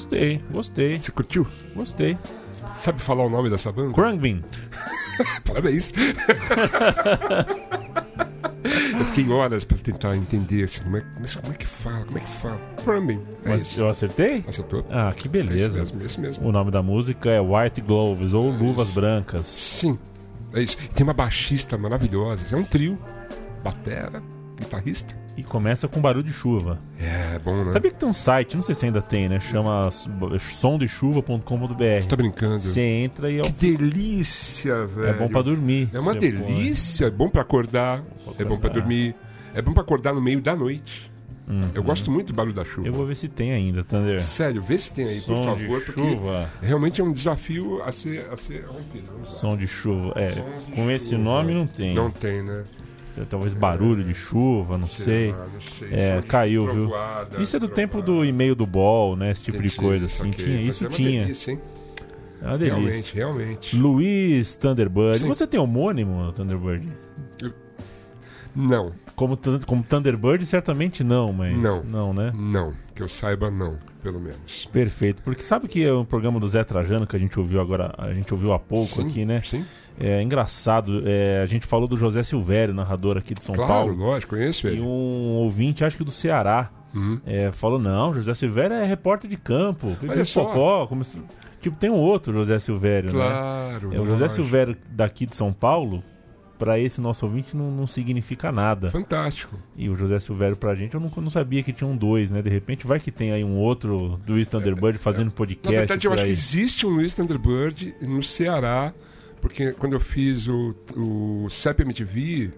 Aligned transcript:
Gostei, 0.00 0.42
gostei, 0.50 0.98
Você 0.98 1.12
curtiu? 1.12 1.46
gostei. 1.74 2.16
Sabe 2.74 3.00
falar 3.02 3.24
o 3.24 3.30
nome 3.30 3.50
dessa 3.50 3.70
banda? 3.72 3.92
Krungbin. 3.92 4.42
Parabéns. 5.44 5.92
Eu 8.98 9.04
fiquei 9.06 9.28
horas 9.32 9.64
pra 9.64 9.76
tentar 9.78 10.14
entender 10.16 10.64
assim, 10.64 10.82
como, 10.82 10.96
é, 10.98 11.04
mas 11.18 11.34
como 11.34 11.52
é 11.52 11.56
que 11.56 11.66
fala, 11.66 12.04
como 12.04 12.18
é 12.18 12.20
que 12.20 12.28
fala. 12.30 12.60
Crumbing. 12.84 13.20
É 13.44 13.48
Mas 13.48 13.62
isso. 13.62 13.80
eu 13.80 13.88
acertei? 13.88 14.44
Acertou? 14.46 14.84
Ah, 14.90 15.12
que 15.16 15.22
É 15.22 15.40
isso 15.40 15.48
beleza. 15.48 15.78
mesmo, 15.78 16.02
é 16.02 16.04
isso 16.06 16.20
mesmo. 16.20 16.46
O 16.48 16.52
nome 16.52 16.70
da 16.70 16.82
música 16.82 17.30
é 17.30 17.40
White 17.40 17.80
Gloves 17.80 18.32
ou 18.34 18.50
Luvas 18.50 18.88
Brancas. 18.90 19.46
Sim, 19.46 19.98
é 20.52 20.62
isso. 20.62 20.76
E 20.84 20.88
tem 20.88 21.04
uma 21.04 21.14
baixista 21.14 21.76
maravilhosa. 21.78 22.54
É 22.54 22.58
um 22.58 22.62
trio. 22.64 22.98
Batera, 23.64 24.22
guitarrista. 24.60 25.14
E 25.36 25.42
começa 25.42 25.88
com 25.88 26.00
barulho 26.00 26.24
de 26.24 26.32
chuva. 26.32 26.78
É, 26.98 27.38
bom, 27.38 27.64
né? 27.64 27.72
Sabia 27.72 27.90
que 27.90 27.96
tem 27.98 28.08
um 28.08 28.14
site, 28.14 28.56
não 28.56 28.62
sei 28.62 28.74
se 28.74 28.84
ainda 28.84 29.00
tem, 29.00 29.28
né? 29.28 29.40
Chama 29.40 29.88
somdechuva.com.br. 30.38 31.76
Você 32.00 32.08
tá 32.08 32.16
brincando? 32.16 32.60
Você 32.60 32.80
entra 32.80 33.30
e 33.30 33.38
é, 33.38 33.42
Que 33.42 33.50
delícia, 33.76 34.86
velho. 34.86 35.08
é 35.08 35.12
bom 35.14 35.28
pra 35.28 35.42
dormir. 35.42 35.88
É 35.92 35.98
uma 36.00 36.14
delícia, 36.14 37.06
é 37.06 37.10
bom 37.10 37.28
pra 37.28 37.42
acordar, 37.42 38.02
é 38.38 38.44
bom 38.44 38.58
pra 38.58 38.70
dormir, 38.70 39.14
é 39.54 39.62
bom 39.62 39.72
pra 39.72 39.82
acordar 39.82 40.12
no 40.14 40.20
meio 40.20 40.40
da 40.40 40.54
noite. 40.54 41.10
Eu 41.74 41.82
gosto 41.82 42.12
muito 42.12 42.28
do 42.28 42.36
barulho 42.36 42.54
da 42.54 42.64
chuva. 42.64 42.86
Eu 42.86 42.92
vou 42.92 43.04
ver 43.04 43.16
se 43.16 43.26
tem 43.26 43.50
ainda, 43.50 43.82
Thunder. 43.82 44.22
Sério, 44.22 44.62
vê 44.62 44.78
se 44.78 44.92
tem 44.92 45.04
aí, 45.08 45.16
por 45.20 45.36
Som 45.36 45.44
favor, 45.44 45.80
de 45.80 45.84
porque 45.86 46.00
chuva. 46.00 46.48
realmente 46.62 47.00
é 47.00 47.04
um 47.04 47.10
desafio 47.12 47.82
a 47.82 47.90
ser, 47.90 48.24
a 48.30 48.36
ser 48.36 48.64
rompido. 48.66 49.08
Som 49.24 49.56
de 49.56 49.66
chuva. 49.66 50.12
É, 50.14 50.26
de 50.30 50.42
com 50.76 50.88
esse 50.92 51.10
chuva. 51.10 51.18
nome 51.24 51.52
não 51.52 51.66
tem. 51.66 51.92
Não 51.92 52.08
tem, 52.08 52.40
né? 52.44 52.62
Talvez 53.28 53.52
barulho 53.54 54.02
de 54.04 54.14
chuva, 54.14 54.78
não 54.78 54.86
sei. 54.86 55.32
lá, 55.32 55.46
não 55.52 55.60
sei. 55.60 55.88
É, 55.92 56.20
de 56.20 56.26
caiu, 56.26 56.66
viu? 56.72 56.90
Isso 57.40 57.56
é 57.56 57.60
do 57.60 57.68
tempo 57.68 58.00
do 58.00 58.24
e-mail 58.24 58.54
do 58.54 58.66
Ball, 58.66 59.16
né? 59.16 59.30
Esse 59.30 59.42
tipo 59.42 59.58
de 59.58 59.66
Entendi, 59.66 59.80
coisa, 59.80 60.04
assim. 60.06 60.30
Tinha, 60.30 60.62
isso 60.62 60.86
é 60.86 60.88
tinha. 60.88 61.22
delícia, 61.22 61.52
hein? 61.52 61.60
É 62.42 62.46
uma 62.46 62.58
delícia. 62.58 62.80
Realmente, 62.80 63.14
realmente. 63.14 63.76
Luiz 63.76 64.56
Thunderbird. 64.56 65.18
Sim. 65.18 65.28
Você 65.28 65.46
tem 65.46 65.60
homônimo, 65.60 66.32
Thunderbird? 66.32 66.88
Não, 68.54 68.90
Como, 69.14 69.38
como 69.64 69.82
Thunderbird, 69.84 70.44
certamente 70.44 71.04
não, 71.04 71.32
mas. 71.32 71.56
Não. 71.56 71.82
Não, 71.84 72.12
né? 72.12 72.32
não. 72.34 72.72
Que 72.94 73.02
eu 73.02 73.08
saiba, 73.08 73.50
não, 73.50 73.78
pelo 74.02 74.18
menos. 74.18 74.66
Perfeito. 74.72 75.22
Porque 75.22 75.42
sabe 75.42 75.68
que 75.68 75.84
é 75.84 75.92
um 75.92 76.04
programa 76.04 76.40
do 76.40 76.48
Zé 76.48 76.64
Trajano 76.64 77.06
que 77.06 77.14
a 77.14 77.18
gente 77.18 77.38
ouviu 77.38 77.60
agora, 77.60 77.94
a 77.96 78.12
gente 78.12 78.32
ouviu 78.32 78.52
há 78.52 78.58
pouco 78.58 79.02
Sim, 79.02 79.06
aqui, 79.06 79.24
né? 79.24 79.40
Sim, 79.44 79.64
É 80.00 80.22
engraçado. 80.22 81.02
é, 81.06 81.42
a 81.42 81.46
gente 81.46 81.66
falou 81.66 81.86
do 81.86 81.96
José 81.96 82.22
Silvério, 82.22 82.72
narrador 82.74 83.18
aqui 83.18 83.34
de 83.34 83.44
São 83.44 83.54
claro, 83.54 83.70
Paulo. 83.70 83.94
lógico, 83.94 84.34
conheço 84.34 84.66
E 84.66 84.70
ele. 84.72 84.80
um 84.80 84.86
ouvinte, 85.36 85.84
acho 85.84 85.96
que 85.96 86.04
do 86.04 86.10
Ceará, 86.10 86.70
Uhum. 86.94 87.20
é, 87.26 87.52
falou: 87.52 87.78
não, 87.78 88.12
José 88.14 88.32
Silvério 88.34 88.74
é 88.74 88.84
repórter 88.84 89.28
de 89.30 89.36
campo. 89.36 89.96
Olha 90.08 90.24
só. 90.24 90.44
Popó, 90.44 90.88
Tipo, 91.60 91.76
tem 91.76 91.90
um 91.90 91.98
outro 91.98 92.32
José 92.32 92.58
Silvério, 92.58 93.12
né? 93.12 93.18
Claro. 93.18 93.94
É, 93.94 94.00
o 94.00 94.06
José 94.06 94.22
lógico. 94.22 94.30
Silvério 94.30 94.76
daqui 94.90 95.26
de 95.26 95.36
São 95.36 95.52
Paulo, 95.52 96.02
pra 96.58 96.78
esse 96.78 97.00
nosso 97.02 97.26
ouvinte, 97.26 97.54
não, 97.54 97.70
não 97.70 97.86
significa 97.86 98.50
nada. 98.50 98.88
Fantástico. 98.90 99.56
E 99.76 99.88
o 99.90 99.94
José 99.94 100.18
Silvério 100.18 100.56
pra 100.56 100.74
gente, 100.74 100.94
eu 100.94 101.00
não, 101.00 101.10
não 101.18 101.28
sabia 101.30 101.62
que 101.62 101.70
tinha 101.72 101.88
um 101.88 101.94
dois, 101.96 102.30
né? 102.30 102.40
De 102.40 102.48
repente 102.48 102.86
vai 102.86 102.98
que 102.98 103.10
tem 103.12 103.30
aí 103.32 103.44
um 103.44 103.58
outro 103.58 104.18
do 104.26 104.38
East 104.38 104.50
Thunderbird 104.50 104.98
fazendo 104.98 105.30
podcast. 105.30 105.70
Na 105.70 105.78
verdade, 105.80 106.06
eu 106.06 106.12
acho 106.14 106.24
que 106.24 106.30
existe 106.30 106.86
um 106.86 106.90
Luiz 106.90 107.12
Thunderbird 107.12 107.94
no 108.00 108.22
Ceará, 108.22 108.92
porque 109.40 109.72
quando 109.72 109.94
eu 109.94 110.00
fiz 110.00 110.46
o, 110.46 110.74
o 110.96 111.48
CEP 111.48 111.82
MTV, 111.82 112.52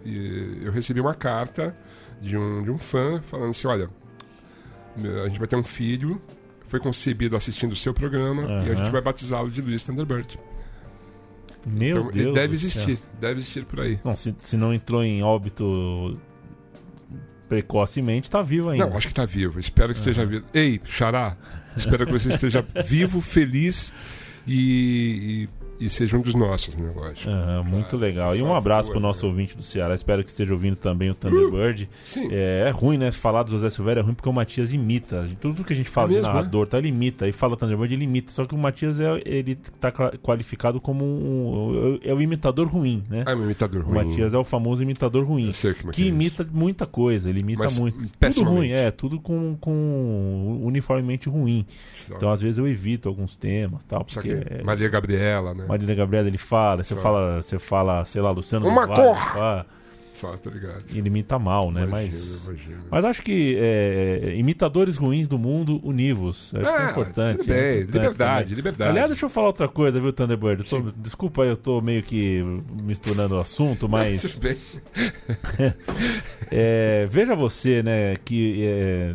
eu 0.62 0.72
recebi 0.72 1.00
uma 1.00 1.14
carta 1.14 1.76
de 2.20 2.36
um, 2.36 2.62
de 2.62 2.70
um 2.70 2.78
fã 2.78 3.22
falando 3.22 3.50
assim: 3.50 3.66
olha, 3.66 3.88
a 5.24 5.28
gente 5.28 5.38
vai 5.38 5.48
ter 5.48 5.56
um 5.56 5.62
filho, 5.62 6.20
foi 6.66 6.80
concebido 6.80 7.36
assistindo 7.36 7.72
o 7.72 7.76
seu 7.76 7.94
programa 7.94 8.64
e 8.66 8.70
a 8.70 8.74
gente 8.74 8.90
vai 8.90 9.00
batizá-lo 9.00 9.50
de 9.50 9.60
Luiz 9.60 9.82
Thunderbird. 9.82 10.38
Meu 11.66 11.90
então, 11.90 12.10
Deus. 12.10 12.16
ele 12.16 12.32
deve 12.32 12.56
do 12.56 12.58
céu. 12.58 12.82
existir, 12.82 13.04
deve 13.20 13.38
existir 13.38 13.64
por 13.64 13.80
aí. 13.80 14.00
Não, 14.04 14.16
se, 14.16 14.34
se 14.42 14.56
não 14.56 14.74
entrou 14.74 15.04
em 15.04 15.22
óbito 15.22 16.18
precocemente, 17.48 18.30
tá 18.30 18.42
vivo 18.42 18.70
ainda. 18.70 18.86
Não, 18.86 18.96
acho 18.96 19.08
que 19.08 19.14
tá 19.14 19.24
vivo. 19.24 19.60
Espero 19.60 19.92
que 19.92 19.98
esteja 19.98 20.24
vivo. 20.24 20.44
Ei, 20.52 20.80
Xará, 20.84 21.36
espero 21.76 22.06
que 22.06 22.12
você 22.12 22.30
esteja 22.30 22.64
vivo, 22.84 23.20
feliz 23.20 23.92
e, 24.46 25.46
e, 25.46 25.48
e 25.86 25.90
seja 25.90 26.16
um 26.16 26.20
dos 26.20 26.34
nossos, 26.34 26.76
né, 26.76 26.90
lógico. 26.94 27.28
Aham, 27.28 27.64
muito 27.64 27.96
legal. 27.96 28.36
E 28.36 28.42
um 28.42 28.54
abraço 28.54 28.88
favor, 28.88 29.00
pro 29.00 29.00
nosso 29.00 29.24
né? 29.26 29.30
ouvinte 29.30 29.56
do 29.56 29.62
Ceará. 29.62 29.94
Espero 29.94 30.22
que 30.22 30.30
esteja 30.30 30.52
ouvindo 30.52 30.76
também 30.76 31.10
o 31.10 31.14
Thunderbird. 31.14 31.88
Sim. 32.02 32.28
É, 32.30 32.66
é 32.68 32.70
ruim, 32.70 32.98
né? 32.98 33.10
Falar 33.12 33.42
do 33.42 33.50
José 33.50 33.68
Silvério 33.70 34.00
é 34.00 34.02
ruim 34.02 34.14
porque 34.14 34.28
o 34.28 34.32
Matias 34.32 34.72
imita. 34.72 35.28
Tudo 35.40 35.64
que 35.64 35.72
a 35.72 35.76
gente 35.76 35.88
fala 35.88 36.06
É 36.06 36.08
de 36.10 36.14
mesmo, 36.16 36.28
narrador, 36.28 36.66
tá? 36.66 36.78
Ele 36.78 36.88
imita. 36.88 37.24
Aí 37.24 37.32
fala 37.32 37.56
Thunderbird, 37.56 37.94
ele 37.94 38.04
imita. 38.04 38.32
Só 38.32 38.44
que 38.44 38.54
o 38.54 38.58
Matias 38.58 39.00
é, 39.00 39.20
ele 39.24 39.56
tá 39.80 39.90
qualificado 39.92 40.80
como 40.80 41.04
um. 41.04 41.98
É 42.02 42.12
o 42.14 42.20
imitador 42.20 42.68
ruim, 42.68 43.02
né? 43.08 43.24
Ah, 43.26 43.32
é 43.32 43.34
um 43.34 43.44
imitador 43.44 43.82
o 43.82 43.84
ruim. 43.84 44.06
Matias 44.06 44.34
é 44.34 44.38
o 44.38 44.44
famoso 44.44 44.82
imitador 44.82 45.24
ruim. 45.24 45.48
Eu 45.48 45.54
sei 45.54 45.70
é 45.72 45.74
Que 45.74 45.90
que 45.90 46.02
é 46.04 46.06
imita 46.06 46.46
muita 46.52 46.86
coisa, 46.86 47.28
ele 47.28 47.40
imita 47.40 47.64
Mas 47.64 47.78
muito. 47.78 47.98
Tudo 48.34 48.44
ruim, 48.44 48.70
é, 48.70 48.90
tudo 48.90 49.20
com, 49.20 49.56
com 49.60 50.60
uniformemente 50.62 51.28
ruim. 51.28 51.66
Então, 52.08 52.30
às 52.30 52.40
vezes, 52.40 52.58
eu 52.58 52.66
evito 52.68 53.08
alguns 53.08 53.36
temas 53.36 53.82
tal, 53.84 54.04
porque. 54.04 54.20
que 54.22 54.54
é- 54.54 54.62
Maria 54.62 54.88
Gabriela, 54.88 55.54
né? 55.54 55.64
Marília 55.72 55.94
Gabriela 55.94 56.28
ele 56.28 56.38
fala, 56.38 56.82
você 56.84 56.94
fala, 56.96 57.42
você 57.42 57.58
fala, 57.58 58.04
sei 58.04 58.22
lá, 58.22 58.30
Luciano 58.30 58.66
Uma 58.68 58.86
Vale, 58.86 59.00
cor! 59.00 59.16
fala, 59.16 59.66
Só, 60.14 60.36
tô 60.36 60.50
ligado. 60.50 60.84
ele 60.90 61.08
imita 61.08 61.38
mal, 61.38 61.70
né? 61.72 61.84
Imagina, 61.84 62.12
mas, 62.22 62.44
imagina. 62.44 62.84
mas 62.90 63.04
acho 63.04 63.22
que 63.22 63.56
é, 63.58 64.34
imitadores 64.36 64.96
ruins 64.96 65.26
do 65.26 65.38
mundo, 65.38 65.80
univos. 65.82 66.52
Acho 66.54 66.64
que 66.64 66.68
é 66.70 66.86
Ah, 66.86 66.90
importante. 66.90 67.36
tudo 67.38 67.46
bem, 67.48 67.56
é 67.56 67.70
importante 67.80 67.92
liberdade, 67.92 68.42
também. 68.44 68.56
liberdade. 68.56 68.90
Aliás, 68.90 69.08
deixa 69.08 69.24
eu 69.24 69.30
falar 69.30 69.46
outra 69.48 69.68
coisa, 69.68 70.00
viu, 70.00 70.12
Thunderbird? 70.12 70.62
Eu 70.62 70.82
tô- 70.82 70.92
desculpa 70.96 71.42
aí, 71.42 71.48
eu 71.48 71.56
tô 71.56 71.80
meio 71.80 72.02
que 72.02 72.42
misturando 72.82 73.36
o 73.36 73.40
assunto, 73.40 73.88
mas 73.88 74.20
Tudo 74.34 74.40
bem. 74.42 74.56
é, 76.50 77.06
veja 77.10 77.34
você, 77.34 77.82
né, 77.82 78.16
que 78.24 78.64
é, 78.64 79.14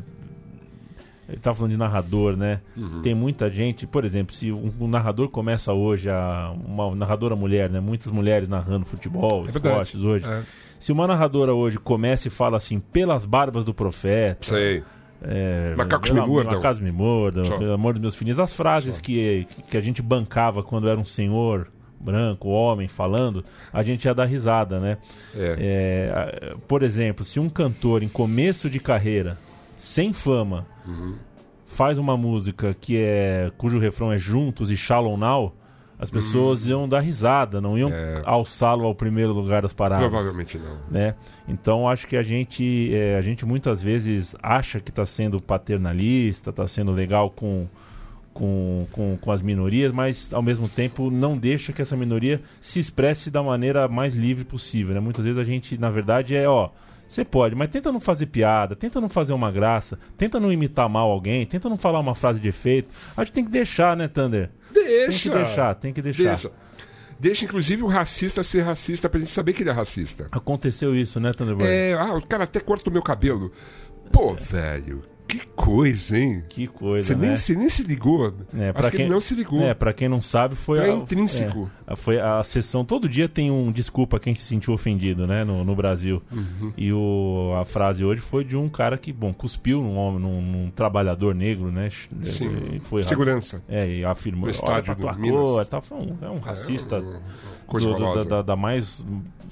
ele 1.27 1.39
tá 1.39 1.53
falando 1.53 1.71
de 1.71 1.77
narrador, 1.77 2.37
né? 2.37 2.61
Uhum. 2.75 3.01
Tem 3.01 3.13
muita 3.13 3.49
gente, 3.49 3.85
por 3.85 4.05
exemplo, 4.05 4.33
se 4.35 4.51
um, 4.51 4.71
um 4.79 4.87
narrador 4.87 5.29
começa 5.29 5.73
hoje 5.73 6.09
a 6.09 6.53
uma 6.65 6.95
narradora 6.95 7.35
mulher, 7.35 7.69
né? 7.69 7.79
Muitas 7.79 8.11
mulheres 8.11 8.47
narrando 8.47 8.85
futebol, 8.85 9.45
É 9.45 9.49
esportes 9.49 10.03
hoje. 10.03 10.25
É. 10.25 10.43
Se 10.79 10.91
uma 10.91 11.05
narradora 11.07 11.53
hoje 11.53 11.77
começa 11.79 12.27
e 12.27 12.31
fala 12.31 12.57
assim, 12.57 12.79
pelas 12.79 13.25
barbas 13.25 13.65
do 13.65 13.73
profeta, 13.73 14.45
Sei. 14.47 14.83
é, 15.21 15.73
Macacos 15.75 16.11
me 16.11 16.19
amor- 16.19 16.29
mordam. 16.43 16.53
Macacos 16.55 16.79
me 16.79 16.91
mordam, 16.91 17.45
Só. 17.45 17.57
pelo 17.57 17.73
amor 17.73 17.93
dos 17.93 18.01
meus 18.01 18.15
filhos. 18.15 18.39
As 18.39 18.53
frases 18.53 18.99
que, 18.99 19.47
que 19.69 19.75
a 19.75 19.81
gente 19.81 20.01
bancava 20.01 20.61
quando 20.63 20.87
era 20.87 20.99
um 20.99 21.05
senhor 21.05 21.67
branco, 21.99 22.49
homem, 22.49 22.87
falando, 22.87 23.43
a 23.73 23.81
gente 23.81 24.05
ia 24.05 24.13
dar 24.13 24.25
risada, 24.25 24.79
né? 24.79 24.97
É. 25.35 25.55
É, 25.59 26.55
por 26.67 26.83
exemplo, 26.83 27.25
se 27.25 27.39
um 27.39 27.49
cantor 27.49 28.03
em 28.03 28.07
começo 28.07 28.69
de 28.69 28.79
carreira, 28.79 29.35
sem 29.77 30.13
fama, 30.13 30.65
Uhum. 30.87 31.15
faz 31.65 31.97
uma 31.97 32.15
música 32.15 32.73
que 32.79 32.97
é 32.97 33.51
cujo 33.57 33.77
refrão 33.77 34.11
é 34.11 34.17
Juntos 34.17 34.71
e 34.71 34.77
Shallow 34.77 35.17
Now, 35.17 35.53
as 35.99 36.11
pessoas 36.11 36.67
iam 36.67 36.87
dar 36.87 36.99
risada, 36.99 37.59
não 37.59 37.75
iam. 37.75 37.89
É. 37.89 38.21
alçá-lo 38.23 38.85
ao 38.85 38.93
primeiro 38.93 39.33
lugar 39.33 39.63
das 39.63 39.73
paradas 39.73 40.07
Provavelmente 40.07 40.57
não. 40.57 40.77
né? 40.91 41.15
Então 41.47 41.89
acho 41.89 42.05
que 42.05 42.15
a 42.15 42.21
gente, 42.21 42.93
é, 42.93 43.17
a 43.17 43.21
gente 43.21 43.45
muitas 43.45 43.81
vezes 43.81 44.35
acha 44.41 44.79
que 44.79 44.91
está 44.91 45.05
sendo 45.07 45.41
paternalista, 45.41 46.51
está 46.51 46.67
sendo 46.67 46.91
legal 46.91 47.31
com, 47.31 47.67
com, 48.31 48.85
com, 48.91 49.17
com 49.19 49.31
as 49.31 49.41
minorias, 49.41 49.91
mas 49.91 50.31
ao 50.31 50.43
mesmo 50.43 50.69
tempo 50.69 51.09
não 51.09 51.35
deixa 51.35 51.73
que 51.73 51.81
essa 51.81 51.97
minoria 51.97 52.39
se 52.61 52.79
expresse 52.79 53.31
da 53.31 53.41
maneira 53.41 53.87
mais 53.87 54.15
livre 54.15 54.45
possível. 54.45 54.93
Né? 54.93 54.99
Muitas 55.01 55.25
vezes 55.25 55.39
a 55.39 55.43
gente, 55.43 55.79
na 55.79 55.89
verdade, 55.89 56.35
é 56.35 56.47
ó. 56.47 56.69
Você 57.07 57.23
pode, 57.23 57.55
mas 57.55 57.69
tenta 57.69 57.91
não 57.91 57.99
fazer 57.99 58.25
piada, 58.25 58.75
tenta 58.75 58.99
não 58.99 59.07
fazer 59.07 59.33
uma 59.33 59.51
graça, 59.51 59.97
tenta 60.17 60.39
não 60.39 60.51
imitar 60.51 60.89
mal 60.89 61.09
alguém, 61.09 61.45
tenta 61.45 61.69
não 61.69 61.77
falar 61.77 61.99
uma 61.99 62.13
frase 62.13 62.39
de 62.39 62.49
efeito. 62.49 62.93
A 63.15 63.23
gente 63.23 63.33
tem 63.33 63.45
que 63.45 63.51
deixar, 63.51 63.95
né, 63.95 64.07
Thunder? 64.07 64.49
Deixa. 64.73 65.09
Tem 65.09 65.19
que 65.19 65.29
deixar, 65.29 65.75
tem 65.75 65.93
que 65.93 66.01
deixar. 66.01 66.23
Deixa. 66.23 66.51
Deixa, 67.19 67.45
inclusive, 67.45 67.81
o 67.81 67.87
racista 67.87 68.43
ser 68.43 68.61
racista 68.61 69.09
pra 69.09 69.19
gente 69.19 69.31
saber 69.31 69.53
que 69.53 69.63
ele 69.63 69.69
é 69.69 69.73
racista. 69.73 70.27
Aconteceu 70.31 70.95
isso, 70.95 71.19
né, 71.19 71.31
Thunderbird? 71.31 71.71
É, 71.71 71.93
ah, 71.93 72.13
o 72.13 72.25
cara 72.25 72.43
até 72.43 72.59
corta 72.59 72.89
o 72.89 72.93
meu 72.93 73.01
cabelo. 73.01 73.51
Pô, 74.11 74.35
velho, 74.35 75.03
que 75.27 75.45
coisa, 75.47 76.17
hein? 76.17 76.43
Que 76.49 76.67
coisa, 76.67 77.07
Você 77.07 77.15
né? 77.15 77.27
nem, 77.27 77.37
você 77.37 77.55
nem 77.55 77.69
se 77.69 77.83
ligou. 77.83 78.33
É, 78.57 78.69
Acho 78.69 78.73
pra 78.73 78.89
que 78.89 78.97
quem 78.97 79.05
ele 79.05 79.13
não 79.13 79.19
se 79.21 79.35
ligou. 79.35 79.61
É, 79.61 79.73
pra 79.73 79.93
quem 79.93 80.07
não 80.07 80.21
sabe, 80.21 80.55
foi 80.55 80.79
É 80.79 80.89
a, 80.89 80.93
intrínseco. 80.93 81.69
é, 81.85 81.95
foi 81.95 82.19
a 82.19 82.41
sessão. 82.43 82.85
Todo 82.85 83.09
dia 83.09 83.27
tem 83.27 83.51
um 83.51 83.71
desculpa 83.71 84.19
quem 84.19 84.33
se 84.33 84.43
sentiu 84.43 84.73
ofendido, 84.73 85.27
né, 85.27 85.43
no, 85.43 85.63
no 85.63 85.75
Brasil. 85.75 86.21
Uhum. 86.31 86.73
E 86.77 86.91
o, 86.93 87.53
a 87.59 87.65
frase 87.65 88.03
hoje 88.03 88.21
foi 88.21 88.43
de 88.43 88.55
um 88.55 88.69
cara 88.69 88.97
que, 88.97 89.11
bom, 89.11 89.33
cuspiu 89.33 89.81
num 89.81 89.97
homem, 89.97 90.19
num, 90.21 90.41
num 90.41 90.69
trabalhador 90.71 91.35
negro, 91.35 91.71
né? 91.71 91.89
Sim. 92.23 92.49
E 92.73 92.79
foi 92.79 93.03
Segurança. 93.03 93.61
É, 93.67 93.87
e 93.87 94.05
afirmou. 94.05 94.45
No 94.45 94.51
estádio 94.51 94.93
olha 94.93 95.01
pra 95.01 95.11
do 95.13 95.19
Minas. 95.19 95.39
cor, 95.41 95.65
tal. 95.65 95.81
Foi 95.81 95.97
um, 95.97 96.17
é 96.21 96.29
um 96.29 96.39
racista 96.39 96.97
É, 96.97 97.19
coisa 97.67 97.87
do- 97.93 98.13
da, 98.15 98.23
da- 98.23 98.41
da 98.41 98.55
mais 98.55 99.05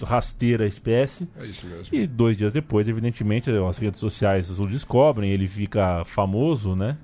rasteira 0.04 0.68
espécie. 0.68 1.28
É 1.40 1.46
isso 1.46 1.66
mesmo. 1.68 1.86
E 1.92 2.06
dois 2.06 2.36
dias 2.36 2.52
depois, 2.52 2.88
evidentemente, 2.88 3.50
as 3.52 3.78
redes 3.78 4.00
sociais 4.00 4.60
o 4.60 4.66
descobrem, 4.68 5.32
ele 5.32 5.46
fica 5.66 6.04
famoso, 6.06 6.76
né? 6.76 6.96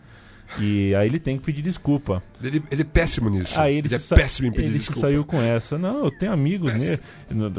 E 0.59 0.93
aí 0.95 1.07
ele 1.07 1.17
tem 1.17 1.37
que 1.37 1.45
pedir 1.45 1.61
desculpa. 1.61 2.21
Ele, 2.43 2.61
ele 2.69 2.81
é 2.81 2.83
péssimo 2.85 3.29
nisso. 3.29 3.57
Aí 3.57 3.77
ele, 3.77 3.87
é 3.87 3.97
se 3.97 4.07
sa- 4.07 4.15
péssimo 4.15 4.49
em 4.49 4.51
pedir 4.51 4.65
ele 4.67 4.77
desculpa. 4.79 4.95
se 4.95 5.01
saiu 5.01 5.23
com 5.23 5.41
essa. 5.41 5.77
Não, 5.77 6.03
eu 6.03 6.11
tenho 6.11 6.33
amigos 6.33 6.73
negros. 6.73 6.99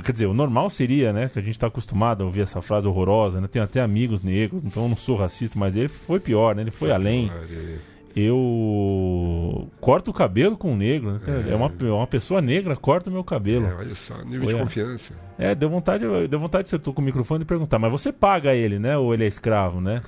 Quer 0.05 0.13
dizer, 0.13 0.27
o 0.27 0.35
normal 0.35 0.69
seria, 0.69 1.11
né? 1.11 1.31
Que 1.33 1.39
a 1.39 1.43
gente 1.43 1.59
tá 1.59 1.69
acostumado 1.69 2.23
a 2.23 2.27
ouvir 2.27 2.43
essa 2.43 2.61
frase 2.61 2.87
horrorosa, 2.87 3.41
né? 3.41 3.49
Tenho 3.51 3.65
até 3.65 3.81
amigos 3.81 4.23
negros, 4.23 4.63
então 4.63 4.83
eu 4.83 4.89
não 4.91 4.97
sou 4.97 5.17
racista, 5.17 5.59
mas 5.59 5.75
ele 5.75 5.89
foi 5.89 6.21
pior, 6.21 6.55
né? 6.55 6.61
Ele 6.63 6.71
foi 6.71 6.91
além. 6.91 7.31
Ele- 7.51 7.79
Eu 8.15 9.69
corto 9.81 10.11
o 10.11 10.15
cabelo 10.15 10.57
com 10.57 10.73
um 10.73 10.77
negro, 10.77 11.13
né? 11.13 11.21
É, 11.51 11.55
uma, 11.55 11.73
uma 11.97 12.07
pessoa 12.07 12.43
negra 12.43 12.77
corta 12.77 13.09
o 13.09 13.13
meu 13.13 13.25
cabelo. 13.25 13.67
É, 13.67 13.75
olha 13.75 13.95
só, 13.95 14.23
nível 14.23 14.45
Foi 14.45 14.55
de 14.55 14.61
confiança. 14.61 15.15
É, 15.39 15.55
deu 15.55 15.71
vontade, 15.71 16.05
deu 16.29 16.39
vontade 16.39 16.65
de 16.65 16.71
você 16.71 16.79
tô 16.79 16.93
com 16.93 17.01
o 17.01 17.05
microfone 17.05 17.43
e 17.43 17.47
perguntar, 17.47 17.79
mas 17.79 17.91
você 17.91 18.13
paga 18.13 18.55
ele, 18.55 18.79
né? 18.79 18.97
Ou 18.99 19.15
ele 19.15 19.25
é 19.25 19.27
escravo, 19.27 19.81
né? 19.81 20.03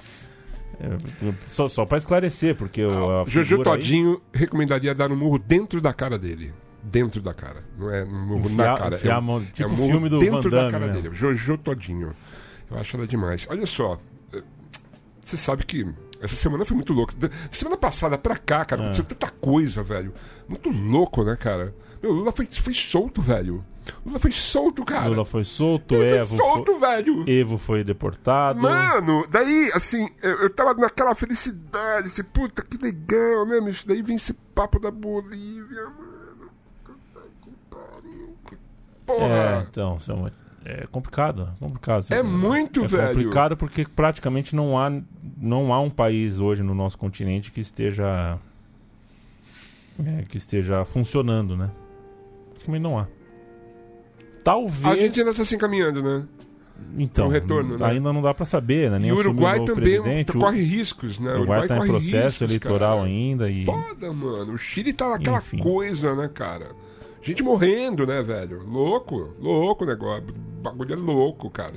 É, 0.81 1.33
só, 1.51 1.69
só 1.69 1.85
pra 1.85 1.99
esclarecer, 1.99 2.55
porque 2.57 2.85
o, 2.85 3.25
Jojo 3.27 3.57
figura 3.57 3.71
aí- 3.73 3.79
Todinho 3.79 4.21
recomendaria 4.33 4.95
dar 4.95 5.11
um 5.11 5.17
murro 5.17 5.39
dentro 5.39 5.81
da 5.81 5.93
cara 5.93 6.19
dele. 6.19 6.53
Dentro 6.83 7.23
da 7.23 7.33
cara. 7.33 7.65
Não 7.79 7.91
é 7.91 8.05
um 8.05 8.27
murro 8.27 8.49
na 8.51 8.77
cara. 8.77 8.97
enfiar 8.97 9.15
é 9.17 9.19
um, 9.19 9.23
mão- 9.23 9.41
é 9.41 9.45
tipo 9.53 9.71
um 9.73 9.77
filme 9.77 10.09
do 10.09 10.19
dentro 10.19 10.43
Van 10.43 10.51
da 10.51 10.57
Damme, 10.59 10.71
cara 10.71 10.87
né? 10.89 10.93
dele. 10.93 11.11
Jojo 11.15 11.57
Todinho. 11.59 12.13
Eu 12.71 12.79
acho 12.79 12.97
ela 12.97 13.07
demais. 13.07 13.47
Olha 13.51 13.65
só. 13.67 13.99
eh, 14.33 14.43
Você 15.25 15.37
sabe 15.39 15.65
que 15.65 15.87
essa 16.21 16.35
semana 16.35 16.65
foi 16.65 16.75
muito 16.77 16.93
louca. 16.93 17.15
Semana 17.51 17.77
passada 17.79 18.19
pra 18.19 18.37
cá, 18.37 18.61
Ah. 18.61 18.65
cara, 18.67 18.83
aconteceu 18.83 19.05
tanta 19.05 19.31
coisa, 19.31 19.83
velho. 19.83 20.13
Muito 20.49 20.69
louco, 20.71 21.25
né, 21.25 21.37
cara? 21.37 21.75
Meu, 22.03 22.13
Lula 22.13 22.33
foi, 22.33 22.45
foi 22.47 22.75
solto, 22.75 23.23
velho. 23.23 23.65
Lula 24.05 24.19
foi 24.19 24.31
solto, 24.31 24.85
cara. 24.85 25.09
Lula 25.09 25.25
foi 25.25 25.45
solto, 25.45 25.95
Ele 25.95 26.17
Evo 26.17 26.27
foi 26.29 26.37
solto, 26.39 26.79
velho. 26.81 27.25
foi, 27.25 27.35
Evo 27.35 27.59
foi 27.59 27.85
deportado. 27.85 28.61
Mano, 28.61 29.27
daí, 29.31 29.71
assim, 29.75 30.09
eu, 30.23 30.43
eu 30.43 30.51
tava 30.51 30.75
naquela 30.75 31.15
felicidade, 31.15 32.07
assim, 32.09 32.23
puta, 32.25 32.63
que 32.63 32.77
legal, 32.79 33.47
né, 33.47 33.61
bicho? 33.61 33.87
Daí 33.87 34.03
vem 34.03 34.17
esse 34.17 34.33
papo 34.55 34.79
da 34.79 34.91
Bolívia, 34.91 35.85
mano. 35.85 36.51
Puta 36.85 37.21
que 37.43 37.51
pariu. 37.71 38.37
que 38.49 38.55
É, 38.55 38.59
Porra. 39.07 39.67
então, 39.69 40.01
são- 40.01 40.31
é 40.67 40.87
complicado, 40.91 41.51
é 41.55 41.59
complicado. 41.59 42.07
É 42.11 42.23
muito, 42.23 42.85
é 42.85 42.87
velho. 42.87 43.09
complicado 43.09 43.55
porque 43.57 43.85
praticamente 43.85 44.57
não 44.57 44.79
há, 44.79 44.91
não 45.37 45.75
há 45.75 45.81
um 45.81 45.91
país 45.91 46.41
hoje 46.41 46.63
no 46.63 46.75
nosso 46.75 46.97
continente 46.97 47.53
que 47.53 47.61
esteja 47.61 48.39
é, 50.05 50.23
que 50.23 50.39
esteja 50.39 50.85
funcionando, 50.87 51.55
né? 51.57 51.71
Praticamente 52.53 52.83
não 52.83 52.99
há. 52.99 53.07
Talvez. 54.45 54.85
A 54.85 54.95
gente 54.95 55.19
ainda 55.21 55.35
tá 55.35 55.45
se 55.45 55.55
encaminhando, 55.57 56.03
né? 56.03 56.25
então, 56.99 57.27
um 57.27 57.31
retorno, 57.31 57.79
né? 57.79 57.87
ainda 57.87 58.13
não 58.13 58.21
dá 58.23 58.33
pra 58.35 58.45
saber, 58.45 58.91
né? 58.91 58.99
Nem 58.99 59.09
e 59.09 59.13
o 59.13 59.17
Uruguai 59.17 59.59
novo 59.59 59.75
também 59.75 60.01
presidente, 60.01 60.37
o- 60.37 60.41
corre 60.41 60.61
riscos, 60.63 61.19
né? 61.19 61.33
O 61.33 61.37
Uruguai 61.39 61.67
tá 61.67 61.79
em 61.79 61.87
processo 61.87 62.25
riscos, 62.27 62.43
eleitoral 62.43 62.99
cara. 62.99 63.09
ainda 63.09 63.51
e 63.51 63.65
Foda, 63.65 64.13
mano. 64.13 64.53
O 64.53 64.59
Chile 64.59 64.93
tá 64.93 65.09
naquela 65.11 65.39
Enfim. 65.39 65.59
coisa, 65.59 66.15
né, 66.15 66.29
cara? 66.33 66.69
Gente 67.23 67.43
morrendo, 67.43 68.07
né, 68.07 68.23
velho? 68.23 68.63
Louco, 68.69 69.33
louco 69.41 69.85
o 69.85 69.87
negócio. 69.87 70.25
O 70.29 70.63
bagulho 70.63 70.93
é 70.93 70.97
louco, 70.97 71.49
cara. 71.49 71.73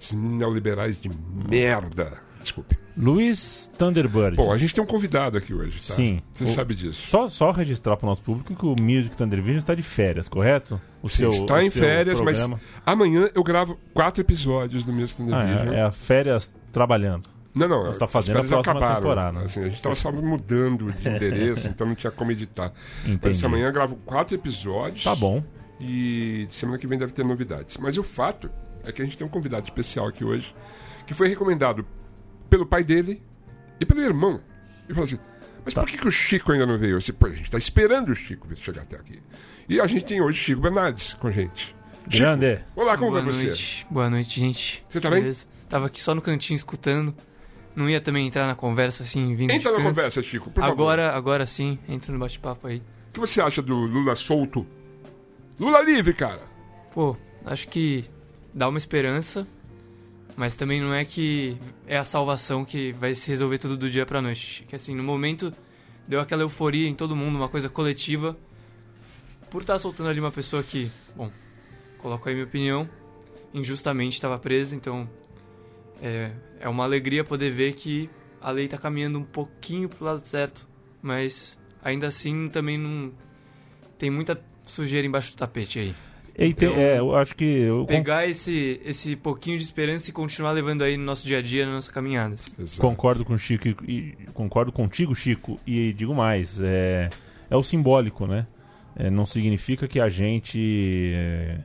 Esses 0.00 0.12
neoliberais 0.14 0.98
de 1.00 1.10
merda. 1.48 2.12
Desculpe. 2.42 2.76
Luiz 2.96 3.70
Thunderbird. 3.78 4.36
Bom, 4.36 4.52
a 4.52 4.58
gente 4.58 4.74
tem 4.74 4.82
um 4.82 4.86
convidado 4.86 5.38
aqui 5.38 5.54
hoje, 5.54 5.78
tá? 5.86 5.94
Sim. 5.94 6.20
Você 6.34 6.44
O- 6.44 6.46
sabe 6.48 6.74
disso. 6.74 7.08
Só, 7.08 7.26
só 7.28 7.50
registrar 7.50 7.96
para 7.96 8.04
o 8.06 8.08
nosso 8.08 8.20
público 8.22 8.54
que 8.54 8.66
o 8.66 8.74
Music 8.80 9.16
Thunder 9.16 9.40
Vision 9.40 9.58
está 9.58 9.74
de 9.74 9.82
férias, 9.82 10.28
correto? 10.28 10.80
O 11.02 11.08
Sim, 11.08 11.28
está 11.28 11.54
o 11.54 11.60
em 11.60 11.70
seu 11.70 11.82
férias, 11.82 12.20
programa. 12.20 12.60
mas 12.60 12.82
amanhã 12.84 13.28
eu 13.34 13.42
gravo 13.42 13.78
quatro 13.94 14.20
episódios 14.20 14.82
do 14.84 14.92
Music 14.92 15.16
Thunder 15.18 15.34
Ah, 15.34 15.44
Vision. 15.44 15.72
é, 15.74 15.78
é 15.78 15.82
a 15.82 15.92
férias 15.92 16.52
trabalhando. 16.72 17.30
Não, 17.54 17.68
não. 17.68 17.84
Você 17.86 17.98
tá 17.98 18.06
as 18.06 18.10
fazendo 18.12 18.38
a 18.38 18.44
próxima 18.44 18.60
acabaram. 18.60 18.94
temporada, 18.96 19.38
né? 19.38 19.44
Assim, 19.44 19.60
a 19.60 19.68
gente 19.68 19.82
tava 19.82 19.94
só 19.94 20.10
mudando 20.10 20.90
de 20.92 21.08
endereço, 21.08 21.68
então 21.68 21.86
não 21.86 21.94
tinha 21.94 22.10
como 22.10 22.30
editar. 22.32 22.72
Entendi. 23.04 23.20
Mas 23.24 23.44
amanhã 23.44 23.66
eu 23.66 23.72
gravo 23.72 23.96
quatro 24.06 24.34
episódios. 24.34 25.04
Tá 25.04 25.14
bom. 25.14 25.42
E 25.80 26.46
semana 26.50 26.78
que 26.78 26.86
vem 26.86 26.98
deve 26.98 27.12
ter 27.12 27.24
novidades. 27.24 27.76
Mas 27.78 27.98
o 27.98 28.02
fato 28.02 28.50
é 28.84 28.90
que 28.92 29.02
a 29.02 29.04
gente 29.04 29.16
tem 29.18 29.26
um 29.26 29.30
convidado 29.30 29.64
especial 29.64 30.06
aqui 30.06 30.24
hoje, 30.24 30.54
que 31.06 31.12
foi 31.14 31.28
recomendado 31.28 31.84
pelo 32.52 32.66
pai 32.66 32.84
dele 32.84 33.22
e 33.80 33.86
pelo 33.86 34.02
irmão. 34.02 34.38
E 34.86 34.92
falou 34.92 35.04
assim: 35.04 35.18
Mas 35.64 35.72
Tá. 35.72 35.80
por 35.80 35.88
que, 35.90 35.96
que 35.96 36.06
o 36.06 36.10
Chico 36.12 36.52
ainda 36.52 36.66
não 36.66 36.76
veio? 36.76 36.94
Eu 36.94 36.98
disse, 36.98 37.12
Pô, 37.14 37.26
a 37.26 37.30
gente 37.30 37.50
tá 37.50 37.56
esperando 37.56 38.10
o 38.10 38.14
Chico 38.14 38.46
chegar 38.56 38.82
até 38.82 38.96
aqui. 38.96 39.22
E 39.68 39.80
a 39.80 39.86
gente 39.86 40.04
tem 40.04 40.20
hoje 40.20 40.38
Chico 40.38 40.60
Bernardes 40.60 41.14
com 41.14 41.28
a 41.28 41.30
gente. 41.30 41.74
Chico, 42.08 42.18
Grande. 42.18 42.60
Olá, 42.76 42.98
como 42.98 43.10
Boa 43.10 43.22
vai 43.22 43.32
você? 43.32 43.46
noite. 43.46 43.86
Boa 43.90 44.10
noite, 44.10 44.38
gente. 44.38 44.84
Você 44.88 45.00
tá 45.00 45.08
bem? 45.08 45.32
Tava 45.68 45.86
aqui 45.86 46.02
só 46.02 46.14
no 46.14 46.20
cantinho 46.20 46.56
escutando. 46.56 47.14
Não 47.74 47.88
ia 47.88 48.02
também 48.02 48.26
entrar 48.26 48.46
na 48.46 48.54
conversa 48.54 49.02
assim, 49.02 49.34
vindo 49.34 49.48
de 49.48 49.56
Entra 49.56 49.70
na 49.70 49.78
canto. 49.78 49.86
conversa, 49.88 50.22
Chico, 50.22 50.50
por 50.50 50.60
favor. 50.60 50.72
Agora, 50.74 51.16
agora 51.16 51.46
sim, 51.46 51.78
entra 51.88 52.12
no 52.12 52.18
bate-papo 52.18 52.66
aí. 52.66 52.82
O 53.08 53.12
que 53.14 53.20
você 53.20 53.40
acha 53.40 53.62
do 53.62 53.74
Lula 53.74 54.14
solto? 54.14 54.66
Lula 55.58 55.80
livre, 55.80 56.12
cara. 56.12 56.42
Pô, 56.92 57.16
acho 57.46 57.66
que 57.68 58.04
dá 58.52 58.68
uma 58.68 58.76
esperança, 58.76 59.46
mas 60.36 60.56
também 60.56 60.80
não 60.80 60.94
é 60.94 61.04
que 61.04 61.56
é 61.86 61.96
a 61.96 62.04
salvação 62.04 62.64
que 62.64 62.92
vai 62.92 63.14
se 63.14 63.28
resolver 63.28 63.58
tudo 63.58 63.76
do 63.76 63.90
dia 63.90 64.06
pra 64.06 64.22
noite. 64.22 64.64
Que 64.68 64.74
assim, 64.74 64.94
no 64.94 65.02
momento 65.02 65.52
deu 66.06 66.20
aquela 66.20 66.42
euforia 66.42 66.88
em 66.88 66.94
todo 66.94 67.14
mundo, 67.14 67.36
uma 67.36 67.48
coisa 67.48 67.68
coletiva. 67.68 68.36
Por 69.50 69.62
estar 69.62 69.78
soltando 69.78 70.08
ali 70.08 70.18
uma 70.18 70.32
pessoa 70.32 70.62
que, 70.62 70.90
bom, 71.14 71.30
coloco 71.98 72.28
aí 72.28 72.34
minha 72.34 72.46
opinião, 72.46 72.88
injustamente 73.52 74.14
estava 74.14 74.38
presa, 74.38 74.74
então 74.74 75.08
é, 76.00 76.32
é 76.58 76.68
uma 76.68 76.84
alegria 76.84 77.22
poder 77.22 77.50
ver 77.50 77.74
que 77.74 78.08
a 78.40 78.50
lei 78.50 78.66
tá 78.66 78.78
caminhando 78.78 79.18
um 79.18 79.24
pouquinho 79.24 79.88
pro 79.88 80.04
lado 80.04 80.26
certo, 80.26 80.66
mas 81.02 81.58
ainda 81.82 82.06
assim 82.06 82.48
também 82.48 82.78
não 82.78 83.12
tem 83.98 84.10
muita 84.10 84.42
sujeira 84.64 85.06
embaixo 85.06 85.32
do 85.32 85.36
tapete 85.36 85.78
aí. 85.78 85.94
E 86.34 86.54
tem- 86.54 86.68
Então, 86.70 86.80
é, 86.80 86.98
eu 86.98 87.14
acho 87.14 87.34
que. 87.36 87.44
Eu 87.44 87.84
Pegar 87.86 88.26
esse, 88.26 88.80
esse 88.84 89.14
pouquinho 89.16 89.58
de 89.58 89.64
esperança 89.64 90.08
e 90.10 90.12
continuar 90.12 90.52
levando 90.52 90.82
aí 90.82 90.96
no 90.96 91.04
nosso 91.04 91.26
dia 91.26 91.38
a 91.38 91.42
dia, 91.42 91.66
na 91.66 91.72
nossa 91.72 91.92
caminhada. 91.92 92.34
assim. 92.62 92.80
Concordo 92.80 93.24
com 93.24 93.34
o 93.34 93.38
Chico 93.38 93.68
e, 93.86 94.14
concordo 94.32 94.72
contigo, 94.72 95.14
Chico, 95.14 95.60
e 95.66 95.92
digo 95.92 96.14
mais, 96.14 96.58
é, 96.62 97.08
é 97.50 97.56
o 97.56 97.62
simbólico, 97.62 98.26
né? 98.26 98.46
É, 98.96 99.10
não 99.10 99.24
significa 99.26 99.86
que 99.88 99.98
a 100.00 100.08
gente 100.08 101.12
é, 101.14 101.58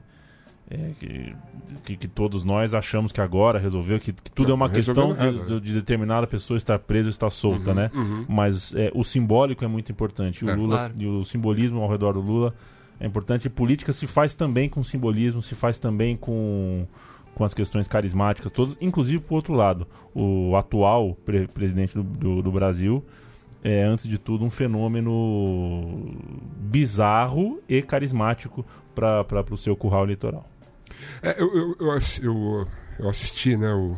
é, 0.69 0.77
que, 0.99 1.35
que, 1.83 1.97
que 1.97 2.07
todos 2.07 2.43
nós 2.43 2.73
achamos 2.73 3.11
que 3.11 3.21
agora 3.21 3.59
resolveu, 3.59 3.99
que, 3.99 4.11
que 4.13 4.31
tudo 4.31 4.47
Não, 4.47 4.51
é 4.51 4.55
uma 4.55 4.69
questão 4.69 5.11
resolveu 5.13 5.31
de, 5.31 5.37
nada. 5.39 5.59
de- 5.59 5.67
de 5.67 5.73
determinada 5.73 6.27
pessoa 6.27 6.57
estar 6.57 6.77
presa 6.79 7.07
ou 7.07 7.11
estar 7.11 7.29
solta, 7.29 7.73
né? 7.73 7.89
Uhum. 7.93 8.25
Mas 8.27 8.73
é, 8.75 8.91
o 8.93 9.03
simbólico 9.03 9.63
é 9.63 9.67
muito 9.67 9.91
importante. 9.91 10.43
O, 10.45 10.49
É. 10.49 10.55
Lula, 10.55 10.77
Claro. 10.77 10.93
e 10.97 11.05
o 11.05 11.23
simbolismo 11.25 11.81
ao 11.81 11.89
redor 11.89 12.13
do 12.13 12.21
Lula 12.21 12.53
é 12.99 13.05
importante. 13.05 13.49
Política 13.49 13.91
se 13.93 14.07
faz 14.07 14.33
também 14.35 14.67
com 14.69 14.83
simbolismo, 14.83 15.41
se 15.41 15.55
faz 15.55 15.79
também 15.79 16.15
com, 16.17 16.85
com 17.35 17.43
as 17.43 17.53
questões 17.53 17.87
carismáticas 17.87 18.51
todas, 18.51 18.77
inclusive 18.81 19.19
por 19.23 19.35
outro 19.35 19.53
lado. 19.53 19.87
O 20.13 20.55
atual 20.55 21.15
pre- 21.25 21.47
presidente 21.47 21.93
do, 21.95 22.03
do, 22.03 22.41
do 22.41 22.51
Brasil 22.51 23.03
é, 23.63 23.83
antes 23.83 24.07
de 24.07 24.17
tudo, 24.17 24.45
um 24.45 24.49
fenômeno 24.49 26.15
bizarro 26.57 27.59
e 27.67 27.81
carismático 27.81 28.65
para 28.95 29.25
o 29.51 29.57
seu 29.57 29.75
curral 29.75 30.03
eleitoral. 30.03 30.47
É, 31.21 31.41
eu, 31.41 31.75
eu, 31.79 31.99
eu- 32.21 32.67
eu 32.99 33.09
assisti 33.09 33.55
né, 33.57 33.73
o, 33.73 33.95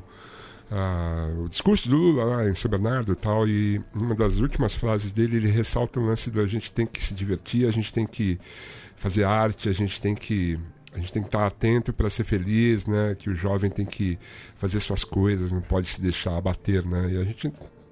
a- 0.72 1.30
o 1.46 1.48
discurso 1.50 1.88
do 1.90 1.96
Lula 1.98 2.24
lá 2.24 2.50
em 2.50 2.56
São 2.56 2.70
Bernardo 2.72 3.14
e 3.14 3.16
tal, 3.16 3.48
e 3.48 3.80
uma 3.94 4.16
das 4.16 4.38
últimas 4.40 4.76
frases 4.76 5.12
dele, 5.12 5.38
ele 5.38 5.50
ressalta 5.52 6.00
o 6.00 6.06
lance 6.06 6.32
da 6.32 6.46
gente 6.48 6.72
tem 6.74 6.86
que 6.88 7.02
se 7.04 7.14
divertir, 7.14 7.68
a 7.68 7.72
gente 7.72 7.94
tem 7.94 8.08
que 8.08 8.40
fazer 9.00 9.24
arte, 9.24 9.68
a 9.70 9.74
gente 9.74 10.00
tem 10.00 10.14
que 10.14 10.60
a 10.94 10.98
gente 10.98 11.12
tem 11.14 11.22
que 11.22 11.28
estar 11.28 11.46
atento 11.46 11.94
para 11.94 12.10
ser 12.10 12.24
feliz, 12.24 12.86
né? 12.86 13.16
Que 13.18 13.30
o 13.30 13.36
jovem 13.36 13.70
tem 13.70 13.86
que 13.86 14.18
fazer 14.56 14.80
suas 14.80 15.04
coisas, 15.04 15.52
não 15.52 15.62
pode 15.62 15.88
se 15.88 16.02
deixar 16.02 16.36
abater, 16.38 16.86
né? 16.86 17.12
E 17.12 17.18
a 17.18 17.24
gente 17.24 17.48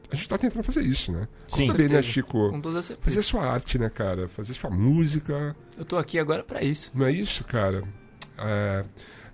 a 0.09 0.15
gente 0.15 0.23
está 0.23 0.37
tentando 0.37 0.63
fazer 0.63 0.81
isso, 0.83 1.11
né? 1.11 1.27
Sim. 1.49 1.67
Você 1.67 1.71
também, 1.73 1.87
né. 1.89 2.01
Chico? 2.01 2.49
Com 2.49 2.61
toda 2.61 2.75
Fazer 2.81 2.87
certeza. 2.95 3.23
sua 3.23 3.45
arte, 3.45 3.77
né, 3.77 3.89
cara? 3.89 4.27
Fazer 4.29 4.53
sua 4.53 4.69
música, 4.69 5.55
Eu 5.77 5.83
tô 5.85 5.97
aqui 5.97 6.17
agora 6.17 6.43
pra 6.43 6.63
isso. 6.63 6.91
não 6.95 7.05
é 7.05 7.11
isso, 7.11 7.43
cara? 7.43 7.83
É, 8.37 8.85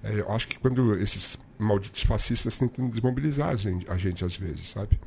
é, 0.04 0.20
eu 0.20 0.32
acho 0.32 0.48
que 0.48 0.58
quando 0.60 0.96
esses 1.00 1.38
malditos 1.60 2.04
fascistas 2.04 2.58
tentam 2.58 2.90
desmobilizar 2.90 3.50
a 3.50 3.56
gente, 3.56 3.90
a 3.90 3.98
gente 3.98 4.26
às 4.26 4.36
vezes, 4.36 4.68
sabe? 4.70 5.00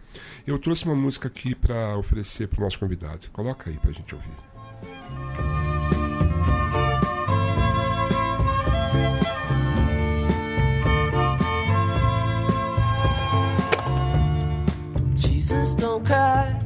Eu 0.47 0.59
trouxe 0.59 0.85
uma 0.87 0.95
música 0.95 1.29
aqui 1.29 1.55
pra 1.55 1.97
oferecer 1.99 2.47
pro 2.49 2.63
nosso 2.63 2.79
convidado. 2.79 3.29
Coloca 3.33 3.69
aí 3.69 3.77
pra 3.79 3.91
gente 3.93 4.15
ouvir. 4.15 5.56
Cry. 16.07 16.57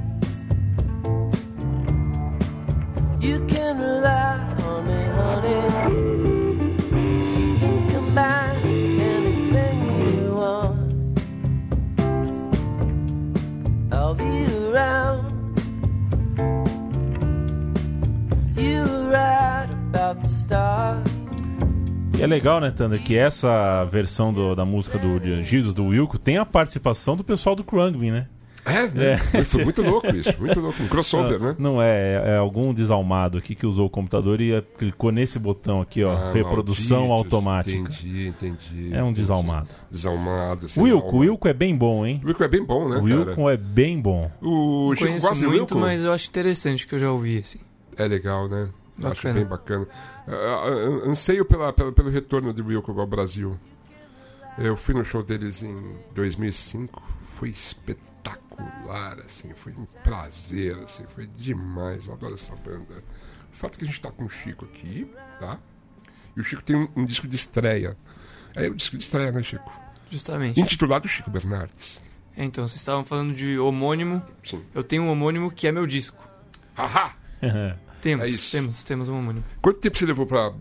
You 3.21 3.41
can 3.47 3.79
rely 3.79 4.39
on 4.67 4.85
me, 4.87 5.05
honey. 5.15 5.63
You 7.39 7.59
can 7.59 7.87
combine 7.89 9.01
anything 9.01 9.79
you 10.17 10.35
want. 10.35 10.93
I'll 13.93 14.15
be 14.15 14.47
around. 14.71 15.27
You 18.57 18.83
were 19.09 19.67
about 19.91 20.21
the 20.23 20.29
stars. 20.29 21.09
É 22.21 22.27
legal, 22.27 22.61
né, 22.61 22.71
Thunder, 22.71 23.03
que 23.03 23.17
essa 23.17 23.85
versão 23.87 24.31
do- 24.33 24.55
da 24.55 24.65
música 24.67 24.99
do 24.99 25.41
Jesus 25.43 25.75
do 25.75 25.87
Wilco 25.87 26.19
tem 26.19 26.37
a 26.37 26.45
participação 26.45 27.17
do 27.17 27.25
pessoal 27.25 27.57
do 27.57 27.65
Krungby, 27.65 28.11
né? 28.11 28.27
É, 28.65 29.43
foi 29.45 29.65
muito 29.65 29.83
louco 29.83 30.07
isso, 30.09 30.35
muito 30.39 30.61
louco. 30.61 30.83
Um 30.83 30.87
crossover, 30.89 31.41
né? 31.41 31.57
Não 31.59 31.81
é, 31.81 31.89
é, 31.91 32.31
é 32.33 32.37
algum 32.37 32.75
desalmado 32.75 33.39
aqui 33.39 33.55
que 33.55 33.67
usou 33.67 33.87
o 33.87 33.91
computador 33.91 34.41
e 34.41 34.53
é- 34.53 34.63
clicou 34.79 35.11
nesse 35.11 35.39
botão 35.39 35.81
aqui, 35.81 36.05
ó, 36.05 36.13
Ah, 36.13 36.33
reprodução 36.33 37.09
malditos. 37.09 37.25
automática. 37.35 37.77
Entendi, 37.79 38.29
entendi. 38.29 38.95
É 38.95 39.03
um 39.03 39.07
entendi. 39.07 39.21
desalmado. 39.23 39.69
Desalmado. 39.91 40.67
Wilco, 40.77 41.07
alma. 41.07 41.19
Wilco 41.21 41.49
é 41.49 41.53
bem 41.55 41.75
bom, 41.77 42.05
hein? 42.07 42.21
O 42.23 42.27
Wilco 42.29 42.45
é 42.45 42.49
bem 42.49 42.65
bom, 42.65 42.89
né, 42.89 42.97
O? 42.99 43.03
Wilco 43.05 43.49
é 43.51 43.57
bem 43.57 44.01
bom. 44.01 44.31
O 44.43 44.89
Não 44.89 44.95
Chico 44.95 45.07
conheço 45.09 45.35
muito, 45.49 45.51
Wilco? 45.75 45.79
mas 45.79 46.03
eu 46.05 46.13
acho 46.13 46.29
interessante 46.29 46.87
que 46.87 46.95
eu 46.95 46.99
já 46.99 47.11
ouvi, 47.11 47.39
assim. 47.39 47.61
É 47.97 48.07
legal, 48.07 48.49
né? 48.49 48.69
Eu 48.99 49.09
Acho 49.09 49.23
Bacana. 49.23 49.35
bem 49.35 49.45
bacana. 49.47 49.89
Ah, 50.29 51.09
anseio 51.09 51.45
pela, 51.47 51.73
pela- 51.73 51.91
pelo 51.93 52.11
retorno 52.11 52.53
de 52.53 52.61
Wilco 52.61 52.93
ao 53.01 53.07
Brasil. 53.07 53.57
Eu 54.59 54.77
fui 54.77 54.95
no 54.95 55.03
show 55.05 55.23
deles 55.23 55.63
em 55.63 55.75
2005. 56.15 57.03
Foi 57.37 57.49
espetacular, 57.49 58.10
assim. 59.25 59.53
Foi 59.55 59.73
um 59.73 59.85
prazer, 59.85 60.77
assim. 60.79 61.05
Foi 61.15 61.27
demais. 61.27 62.07
Eu 62.07 62.15
adoro 62.15 62.35
essa 62.35 62.55
banda. 62.57 63.03
O 63.53 63.57
fato 63.57 63.75
é 63.75 63.79
que 63.79 63.85
a 63.85 63.87
gente 63.87 64.01
tá 64.01 64.11
com 64.11 64.25
o 64.25 64.29
Chico 64.29 64.65
aqui, 64.65 65.11
tá? 65.39 65.59
E 66.37 66.41
o 66.41 66.45
Chico 66.45 66.63
tem 66.63 66.77
um, 66.77 66.89
um 66.97 67.05
disco 67.05 67.27
de 67.27 67.37
estreia. 67.37 67.97
É 68.55 68.69
o 68.69 68.75
disco 68.75 68.97
de 68.97 69.05
estreia, 69.05 69.31
né, 69.33 69.43
Chico? 69.43 69.71
Justamente. 70.11 70.61
Intitulado 70.61 71.07
Chico 71.09 71.31
Bernardes. 71.31 72.01
É, 72.37 72.45
então, 72.45 72.67
vocês 72.67 72.81
estavam 72.81 73.05
falando 73.05 73.35
de 73.35 73.59
homônimo. 73.59 74.23
Sim. 74.45 74.65
Eu 74.75 74.83
tenho 74.83 75.03
um 75.03 75.11
homônimo 75.11 75.51
que 75.51 75.67
é 75.67 75.73
meu 75.73 75.87
disco. 75.87 76.23
Haha! 76.75 77.15
Temos, 78.01 78.25
É 78.25 78.29
isso. 78.31 78.51
temos, 78.51 78.83
temos 78.83 79.09
um 79.11 79.19
homônimo. 79.19 79.45
Quanto 79.61 79.79
tempo 79.79 79.99
você 79.99 80.07
levou 80.07 80.27
pra 80.27 80.55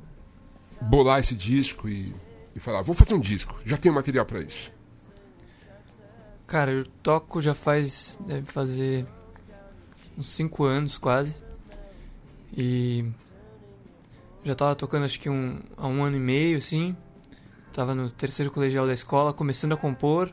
bolar 0.82 1.22
esse 1.22 1.34
disco 1.34 1.88
e, 1.88 2.14
e 2.54 2.60
falar, 2.60 2.82
vou 2.82 2.94
fazer 2.94 3.14
um 3.14 3.20
disco, 3.20 3.56
já 3.66 3.78
tenho 3.78 3.96
material 3.96 4.26
pra 4.26 4.42
isso? 4.42 4.74
Cara, 6.50 6.72
eu 6.72 6.84
toco 7.04 7.40
já 7.40 7.54
faz. 7.54 8.20
deve 8.26 8.52
fazer. 8.52 9.06
uns 10.18 10.28
5 10.28 10.64
anos 10.64 10.98
quase. 10.98 11.36
E. 12.58 13.06
Já 14.44 14.56
tava 14.56 14.76
tocando 14.76 15.06
acho 15.06 15.20
que 15.20 15.30
um, 15.30 15.62
há 15.78 15.88
um 15.88 16.04
ano 16.04 16.18
e 16.18 16.20
meio, 16.20 16.58
assim. 16.58 16.98
Tava 17.72 17.94
no 17.94 18.10
terceiro 18.10 18.52
colegial 18.52 18.88
da 18.88 18.94
escola, 18.94 19.32
começando 19.32 19.74
a 19.74 19.78
compor. 19.78 20.32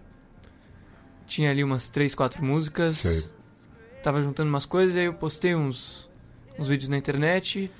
Tinha 1.27 1.51
ali 1.51 1.63
umas 1.63 1.91
3, 1.91 2.15
4 2.15 2.43
músicas. 2.43 2.97
Sei. 2.97 3.31
Tava 4.03 4.23
juntando 4.23 4.49
umas 4.49 4.65
coisas 4.65 4.97
e 4.97 5.01
aí 5.01 5.07
eu 5.07 5.13
postei 5.13 5.55
uns, 5.55 6.09
uns 6.59 6.69
vídeos 6.69 6.89
na 6.89 6.97
internet. 6.97 7.71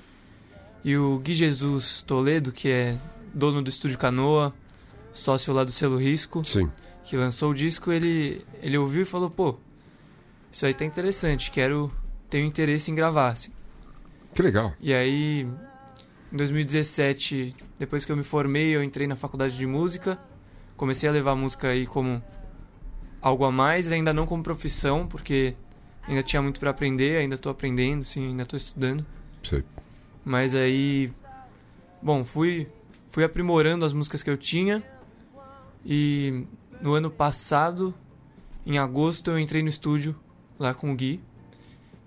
E 0.83 0.95
o 0.95 1.17
Gui 1.19 1.33
Jesus 1.33 2.03
Toledo, 2.03 2.51
que 2.51 2.69
é 2.69 2.97
dono 3.33 3.63
do 3.63 3.69
estúdio 3.69 3.97
Canoa, 3.97 4.53
sócio 5.11 5.51
lá 5.53 5.63
do 5.63 5.71
selo 5.71 5.97
Risco, 5.97 6.45
Sim. 6.45 6.69
Que 7.07 7.15
lançou 7.15 7.51
o 7.51 7.53
disco, 7.53 7.89
ele, 7.89 8.45
ele 8.61 8.77
ouviu 8.77 9.03
e 9.03 9.05
falou, 9.05 9.29
pô, 9.29 9.55
isso 10.51 10.65
aí 10.65 10.73
tá 10.73 10.83
interessante, 10.83 11.49
quero, 11.49 11.89
tenho 12.29 12.45
interesse 12.45 12.91
em 12.91 12.95
gravar, 12.95 13.29
assim. 13.29 13.49
Que 14.35 14.41
legal. 14.41 14.73
E 14.77 14.93
aí, 14.93 15.47
em 16.31 16.37
2017, 16.37 17.55
depois 17.79 18.03
que 18.03 18.11
eu 18.11 18.17
me 18.17 18.23
formei, 18.23 18.75
eu 18.75 18.83
entrei 18.83 19.07
na 19.07 19.15
faculdade 19.15 19.57
de 19.57 19.65
música, 19.65 20.19
comecei 20.75 21.07
a 21.07 21.11
levar 21.13 21.31
a 21.31 21.35
música 21.35 21.69
aí 21.69 21.87
como 21.87 22.21
algo 23.21 23.45
a 23.45 23.51
mais, 23.51 23.89
ainda 23.89 24.13
não 24.13 24.25
como 24.25 24.43
profissão, 24.43 25.07
porque 25.07 25.55
ainda 26.05 26.21
tinha 26.21 26.41
muito 26.41 26.59
pra 26.59 26.71
aprender, 26.71 27.19
ainda 27.19 27.37
tô 27.37 27.49
aprendendo, 27.49 28.03
sim, 28.03 28.27
ainda 28.27 28.45
tô 28.45 28.57
estudando. 28.57 29.05
Sei. 29.43 29.63
Mas 30.25 30.53
aí, 30.53 31.09
bom, 32.01 32.25
fui 32.25 32.67
fui 33.07 33.23
aprimorando 33.23 33.85
as 33.85 33.93
músicas 33.93 34.21
que 34.21 34.29
eu 34.29 34.37
tinha 34.37 34.83
e 35.85 36.45
no 36.81 36.93
ano 36.93 37.09
passado, 37.09 37.93
em 38.65 38.77
agosto, 38.77 39.31
eu 39.31 39.39
entrei 39.39 39.61
no 39.63 39.69
estúdio 39.69 40.15
lá 40.59 40.73
com 40.73 40.91
o 40.91 40.95
Gui. 40.95 41.19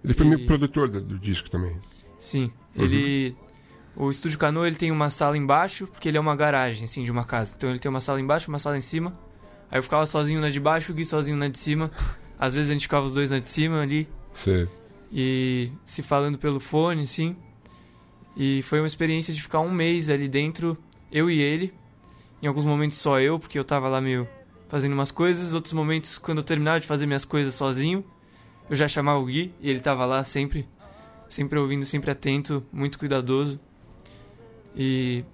Ele 0.05 0.15
foi 0.15 0.27
E- 0.27 0.29
meu 0.31 0.47
produtor 0.47 0.89
do, 0.89 1.01
do 1.01 1.19
disco 1.19 1.49
também. 1.51 1.77
Sim, 2.19 2.51
Uhum. 2.77 2.85
ele 2.85 3.37
o 3.97 4.11
estúdio 4.11 4.39
Canoa, 4.39 4.67
ele 4.67 4.77
tem 4.77 4.91
uma 4.91 5.11
sala 5.11 5.37
embaixo, 5.37 5.87
porque 5.87 6.09
ele 6.09 6.17
é 6.17 6.21
uma 6.21 6.35
garagem 6.37 6.85
assim 6.85 7.03
de 7.03 7.11
uma 7.11 7.25
casa. 7.25 7.55
Então 7.57 7.69
ele 7.69 7.79
tem 7.79 7.89
uma 7.91 8.01
sala 8.01 8.21
embaixo, 8.21 8.49
uma 8.49 8.59
sala 8.59 8.79
em 8.79 8.81
cima. 8.81 9.19
Aí 9.71 9.79
eu 9.79 9.83
ficava 9.83 10.07
sozinho 10.07 10.41
na 10.41 10.49
de 10.49 10.59
baixo, 10.61 10.93
o 10.93 10.95
Gui 10.95 11.05
sozinho 11.05 11.37
na 11.37 11.49
de 11.49 11.59
cima. 11.59 11.91
Às 12.39 12.55
vezes 12.55 12.71
a 12.71 12.73
gente 12.73 12.83
ficava 12.83 13.05
os 13.05 13.13
dois 13.15 13.31
na 13.31 13.39
de 13.39 13.49
cima 13.51 13.83
ali 13.83 14.09
Sei. 14.33 14.67
e 15.13 15.71
se 15.85 16.03
falando 16.03 16.39
pelo 16.39 16.59
fone, 16.59 17.07
sim. 17.07 17.37
E 18.37 18.63
foi 18.63 18.81
uma 18.81 18.87
experiência 18.87 19.35
de 19.35 19.43
ficar 19.43 19.61
um 19.61 19.71
mês 19.71 20.09
ali 20.09 20.27
dentro, 20.29 20.79
eu 21.13 21.29
e 21.31 21.41
ele. 21.43 21.75
Em 22.43 22.47
alguns 22.47 22.65
momentos 22.65 22.97
só 22.97 23.21
eu, 23.21 23.39
porque 23.39 23.59
eu 23.59 23.65
tava 23.65 23.89
lá 23.89 24.01
meio 24.01 24.27
fazendo 24.71 24.93
umas 24.93 25.11
coisas. 25.11 25.53
Outros 25.53 25.75
momentos, 25.75 26.17
quando 26.17 26.39
eu 26.39 26.45
terminava 26.45 26.81
de 26.81 26.87
fazer 26.87 27.05
minhas 27.05 27.27
coisas 27.27 27.55
sozinho, 27.55 28.03
eu 28.71 28.77
já 28.77 28.89
chamava 28.89 29.19
o 29.19 29.27
Gui 29.27 29.53
e 29.61 29.69
ele 29.69 29.81
tava 29.81 30.07
lá 30.07 30.25
sempre, 30.25 30.67
sempre 31.29 31.59
ouvindo, 31.59 31.85
sempre 31.85 32.11
atento, 32.11 32.65
muito 32.73 32.99
cuidadoso. 32.99 33.61
E 34.75 35.25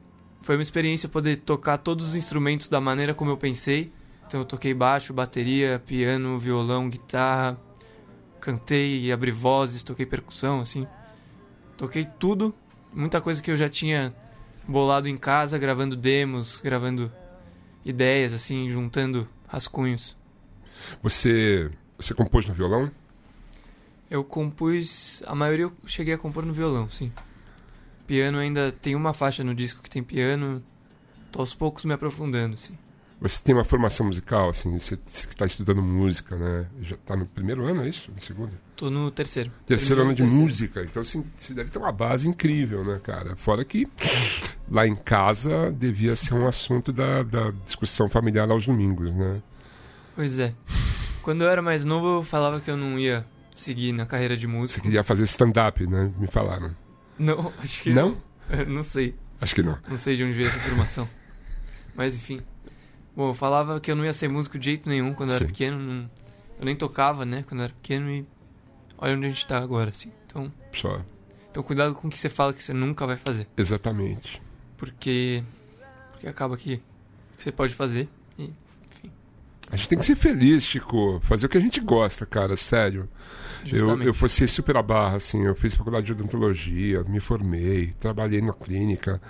foi 0.40 0.56
uma 0.56 0.62
experiência 0.62 1.08
poder 1.08 1.36
tocar 1.36 1.76
todos 1.76 2.08
os 2.08 2.14
instrumentos 2.14 2.68
da 2.68 2.80
maneira 2.80 3.14
como 3.14 3.30
eu 3.30 3.36
pensei. 3.36 3.92
Então 4.26 4.40
eu 4.40 4.46
toquei 4.46 4.74
baixo, 4.74 5.12
bateria, 5.12 5.80
piano, 5.86 6.36
violão, 6.38 6.88
guitarra, 6.88 7.60
cantei, 8.40 9.12
abri 9.12 9.30
vozes, 9.30 9.82
toquei 9.82 10.06
percussão, 10.06 10.60
assim. 10.60 10.86
Toquei 11.76 12.08
tudo, 12.18 12.54
muita 12.92 13.20
coisa 13.20 13.42
que 13.42 13.50
eu 13.50 13.56
já 13.56 13.68
tinha 13.68 14.14
bolado 14.66 15.08
em 15.08 15.16
casa, 15.16 15.58
gravando 15.58 15.94
demos, 15.94 16.56
gravando 16.56 17.12
ideias, 17.86 18.32
assim, 18.34 18.68
juntando 18.68 19.28
rascunhos. 19.46 20.16
Você, 21.02 21.70
você 21.96 22.12
compôs 22.12 22.46
no 22.46 22.52
violão? 22.52 22.90
Eu 24.10 24.24
compus, 24.24 25.22
a 25.24 25.34
maioria 25.34 25.66
eu 25.66 25.72
cheguei 25.86 26.14
a 26.14 26.18
compor 26.18 26.44
no 26.44 26.52
violão, 26.52 26.90
sim. 26.90 27.12
Piano 28.06 28.38
ainda 28.38 28.72
tem 28.72 28.94
uma 28.94 29.14
faixa 29.14 29.42
no 29.42 29.54
disco 29.54 29.82
que 29.82 29.90
tem 29.90 30.02
piano, 30.02 30.62
tô 31.30 31.40
aos 31.40 31.54
poucos 31.54 31.84
me 31.84 31.92
aprofundando, 31.92 32.54
assim. 32.54 32.76
Você 33.20 33.42
tem 33.42 33.54
uma 33.54 33.64
formação 33.64 34.06
musical, 34.06 34.50
assim, 34.50 34.78
você 34.78 34.98
está 35.10 35.46
estudando 35.46 35.82
música, 35.82 36.36
né? 36.36 36.66
Já 36.82 36.96
está 36.96 37.16
no 37.16 37.24
primeiro 37.26 37.64
ano, 37.64 37.82
é 37.84 37.88
isso? 37.88 38.10
No 38.14 38.20
segundo? 38.22 38.52
Tô 38.76 38.90
no 38.90 39.10
terceiro. 39.10 39.50
Terceiro 39.64 40.02
ano 40.02 40.10
de 40.14 40.22
terceiro. 40.22 40.42
música. 40.44 40.82
Então, 40.82 41.00
assim, 41.00 41.24
você 41.34 41.54
deve 41.54 41.70
ter 41.70 41.78
uma 41.78 41.90
base 41.90 42.28
incrível, 42.28 42.84
né, 42.84 43.00
cara? 43.02 43.34
Fora 43.34 43.64
que 43.64 43.88
lá 44.70 44.86
em 44.86 44.94
casa 44.94 45.72
devia 45.72 46.14
ser 46.14 46.34
um 46.34 46.46
assunto 46.46 46.92
da, 46.92 47.22
da 47.22 47.50
discussão 47.64 48.06
familiar 48.08 48.50
aos 48.50 48.66
domingos, 48.66 49.10
né? 49.14 49.40
Pois 50.14 50.38
é. 50.38 50.52
Quando 51.22 51.42
eu 51.42 51.48
era 51.48 51.62
mais 51.62 51.86
novo, 51.86 52.18
eu 52.18 52.22
falava 52.22 52.60
que 52.60 52.70
eu 52.70 52.76
não 52.76 52.98
ia 52.98 53.26
seguir 53.54 53.92
na 53.92 54.04
carreira 54.04 54.36
de 54.36 54.46
Você 54.46 54.52
músico. 54.52 54.82
queria 54.82 55.02
fazer 55.02 55.24
stand-up, 55.24 55.86
né? 55.86 56.12
Me 56.18 56.26
falaram. 56.26 56.76
Não, 57.18 57.50
acho 57.60 57.82
que 57.82 57.94
Não? 57.94 58.18
não 58.68 58.82
sei. 58.84 59.14
Acho 59.40 59.54
que 59.54 59.62
não. 59.62 59.78
Não 59.88 59.96
sei 59.96 60.16
de 60.16 60.22
onde 60.24 60.34
veio 60.34 60.48
essa 60.48 60.58
informação. 60.58 61.08
Mas 61.94 62.14
enfim. 62.14 62.40
Bom, 63.16 63.30
eu 63.30 63.34
falava 63.34 63.80
que 63.80 63.90
eu 63.90 63.96
não 63.96 64.04
ia 64.04 64.12
ser 64.12 64.28
músico 64.28 64.58
de 64.58 64.66
jeito 64.66 64.88
nenhum 64.88 65.14
quando 65.14 65.30
eu 65.30 65.36
era 65.36 65.44
pequeno. 65.46 65.78
não- 65.78 66.10
eu 66.58 66.64
nem 66.64 66.76
tocava, 66.76 67.24
né, 67.24 67.44
quando 67.48 67.60
eu 67.60 67.64
era 67.64 67.72
pequeno 67.72 68.10
e 68.10 68.26
olha 68.98 69.14
onde 69.16 69.26
a 69.26 69.28
gente 69.30 69.46
tá 69.46 69.58
agora, 69.58 69.90
assim. 69.90 70.12
Então, 70.26 70.52
Só. 70.74 71.00
então 71.50 71.62
cuidado 71.62 71.94
com 71.94 72.08
o 72.08 72.10
que 72.10 72.18
você 72.18 72.28
fala 72.28 72.52
que 72.52 72.62
você 72.62 72.72
nunca 72.74 73.06
vai 73.06 73.16
fazer. 73.16 73.46
Exatamente. 73.56 74.40
Porque. 74.76 75.42
Porque 76.12 76.28
acaba 76.28 76.56
que 76.56 76.80
você 77.38 77.50
pode 77.50 77.72
fazer. 77.74 78.08
A 79.70 79.76
gente 79.76 79.88
tem 79.88 79.98
que 79.98 80.04
ser 80.06 80.14
feliz, 80.14 80.62
Chico. 80.62 81.20
Fazer 81.22 81.46
o 81.46 81.48
que 81.48 81.58
a 81.58 81.60
gente 81.60 81.80
gosta, 81.80 82.24
cara, 82.24 82.56
sério. 82.56 83.08
Eu, 83.62 83.68
justamente. 83.68 84.06
eu 84.06 84.14
fosse 84.14 84.46
super 84.46 84.76
a 84.76 84.82
barra, 84.82 85.16
assim. 85.16 85.44
Eu 85.44 85.54
fiz 85.56 85.74
faculdade 85.74 86.06
de 86.06 86.12
odontologia, 86.12 87.02
me 87.04 87.18
formei, 87.18 87.92
trabalhei 87.98 88.40
na 88.40 88.52
clínica. 88.52 89.20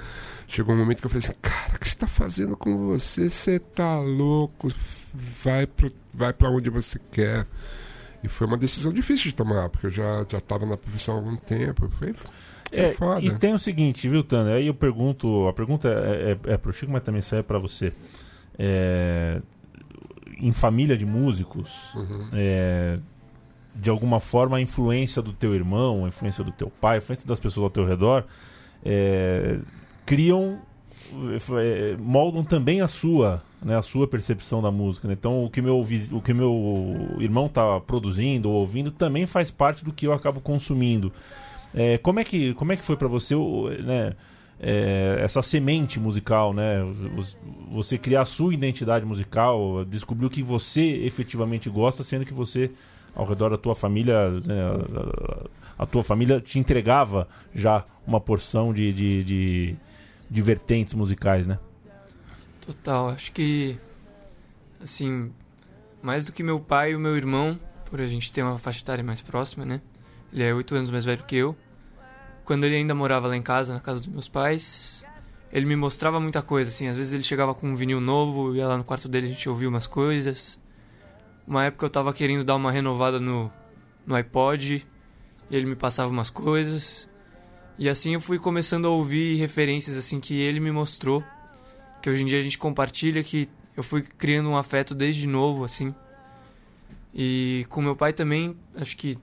Chegou 0.46 0.74
um 0.74 0.78
momento 0.78 1.00
que 1.00 1.06
eu 1.06 1.10
falei 1.10 1.26
assim: 1.26 1.38
Cara, 1.40 1.76
o 1.76 1.78
que 1.78 1.88
você 1.88 1.96
tá 1.96 2.06
fazendo 2.06 2.56
com 2.56 2.88
você? 2.88 3.30
Você 3.30 3.58
tá 3.58 3.98
louco? 3.98 4.68
Vai, 5.14 5.66
pro, 5.66 5.90
vai 6.12 6.32
pra 6.34 6.50
onde 6.50 6.68
você 6.68 7.00
quer. 7.10 7.46
E 8.22 8.28
foi 8.28 8.46
uma 8.46 8.58
decisão 8.58 8.92
difícil 8.92 9.30
de 9.30 9.34
tomar, 9.34 9.70
porque 9.70 9.86
eu 9.86 9.90
já, 9.90 10.26
já 10.28 10.40
tava 10.40 10.66
na 10.66 10.76
profissão 10.76 11.14
há 11.14 11.18
algum 11.18 11.36
tempo. 11.36 11.88
Foi, 11.88 12.14
É, 12.72 12.92
foda. 12.92 13.24
e 13.24 13.30
tem 13.38 13.54
o 13.54 13.58
seguinte, 13.58 14.06
viu, 14.08 14.22
Tânia? 14.22 14.54
Aí 14.56 14.66
eu 14.66 14.74
pergunto, 14.74 15.46
a 15.46 15.52
pergunta 15.54 15.88
é, 15.88 16.32
é, 16.32 16.54
é 16.54 16.56
pro 16.58 16.72
Chico, 16.72 16.92
mas 16.92 17.02
também 17.02 17.22
serve 17.22 17.44
pra 17.44 17.58
você. 17.58 17.92
É, 18.58 19.40
em 20.36 20.52
família 20.52 20.96
de 20.96 21.06
músicos, 21.06 21.94
Uhum. 21.94 22.28
é, 22.32 22.98
de 23.74 23.90
alguma 23.90 24.20
forma 24.20 24.56
a 24.56 24.60
influência 24.60 25.20
do 25.22 25.32
teu 25.32 25.54
irmão, 25.54 26.04
a 26.04 26.08
influência 26.08 26.42
do 26.44 26.50
teu 26.52 26.70
pai, 26.70 26.96
a 26.96 26.98
influência 26.98 27.26
das 27.28 27.38
pessoas 27.40 27.64
ao 27.64 27.70
teu 27.70 27.84
redor, 27.86 28.24
é, 28.84 29.58
criam, 30.04 30.58
é, 31.60 31.96
moldam 31.98 32.42
também 32.44 32.80
a 32.80 32.88
sua, 32.88 33.42
né, 33.62 33.76
a 33.76 33.82
sua 33.82 34.06
percepção 34.06 34.62
da 34.62 34.70
música. 34.70 35.06
né? 35.08 35.14
Então 35.18 35.44
o 35.44 35.50
que 35.50 35.60
meu 35.60 35.78
o 36.12 36.20
que 36.22 36.32
meu 36.32 37.16
irmão 37.18 37.48
tá 37.48 37.80
produzindo 37.80 38.48
ou 38.50 38.56
ouvindo 38.60 38.90
também 38.90 39.26
faz 39.26 39.50
parte 39.50 39.84
do 39.84 39.92
que 39.92 40.06
eu 40.06 40.12
acabo 40.12 40.40
consumindo. 40.40 41.12
É, 41.74 41.98
como 41.98 42.20
é 42.20 42.24
que 42.24 42.54
como 42.54 42.72
é 42.72 42.76
que 42.76 42.84
foi 42.84 42.96
pra 42.96 43.08
você, 43.08 43.34
né, 43.84 44.14
é, 44.60 45.18
essa 45.20 45.42
semente 45.42 46.00
musical, 46.00 46.52
né? 46.54 46.82
Vo- 46.82 47.36
Você 47.70 47.98
criar 47.98 48.22
a 48.22 48.24
sua 48.24 48.54
identidade 48.54 49.04
musical, 49.04 49.84
descobrir 49.84 50.26
o 50.26 50.30
que 50.30 50.42
você 50.42 50.82
efetivamente 51.04 51.68
gosta, 51.68 52.02
sendo 52.02 52.24
que 52.24 52.32
você 52.34 52.70
ao 53.14 53.24
redor 53.24 53.48
da 53.50 53.56
tua 53.56 53.74
família, 53.74 54.30
né, 54.30 54.62
a 55.78 55.86
tua 55.86 56.02
família 56.02 56.38
te 56.40 56.58
entregava 56.58 57.26
já 57.54 57.84
uma 58.06 58.20
porção 58.20 58.74
de, 58.74 58.92
de, 58.92 59.24
de, 59.24 59.76
de 60.30 60.42
vertentes 60.42 60.92
musicais, 60.94 61.46
né? 61.46 61.58
Total, 62.60 63.08
acho 63.10 63.32
que 63.32 63.78
assim, 64.82 65.30
mais 66.02 66.26
do 66.26 66.32
que 66.32 66.42
meu 66.42 66.60
pai 66.60 66.92
e 66.92 66.96
o 66.96 67.00
meu 67.00 67.16
irmão, 67.16 67.58
por 67.86 68.00
a 68.00 68.06
gente 68.06 68.30
ter 68.30 68.42
uma 68.42 68.58
faixa 68.58 68.80
etária 68.80 69.02
mais 69.02 69.22
próxima, 69.22 69.64
né? 69.64 69.80
Ele 70.32 70.42
é 70.42 70.52
oito 70.52 70.74
anos 70.74 70.90
mais 70.90 71.04
velho 71.04 71.22
que 71.24 71.36
eu. 71.36 71.56
Quando 72.46 72.64
ele 72.64 72.76
ainda 72.76 72.94
morava 72.94 73.28
lá 73.28 73.36
em 73.36 73.42
casa, 73.42 73.74
na 73.74 73.80
casa 73.80 73.98
dos 73.98 74.08
meus 74.08 74.28
pais, 74.28 75.04
ele 75.52 75.66
me 75.66 75.76
mostrava 75.76 76.20
muita 76.20 76.40
coisa, 76.40 76.70
assim, 76.70 76.86
às 76.86 76.96
vezes 76.96 77.12
ele 77.12 77.22
chegava 77.22 77.54
com 77.54 77.68
um 77.68 77.74
vinil 77.74 78.00
novo, 78.00 78.54
ia 78.54 78.66
lá 78.68 78.78
no 78.78 78.84
quarto 78.84 79.08
dele, 79.08 79.26
a 79.26 79.28
gente 79.30 79.48
ouvia 79.48 79.68
umas 79.68 79.86
coisas. 79.86 80.58
Uma 81.46 81.64
época 81.64 81.84
eu 81.84 81.90
tava 81.90 82.14
querendo 82.14 82.44
dar 82.44 82.54
uma 82.54 82.70
renovada 82.70 83.20
no, 83.20 83.52
no 84.06 84.14
iPod, 84.14 84.86
e 85.50 85.56
ele 85.56 85.66
me 85.66 85.76
passava 85.76 86.10
umas 86.10 86.30
coisas. 86.30 87.10
E 87.78 87.88
assim 87.88 88.14
eu 88.14 88.20
fui 88.20 88.38
começando 88.38 88.86
a 88.86 88.90
ouvir 88.90 89.36
referências 89.36 89.96
assim 89.96 90.18
que 90.20 90.40
ele 90.40 90.60
me 90.60 90.70
mostrou 90.70 91.22
que 92.00 92.08
hoje 92.08 92.22
em 92.22 92.26
dia 92.26 92.38
a 92.38 92.42
gente 92.42 92.56
compartilha, 92.56 93.24
que 93.24 93.48
eu 93.76 93.82
fui 93.82 94.02
criando 94.02 94.48
um 94.48 94.56
afeto 94.56 94.94
desde 94.94 95.26
novo, 95.26 95.64
assim. 95.64 95.92
E 97.12 97.66
com 97.68 97.82
meu 97.82 97.96
pai 97.96 98.12
também, 98.12 98.56
acho 98.76 98.96
que 98.96 99.18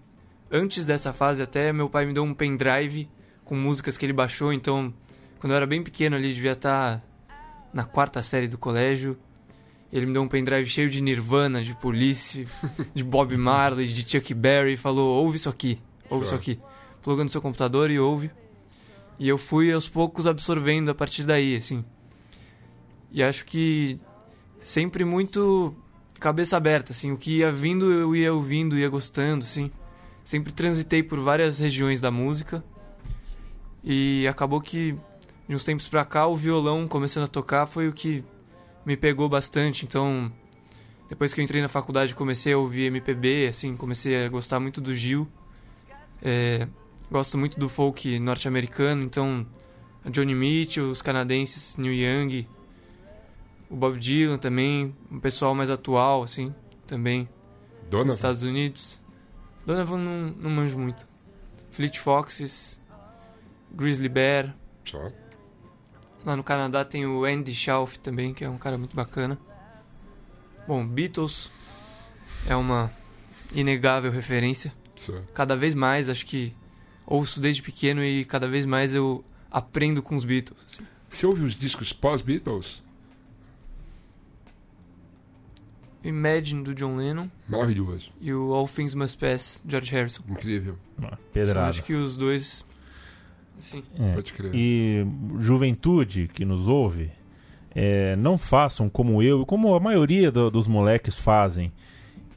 antes 0.52 0.86
dessa 0.86 1.14
fase 1.14 1.42
até, 1.42 1.72
meu 1.72 1.90
pai 1.90 2.06
me 2.06 2.14
deu 2.14 2.24
um 2.24 2.34
pendrive 2.34 3.10
com 3.44 3.56
músicas 3.56 3.98
que 3.98 4.06
ele 4.06 4.14
baixou, 4.14 4.52
então 4.54 4.94
quando 5.40 5.52
eu 5.52 5.58
era 5.58 5.66
bem 5.68 5.84
pequeno 5.84 6.16
ali, 6.16 6.34
devia 6.34 6.54
estar 6.54 7.04
na 7.74 7.84
quarta 7.84 8.22
série 8.22 8.48
do 8.48 8.58
colégio. 8.58 9.18
Ele 9.92 10.06
me 10.06 10.14
deu 10.14 10.22
um 10.22 10.28
pendrive 10.28 10.68
cheio 10.70 10.90
de 10.90 11.02
Nirvana, 11.02 11.62
de 11.64 11.76
Police, 11.76 12.48
de 12.96 13.04
Bob 13.04 13.36
Marley, 13.38 13.88
de 13.88 14.10
Chuck 14.10 14.34
Berry, 14.34 14.74
e 14.74 14.78
falou: 14.78 15.22
ouve 15.24 15.38
isso 15.38 15.50
aqui, 15.50 15.80
ouve 16.10 16.26
isso 16.26 16.36
Sure. 16.36 16.42
aqui. 16.54 16.60
Pluga 17.02 17.24
no 17.24 17.30
seu 17.30 17.42
computador 17.42 17.92
e 17.92 18.00
ouve. 18.00 18.32
E 19.20 19.28
eu 19.28 19.38
fui 19.38 19.72
aos 19.72 19.88
poucos 19.88 20.26
absorvendo 20.26 20.90
a 20.90 20.96
partir 20.96 21.24
daí, 21.24 21.56
assim. 21.56 21.84
E 23.12 23.22
acho 23.22 23.46
que 23.46 24.00
sempre 24.60 25.04
muito 25.06 25.76
cabeça 26.20 26.56
aberta, 26.58 26.94
assim, 26.94 27.12
o 27.12 27.18
que 27.18 27.40
ia 27.40 27.52
vindo 27.52 27.92
eu 27.92 28.16
ia 28.16 28.34
ouvindo, 28.34 28.78
ia 28.78 28.88
gostando, 28.90 29.44
assim. 29.44 29.70
Sempre 30.24 30.54
transitei 30.54 31.04
por 31.04 31.20
várias 31.20 31.60
regiões 31.60 32.00
da 32.00 32.10
música. 32.10 32.64
E 33.84 34.26
acabou 34.28 34.62
que 34.62 34.98
de 35.48 35.56
uns 35.56 35.66
tempos 35.66 35.88
pra 35.88 36.06
cá 36.06 36.26
o 36.26 36.36
violão 36.36 36.88
começando 36.88 37.26
a 37.26 37.28
tocar 37.28 37.66
foi 37.66 37.88
o 37.88 37.94
que 37.94 38.24
me 38.86 38.96
pegou 38.96 39.28
bastante. 39.28 39.86
Então, 39.86 40.32
depois 41.10 41.34
que 41.34 41.42
eu 41.42 41.44
entrei 41.44 41.62
na 41.62 41.68
faculdade, 41.68 42.16
comecei 42.16 42.54
a 42.54 42.58
ouvir 42.58 42.86
MPB, 42.86 43.48
assim, 43.48 43.76
comecei 43.76 44.26
a 44.26 44.30
gostar 44.30 44.60
muito 44.60 44.80
do 44.80 44.96
Gil. 44.96 45.28
É, 46.22 46.68
gosto 47.12 47.38
muito 47.38 47.60
do 47.60 47.68
folk 47.68 48.18
norte-americano, 48.20 49.04
então 49.04 49.46
a 50.04 50.10
Johnny 50.10 50.34
Mitchell, 50.34 50.90
os 50.90 51.02
canadenses 51.02 51.76
Neil 51.78 51.94
Young, 51.94 52.48
o 53.70 53.76
Bob 53.76 54.00
Dylan 54.00 54.38
também, 54.38 54.96
um 55.12 55.20
pessoal 55.20 55.54
mais 55.54 55.70
atual, 55.70 56.24
assim, 56.24 56.54
também, 56.88 57.28
nos 57.92 58.16
Estados 58.16 58.44
Unidos. 58.44 59.02
Donovan 59.66 59.98
não, 59.98 60.36
não 60.40 60.50
manjo 60.50 60.80
muito. 60.80 61.08
Fleet 61.72 62.00
Foxes, 62.00 62.80
Grizzly 63.74 64.10
Bear, 64.10 64.56
Só. 64.86 65.12
Lá 66.26 66.36
no 66.36 66.44
Canadá 66.44 66.86
tem 66.86 67.06
o 67.06 67.26
Andy 67.26 67.54
Schauf 67.54 68.00
também, 68.00 68.34
que 68.34 68.46
é 68.46 68.50
um 68.50 68.58
cara 68.58 68.78
muito 68.78 68.96
bacana. 68.96 69.38
Bom, 70.68 70.86
Beatles 70.88 71.52
é 72.48 72.56
uma 72.56 72.92
inegável 73.54 74.10
referência. 74.12 74.74
Só. 74.96 75.14
Cada 75.34 75.56
vez 75.58 75.76
mais, 75.76 76.10
acho 76.10 76.26
que 76.26 76.54
ouço 77.06 77.42
desde 77.42 77.62
pequeno 77.62 78.04
e 78.04 78.24
cada 78.24 78.48
vez 78.48 78.66
mais 78.66 78.94
eu 78.96 79.24
aprendo 79.52 80.02
com 80.02 80.16
os 80.16 80.24
Beatles. 80.24 80.64
assim. 80.66 80.84
Você 81.10 81.26
ouve 81.26 81.44
os 81.44 81.56
discos 81.56 81.92
pós-Beatles? 81.92 82.82
Imagine 86.04 86.64
do 86.64 86.74
John 86.76 86.96
Lennon 86.98 87.30
Maravilhoso. 87.48 88.12
e 88.20 88.34
o 88.34 88.54
All 88.54 88.68
Things 88.68 88.94
Must 88.94 89.18
Pass, 89.18 89.62
George 89.66 89.90
Harrison. 89.92 90.22
Incrível. 90.28 90.78
Ah, 91.02 91.18
Pedrada. 91.32 91.70
acho 91.70 91.84
que 91.84 91.94
os 91.94 92.18
dois, 92.18 92.66
assim, 93.64 93.84
É. 94.00 94.12
Pode 94.14 94.34
crer. 94.34 94.52
E 94.54 95.06
juventude 95.40 96.30
que 96.34 96.46
nos 96.46 96.68
ouve, 96.68 97.10
é, 97.76 98.16
não 98.16 98.38
façam 98.38 98.90
como 98.90 99.22
eu 99.22 99.42
e 99.42 99.46
como 99.46 99.74
a 99.74 99.80
maioria 99.80 100.32
do- 100.32 100.50
dos 100.52 100.68
moleques 100.68 101.18
fazem, 101.18 101.72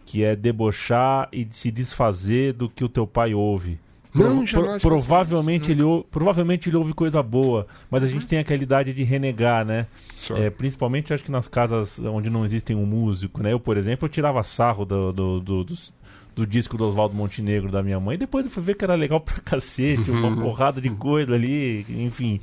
que 0.05 0.23
é 0.23 0.37
debochar 0.37 1.29
e 1.33 1.47
se 1.51 1.71
desfazer 1.71 2.53
do 2.53 2.69
que 2.69 2.85
o 2.85 2.89
teu 2.89 3.07
pai 3.07 3.35
ouve. 3.35 3.79
Não, 4.15 4.47
Pro- 4.47 4.62
pro- 4.65 4.81
provavelmente 4.81 5.73
ele 5.73 5.83
ou- 5.83 6.03
provavelmente 6.03 6.71
ele 6.71 6.77
ouve 6.77 6.95
coisa 6.95 7.23
boa, 7.23 7.67
mas 7.91 8.03
a 8.03 8.07
gente 8.07 8.27
tem 8.27 8.39
aquela 8.39 8.62
idade 8.62 8.95
de 8.95 9.03
renegar, 9.03 9.62
né? 9.62 9.87
Só. 10.17 10.35
É, 10.39 10.49
principalmente 10.49 11.12
acho 11.12 11.23
que 11.23 11.31
nas 11.31 11.47
casas 11.49 11.99
onde 11.99 12.31
não 12.31 12.43
existem 12.43 12.75
um 12.75 12.87
músico, 12.87 13.43
né? 13.43 13.53
Eu, 13.53 13.61
por 13.61 13.77
exemplo, 13.77 14.07
eu 14.07 14.09
tirava 14.09 14.43
sarro 14.43 14.87
do, 14.87 15.12
do, 15.12 15.41
do, 15.41 15.65
dos- 15.65 15.93
do 16.37 16.46
disco 16.46 16.77
do 16.77 16.87
Oswaldo 16.87 17.14
Montenegro 17.14 17.70
da 17.70 17.83
minha 17.83 17.99
mãe, 17.99 18.14
e 18.14 18.18
depois 18.18 18.44
eu 18.44 18.53
fui 18.53 18.62
ver 18.62 18.77
que 18.77 18.85
era 18.85 18.94
legal 18.94 19.18
pra 19.18 19.40
cacete, 19.40 20.11
uma 20.11 20.37
porrada 20.37 20.83
de 20.83 20.90
coisa 20.90 21.35
ali, 21.35 21.87
enfim. 21.88 22.40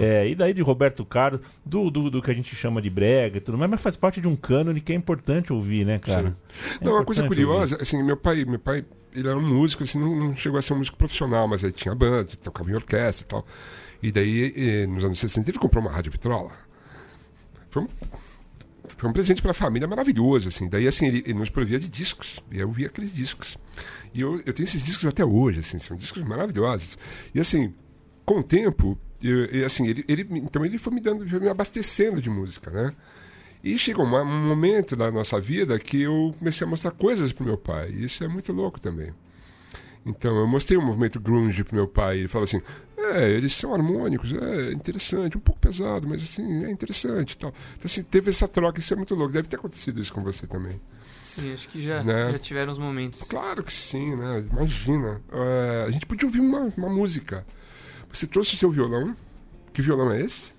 É, 0.00 0.28
e 0.28 0.34
daí 0.34 0.54
de 0.54 0.62
Roberto 0.62 1.04
Carlos, 1.04 1.40
do, 1.64 1.90
do, 1.90 2.08
do 2.08 2.22
que 2.22 2.30
a 2.30 2.34
gente 2.34 2.54
chama 2.54 2.80
de 2.80 2.88
brega 2.88 3.38
e 3.38 3.40
tudo 3.40 3.58
mais, 3.58 3.70
mas 3.70 3.82
faz 3.82 3.96
parte 3.96 4.20
de 4.20 4.28
um 4.28 4.36
cânone 4.36 4.80
que 4.80 4.92
é 4.92 4.96
importante 4.96 5.52
ouvir, 5.52 5.84
né, 5.84 5.98
cara? 5.98 6.36
É 6.80 6.84
Não, 6.84 6.92
uma 6.92 7.04
coisa 7.04 7.26
curiosa, 7.26 7.76
assim, 7.82 8.00
meu 8.02 8.16
pai, 8.16 8.44
meu 8.44 8.60
pai, 8.60 8.84
ele 9.12 9.28
era 9.28 9.36
um 9.36 9.46
músico, 9.46 9.82
assim, 9.82 9.98
não, 9.98 10.14
não 10.14 10.36
chegou 10.36 10.58
a 10.58 10.62
ser 10.62 10.74
um 10.74 10.78
músico 10.78 10.96
profissional, 10.96 11.48
mas 11.48 11.64
ele 11.64 11.72
tinha 11.72 11.94
banda, 11.94 12.28
tocava 12.42 12.70
em 12.70 12.74
orquestra 12.74 13.26
e 13.26 13.28
tal. 13.28 13.44
E 14.02 14.12
daí, 14.12 14.52
eh, 14.56 14.86
nos 14.86 15.04
anos 15.04 15.18
60, 15.18 15.50
ele 15.50 15.58
comprou 15.58 15.82
uma 15.82 15.90
rádio 15.90 16.12
vitrola. 16.12 16.52
Foi 17.70 17.82
um, 17.82 17.88
foi 18.96 19.08
um 19.10 19.12
presente 19.12 19.42
para 19.42 19.52
a 19.52 19.54
família 19.54 19.88
maravilhoso, 19.88 20.48
assim. 20.48 20.68
Daí, 20.68 20.86
assim, 20.86 21.06
ele, 21.06 21.22
ele 21.24 21.34
nos 21.34 21.50
provia 21.50 21.78
de 21.78 21.88
discos. 21.88 22.40
E 22.50 22.58
eu 22.58 22.70
via 22.70 22.86
aqueles 22.86 23.14
discos. 23.14 23.56
E 24.12 24.20
eu, 24.20 24.40
eu 24.44 24.52
tenho 24.52 24.66
esses 24.66 24.82
discos 24.82 25.06
até 25.06 25.24
hoje, 25.24 25.60
assim, 25.60 25.78
são 25.78 25.96
discos 25.96 26.22
maravilhosos. 26.22 26.98
E, 27.34 27.40
assim, 27.40 27.74
com 28.24 28.40
o 28.40 28.42
tempo, 28.42 28.98
eu, 29.22 29.64
assim, 29.64 29.86
ele, 29.86 30.04
ele, 30.08 30.26
então 30.30 30.64
ele 30.64 30.78
foi 30.78 30.92
me 30.92 31.00
dando, 31.00 31.28
foi 31.28 31.40
me 31.40 31.48
abastecendo 31.48 32.20
de 32.20 32.30
música, 32.30 32.70
né? 32.70 32.92
E 33.62 33.76
chegou 33.78 34.04
um, 34.04 34.14
um 34.14 34.48
momento 34.48 34.94
da 34.94 35.10
nossa 35.10 35.40
vida 35.40 35.78
que 35.78 36.02
eu 36.02 36.34
comecei 36.38 36.66
a 36.66 36.70
mostrar 36.70 36.92
coisas 36.92 37.32
pro 37.32 37.44
meu 37.44 37.58
pai. 37.58 37.90
E 37.90 38.04
isso 38.04 38.22
é 38.22 38.28
muito 38.28 38.52
louco 38.52 38.80
também. 38.80 39.12
Então, 40.06 40.36
eu 40.38 40.46
mostrei 40.46 40.78
o 40.78 40.82
movimento 40.82 41.18
grunge 41.18 41.64
pro 41.64 41.74
meu 41.74 41.88
pai. 41.88 42.18
Ele 42.20 42.28
falou 42.28 42.44
assim: 42.44 42.62
é, 42.96 43.28
eles 43.28 43.52
são 43.54 43.74
harmônicos, 43.74 44.32
é 44.32 44.72
interessante, 44.72 45.36
um 45.36 45.40
pouco 45.40 45.60
pesado, 45.60 46.08
mas 46.08 46.22
assim, 46.22 46.64
é 46.64 46.70
interessante 46.70 47.32
e 47.32 47.36
tal. 47.36 47.50
Então, 47.76 47.82
assim, 47.86 48.02
teve 48.04 48.30
essa 48.30 48.46
troca, 48.46 48.78
isso 48.78 48.94
é 48.94 48.96
muito 48.96 49.14
louco. 49.16 49.32
Deve 49.32 49.48
ter 49.48 49.56
acontecido 49.56 50.00
isso 50.00 50.12
com 50.12 50.22
você 50.22 50.46
também. 50.46 50.80
Sim, 51.24 51.52
acho 51.52 51.68
que 51.68 51.80
já, 51.82 52.02
Né? 52.04 52.30
já 52.32 52.38
tiveram 52.38 52.70
os 52.72 52.78
momentos. 52.78 53.20
Claro 53.28 53.62
que 53.64 53.74
sim, 53.74 54.14
né? 54.16 54.46
Imagina. 54.50 55.20
É, 55.32 55.84
a 55.88 55.90
gente 55.90 56.06
podia 56.06 56.26
ouvir 56.26 56.40
uma, 56.40 56.72
uma 56.76 56.88
música. 56.88 57.44
Você 58.12 58.26
trouxe 58.26 58.54
o 58.54 58.56
seu 58.56 58.70
violão? 58.70 59.14
Que 59.72 59.82
violão 59.82 60.12
é 60.12 60.22
esse? 60.22 60.54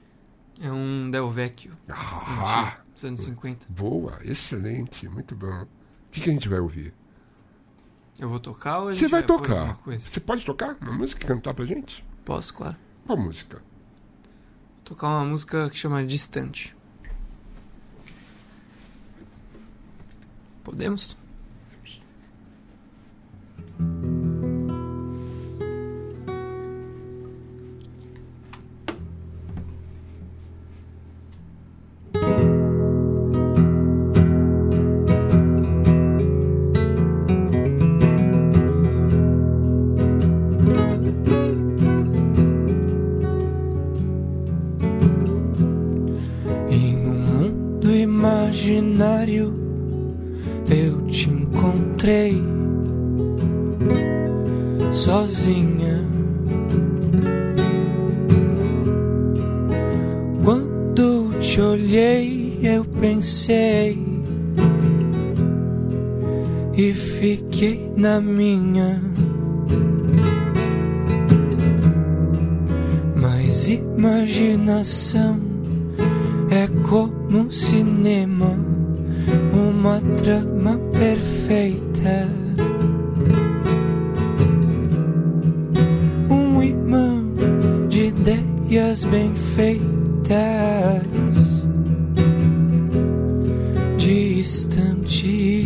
É 0.62 0.72
um 0.72 1.10
Del 1.10 1.30
Vecchio, 1.32 1.72
Ah, 1.90 2.78
dos 2.94 3.06
anos 3.06 3.22
50. 3.22 3.66
boa, 3.70 4.20
excelente, 4.24 5.08
muito 5.08 5.36
bom. 5.36 5.62
O 5.64 5.68
que, 6.12 6.22
que 6.22 6.30
a 6.30 6.34
gente 6.34 6.50
vai 6.50 6.60
ouvir? 6.60 6.94
Eu 8.20 8.28
vou 8.28 8.40
tocar 8.40 8.80
gente 8.94 9.00
Você 9.00 9.08
vai 9.08 9.24
tocar. 9.24 9.76
Coisa? 9.78 10.08
Você 10.10 10.20
pode 10.20 10.46
tocar 10.46 10.76
uma 10.82 10.92
música 10.94 11.24
e 11.24 11.28
cantar 11.28 11.54
pra 11.54 11.66
gente? 11.66 12.04
Posso, 12.26 12.54
claro. 12.54 12.76
Qual 13.06 13.18
música? 13.18 13.58
Vou 13.58 14.84
tocar 14.84 15.08
uma 15.08 15.26
música 15.26 15.70
que 15.70 15.78
chama 15.78 16.04
Distante. 16.04 16.76
Podemos? 20.64 21.16
Em 23.80 24.37
imaginário 48.48 49.54
eu 50.70 51.02
te 51.08 51.30
encontrei 51.30 52.42
sozinha. 54.92 56.08
Quando 60.46 61.38
te 61.40 61.60
olhei, 61.60 62.60
eu 62.64 62.86
pensei 62.86 64.02
e 66.74 66.94
fiquei 66.94 67.92
na 67.98 68.22
minha. 68.22 69.02
Mas 73.20 73.68
imaginação 73.68 75.38
é 76.50 76.68
como 77.28 77.52
cinema, 77.52 78.58
uma 79.52 80.00
trama 80.16 80.80
perfeita. 80.94 82.30
Um 86.30 86.64
imã 86.64 87.22
de 87.90 88.08
ideias 88.08 89.04
bem 89.04 89.36
feitas, 89.36 91.04
distantes. 93.98 95.57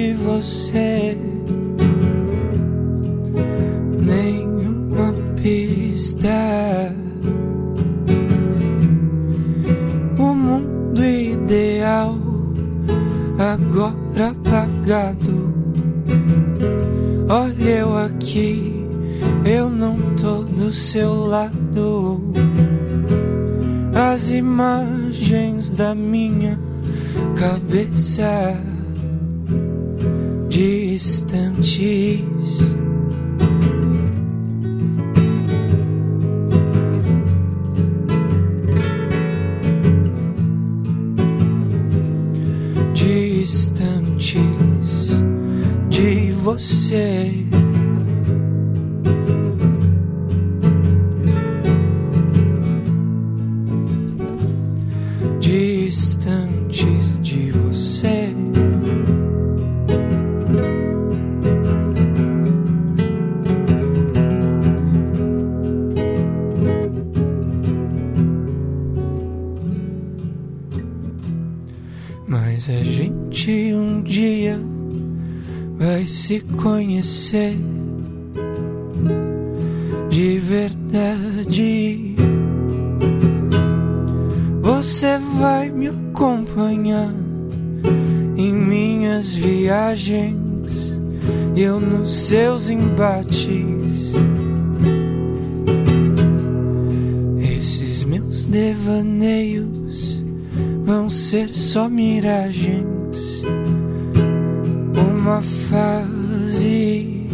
De 0.00 0.14
você 0.14 1.14
nenhuma 3.98 5.12
pista. 5.36 6.94
O 10.18 10.34
mundo 10.34 11.04
ideal 11.04 12.16
agora 13.38 14.28
apagado. 14.30 15.54
Olha 17.28 17.70
eu 17.70 17.98
aqui, 17.98 18.86
eu 19.44 19.68
não 19.68 19.98
tô 20.16 20.44
do 20.44 20.72
seu 20.72 21.26
lado. 21.26 22.22
As 23.94 24.30
imagens 24.30 25.74
da 25.74 25.94
minha 25.94 26.58
cabeça 27.36 28.69
distantes. 30.50 32.10
distantes 42.92 44.42
de 45.88 46.32
você. 46.32 47.69
Embates. 92.70 94.12
Esses 97.58 98.04
meus 98.04 98.46
devaneios 98.46 100.22
vão 100.84 101.10
ser 101.10 101.54
só 101.54 101.88
miragens. 101.88 103.42
Uma 104.94 105.42
fase 105.42 107.26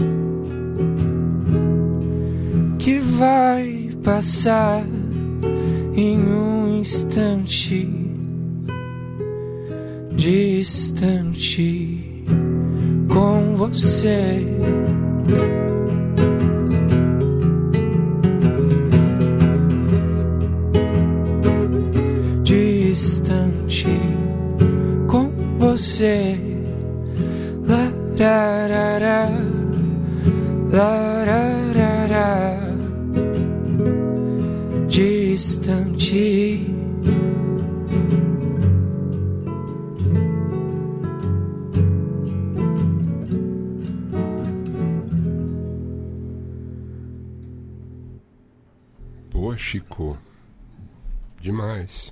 que 2.78 2.98
vai 2.98 3.90
passar 4.02 4.84
em 5.94 6.18
um 6.18 6.78
instante 6.78 8.06
distante 10.16 12.24
com 13.08 13.54
você. 13.54 14.42
Distante 15.26 15.75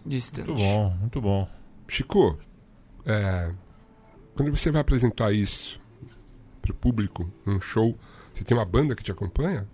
Distante. 0.04 0.48
Muito 0.48 0.60
bom, 0.62 0.90
muito 1.00 1.20
bom. 1.20 1.48
Chico, 1.88 2.38
é, 3.06 3.52
quando 4.34 4.50
você 4.54 4.70
vai 4.70 4.80
apresentar 4.80 5.32
isso 5.32 5.80
pro 6.60 6.74
público, 6.74 7.30
num 7.44 7.60
show, 7.60 7.96
você 8.32 8.44
tem 8.44 8.56
uma 8.56 8.64
banda 8.64 8.94
que 8.94 9.02
te 9.02 9.10
acompanha? 9.12 9.66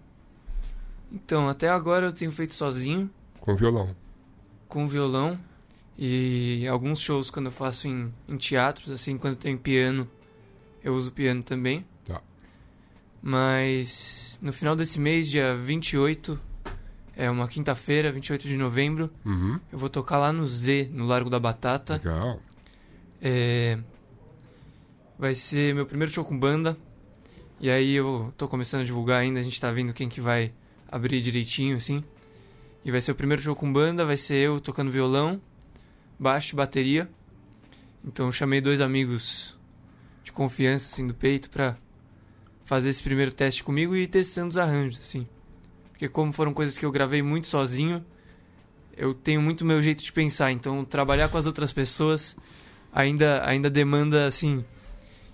Então, 1.13 1.49
até 1.49 1.69
agora 1.69 2.07
eu 2.07 2.13
tenho 2.13 2.31
feito 2.31 2.55
sozinho, 2.55 3.11
Com 3.41 3.57
violão. 3.57 3.95
com 4.69 4.87
violão. 4.87 5.39
E 5.99 6.67
alguns 6.69 6.99
shows 7.01 7.31
quando 7.31 7.47
eu 7.47 7.53
faço 7.53 7.87
em, 7.89 8.13
em 8.29 8.37
teatros, 8.39 8.91
assim, 8.91 9.19
quando 9.19 9.37
tem 9.37 9.57
piano, 9.57 10.09
eu 10.83 10.95
uso 10.95 11.13
piano 11.13 11.43
também. 11.43 11.85
Tá. 12.05 12.23
Mas 13.23 14.39
no 14.41 14.53
final 14.53 14.75
desse 14.75 14.99
mês, 14.99 15.29
dia 15.29 15.55
28, 15.57 16.41
é 17.25 17.31
uma 17.31 17.47
quinta-feira, 17.49 18.11
28 18.11 18.47
de 18.49 18.57
novembro, 18.57 19.11
Uhum. 19.25 19.61
eu 19.73 19.79
vou 19.79 19.89
tocar 19.89 20.19
lá 20.19 20.33
no 20.33 20.47
Z, 20.47 20.89
no 20.93 21.07
Largo 21.07 21.29
da 21.29 21.39
Batata. 21.39 21.95
Legal. 21.95 22.41
É, 23.21 23.79
Vai 25.19 25.35
ser 25.35 25.75
meu 25.75 25.85
primeiro 25.85 26.11
show 26.11 26.25
com 26.25 26.39
banda. 26.39 26.77
E 27.61 27.69
aí 27.69 27.93
eu 27.95 28.33
tô 28.39 28.49
começando 28.49 28.81
a 28.81 28.85
divulgar 28.85 29.21
ainda, 29.21 29.39
a 29.39 29.43
gente 29.43 29.61
tá 29.61 29.71
vendo 29.71 29.93
quem 29.93 30.09
que 30.09 30.19
vai 30.21 30.51
abrir 30.91 31.21
direitinho, 31.21 31.77
assim. 31.77 32.03
E 32.83 32.91
vai 32.91 33.03
ser 33.03 33.13
o 33.13 33.15
primeiro 33.15 33.43
show 33.43 33.55
com 33.55 33.71
banda, 33.71 34.03
vai 34.07 34.17
ser 34.17 34.37
eu 34.37 34.59
tocando 34.59 34.91
violão, 34.91 35.39
baixo 36.19 36.55
e 36.55 36.57
bateria. 36.57 37.07
Então 38.03 38.25
eu 38.27 38.33
chamei 38.33 38.63
dois 38.63 38.81
amigos 38.81 39.59
de 40.25 40.33
confiança, 40.33 40.89
assim, 40.89 41.07
do 41.07 41.13
peito 41.13 41.51
pra 41.51 41.77
fazer 42.65 42.89
esse 42.89 43.03
primeiro 43.03 43.31
teste 43.31 43.63
comigo 43.63 43.95
e 43.95 44.05
ir 44.05 44.07
testando 44.07 44.49
os 44.49 44.57
arranjos, 44.57 44.99
assim. 45.03 45.27
Porque 46.01 46.09
como 46.09 46.33
foram 46.33 46.55
coisas 46.55 46.79
que 46.79 46.87
eu 46.87 46.91
gravei 46.91 47.21
muito 47.21 47.47
sozinho, 47.47 48.03
eu 48.97 49.13
tenho 49.13 49.43
muito 49.43 49.67
meu 49.67 49.83
jeito 49.83 50.03
de 50.03 50.11
pensar. 50.11 50.51
Então 50.51 50.83
trabalhar 50.83 51.29
com 51.29 51.37
as 51.37 51.45
outras 51.47 51.75
pessoas 51.75 52.39
ainda 52.91 53.47
ainda 53.47 53.69
demanda 53.69 54.27
assim 54.27 54.65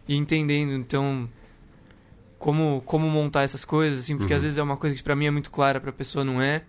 ir 0.09 0.16
entendendo 0.16 0.72
então 0.72 1.29
como 2.37 2.83
como 2.85 3.09
montar 3.09 3.42
essas 3.44 3.64
coisas 3.64 4.00
assim 4.00 4.16
porque 4.18 4.33
Uhum. 4.33 4.37
às 4.38 4.42
vezes 4.42 4.59
é 4.59 4.62
uma 4.62 4.76
coisa 4.76 4.94
que 4.96 5.02
pra 5.05 5.14
mim 5.16 5.26
é 5.26 5.31
muito 5.31 5.50
clara 5.52 5.81
pra 5.81 5.90
pessoa 5.92 6.24
não 6.24 6.42
é 6.42 6.64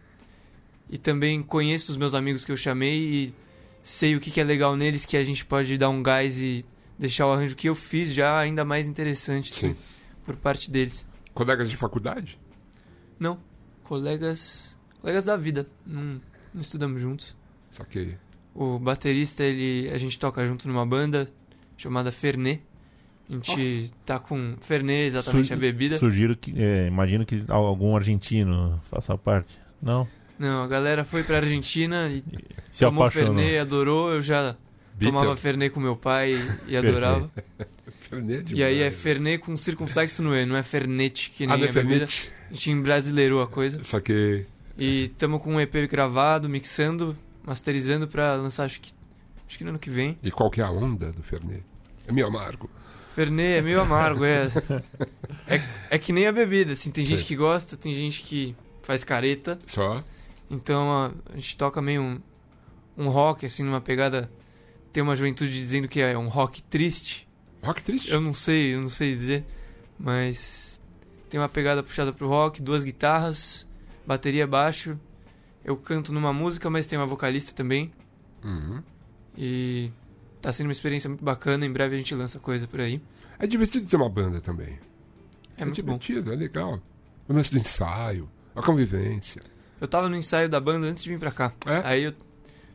e 0.90 0.98
também 0.98 1.42
conheço 1.44 1.92
os 1.92 1.98
meus 1.98 2.14
amigos 2.14 2.46
que 2.46 2.52
eu 2.52 2.56
chamei 2.58 2.98
e 3.00 3.36
sei 3.82 4.16
o 4.16 4.20
que, 4.22 4.30
que 4.32 4.40
é 4.40 4.44
legal 4.44 4.76
neles 4.78 5.06
que 5.06 5.18
a 5.18 5.24
gente 5.24 5.44
pode 5.44 5.76
dar 5.78 5.90
um 5.90 6.02
gás 6.04 6.40
e 6.42 6.64
deixar 7.00 7.26
o 7.28 7.32
arranjo 7.34 7.56
que 7.56 7.68
eu 7.68 7.76
fiz 7.76 8.14
já 8.14 8.38
ainda 8.40 8.64
mais 8.64 8.88
interessante 8.88 9.52
assim, 9.52 9.70
Sim. 9.72 9.78
por 10.24 10.36
parte 10.38 10.70
deles 10.72 11.06
Colegas 11.34 11.70
de 11.70 11.76
faculdade? 11.76 12.40
não 13.20 13.40
colegas 13.88 14.78
colegas 15.02 15.26
da 15.26 15.38
vida 15.38 15.66
não, 15.86 16.20
não 16.54 16.62
estudamos 16.62 17.02
juntos 17.02 17.36
Saquei. 17.72 18.16
O 18.56 18.80
baterista, 18.80 19.44
ele, 19.44 19.88
a 19.92 19.98
gente 20.00 20.18
toca 20.18 20.44
junto 20.48 20.68
numa 20.68 20.84
banda 20.86 21.30
chamada 21.78 22.12
Fernet. 22.12 22.64
A 23.30 23.34
gente 23.34 23.92
tá 24.04 24.18
com 24.18 24.56
Fernet, 24.62 25.08
exatamente 25.10 25.48
Su- 25.50 25.54
a 25.54 25.58
bebida. 25.58 25.98
Sugiro 26.00 26.36
que. 26.36 26.54
é, 26.60 26.88
imagino 26.88 27.24
que 27.24 27.44
al- 27.48 27.66
algum 27.68 27.96
argentino 27.96 28.82
faça 28.90 29.16
parte. 29.16 29.60
Não? 29.80 30.08
Não, 30.40 30.64
a 30.64 30.68
galera 30.68 31.06
foi 31.06 31.22
pra 31.24 31.38
Argentina 31.38 32.08
e 32.10 32.24
Se 32.72 32.84
tomou 32.86 33.04
apaixonou. 33.04 33.36
Fernet, 33.36 33.58
adorou. 33.60 34.12
Eu 34.12 34.22
já 34.24 34.56
tomava 35.00 35.20
Beatles. 35.26 35.40
Fernet 35.40 35.72
com 35.74 35.80
meu 35.80 35.96
pai 35.96 36.34
e, 36.68 36.74
adorava. 36.76 37.30
Fernet 38.10 38.56
E 38.56 38.64
aí 38.64 38.76
é 38.76 38.90
demais. 38.90 38.96
Fernet 38.96 39.38
com 39.44 39.56
circunflexo 39.56 40.24
no 40.24 40.36
E, 40.36 40.46
não 40.48 40.56
é 40.58 40.64
Fernet 40.64 41.30
que 41.30 41.46
nem 41.46 41.54
Ah, 41.54 41.58
não 41.60 41.66
é 41.66 41.70
a 41.70 41.74
bebida. 41.74 42.08
Fernet? 42.08 42.32
A 42.50 42.54
gente 42.54 42.72
embrasileirou 42.72 43.42
a 43.42 43.48
coisa. 43.48 43.84
Saquei. 43.84 44.46
E 44.78 45.10
tamo 45.18 45.40
com 45.40 45.56
um 45.56 45.60
EP 45.60 45.74
gravado, 45.90 46.48
mixando, 46.48 47.18
masterizando 47.44 48.08
pra 48.08 48.36
lançar 48.36 48.66
acho 48.66 48.80
que, 48.80 48.92
acho 49.48 49.58
que 49.58 49.64
no 49.64 49.72
ano 49.72 49.80
que 49.80 49.90
vem. 49.90 50.18
E 50.22 50.30
qual 50.30 50.50
que 50.52 50.62
é 50.62 50.64
a 50.64 50.70
onda 50.70 51.12
do 51.12 51.24
Fernet? 51.24 51.64
É 52.06 52.12
meio 52.12 52.28
amargo. 52.28 52.70
Fernet 53.16 53.58
é 53.58 53.62
meio 53.62 53.82
amargo, 53.82 54.24
é. 54.24 54.48
é. 55.48 55.62
É 55.90 55.98
que 55.98 56.14
nem 56.14 56.28
a 56.28 56.32
bebida, 56.32 56.74
assim, 56.74 56.92
tem 56.92 57.04
gente 57.04 57.22
Sim. 57.22 57.26
que 57.26 57.36
gosta, 57.36 57.76
tem 57.76 57.94
gente 57.94 58.22
que 58.22 58.56
faz 58.84 59.04
careta. 59.04 59.58
Só? 59.66 60.04
Então 60.50 60.92
a, 60.92 61.12
a 61.34 61.36
gente 61.36 61.58
toca 61.58 61.82
meio 61.82 62.02
um, 62.02 62.22
um 62.96 63.10
rock, 63.10 63.46
assim, 63.46 63.64
numa 63.64 63.82
pegada. 63.82 64.30
Tem 64.94 65.04
uma 65.04 65.16
juventude 65.16 65.52
dizendo 65.52 65.88
que 65.88 66.00
é 66.00 66.18
um 66.18 66.28
rock 66.28 66.62
triste. 66.64 67.28
Rock 67.64 67.84
triste? 67.84 68.12
Eu 68.12 68.22
não 68.22 68.34
sei, 68.34 68.76
eu 68.76 68.82
não 68.82 68.90
sei 68.90 69.16
dizer. 69.16 69.46
Mas 70.00 70.77
tem 71.30 71.40
uma 71.40 71.50
pegada 71.50 71.82
puxada 71.84 72.12
pro 72.14 72.28
rock, 72.28 72.62
duas 72.62 72.84
guitarras, 72.84 73.68
bateria 74.06 74.48
baixo. 74.48 75.00
Eu 75.64 75.76
canto 75.76 76.14
numa 76.14 76.32
música, 76.32 76.70
mas 76.70 76.86
tem 76.88 76.98
uma 76.98 77.06
vocalista 77.06 77.54
também. 77.54 77.92
Uhum. 78.44 78.82
E 79.38 79.92
tá 80.42 80.52
sendo 80.54 80.68
uma 80.68 80.72
experiência 80.72 81.10
muito 81.10 81.24
bacana. 81.24 81.66
Em 81.66 81.72
breve 81.72 81.96
a 81.96 81.98
gente 81.98 82.16
lança 82.16 82.40
coisa 82.40 82.68
por 82.68 82.80
aí. 82.80 83.02
É 83.38 83.46
divertido 83.46 83.86
ter 83.88 83.96
uma 83.98 84.10
banda 84.10 84.40
também. 84.40 84.80
É 85.58 85.66
muito 85.66 85.84
bom. 85.84 85.98
divertido, 85.98 86.32
é 86.32 86.36
legal. 86.36 86.82
O 87.28 87.34
lance 87.34 87.52
do 87.52 87.58
ensaio, 87.60 88.30
a 88.56 88.62
convivência. 88.62 89.42
Eu 89.82 89.88
tava 89.88 90.08
no 90.08 90.16
ensaio 90.16 90.48
da 90.48 90.60
banda 90.60 90.88
antes 90.88 91.04
de 91.04 91.10
vir 91.10 91.20
pra 91.20 91.32
cá. 91.32 91.52
É? 91.66 91.82
Aí 91.84 92.04
eu. 92.04 92.14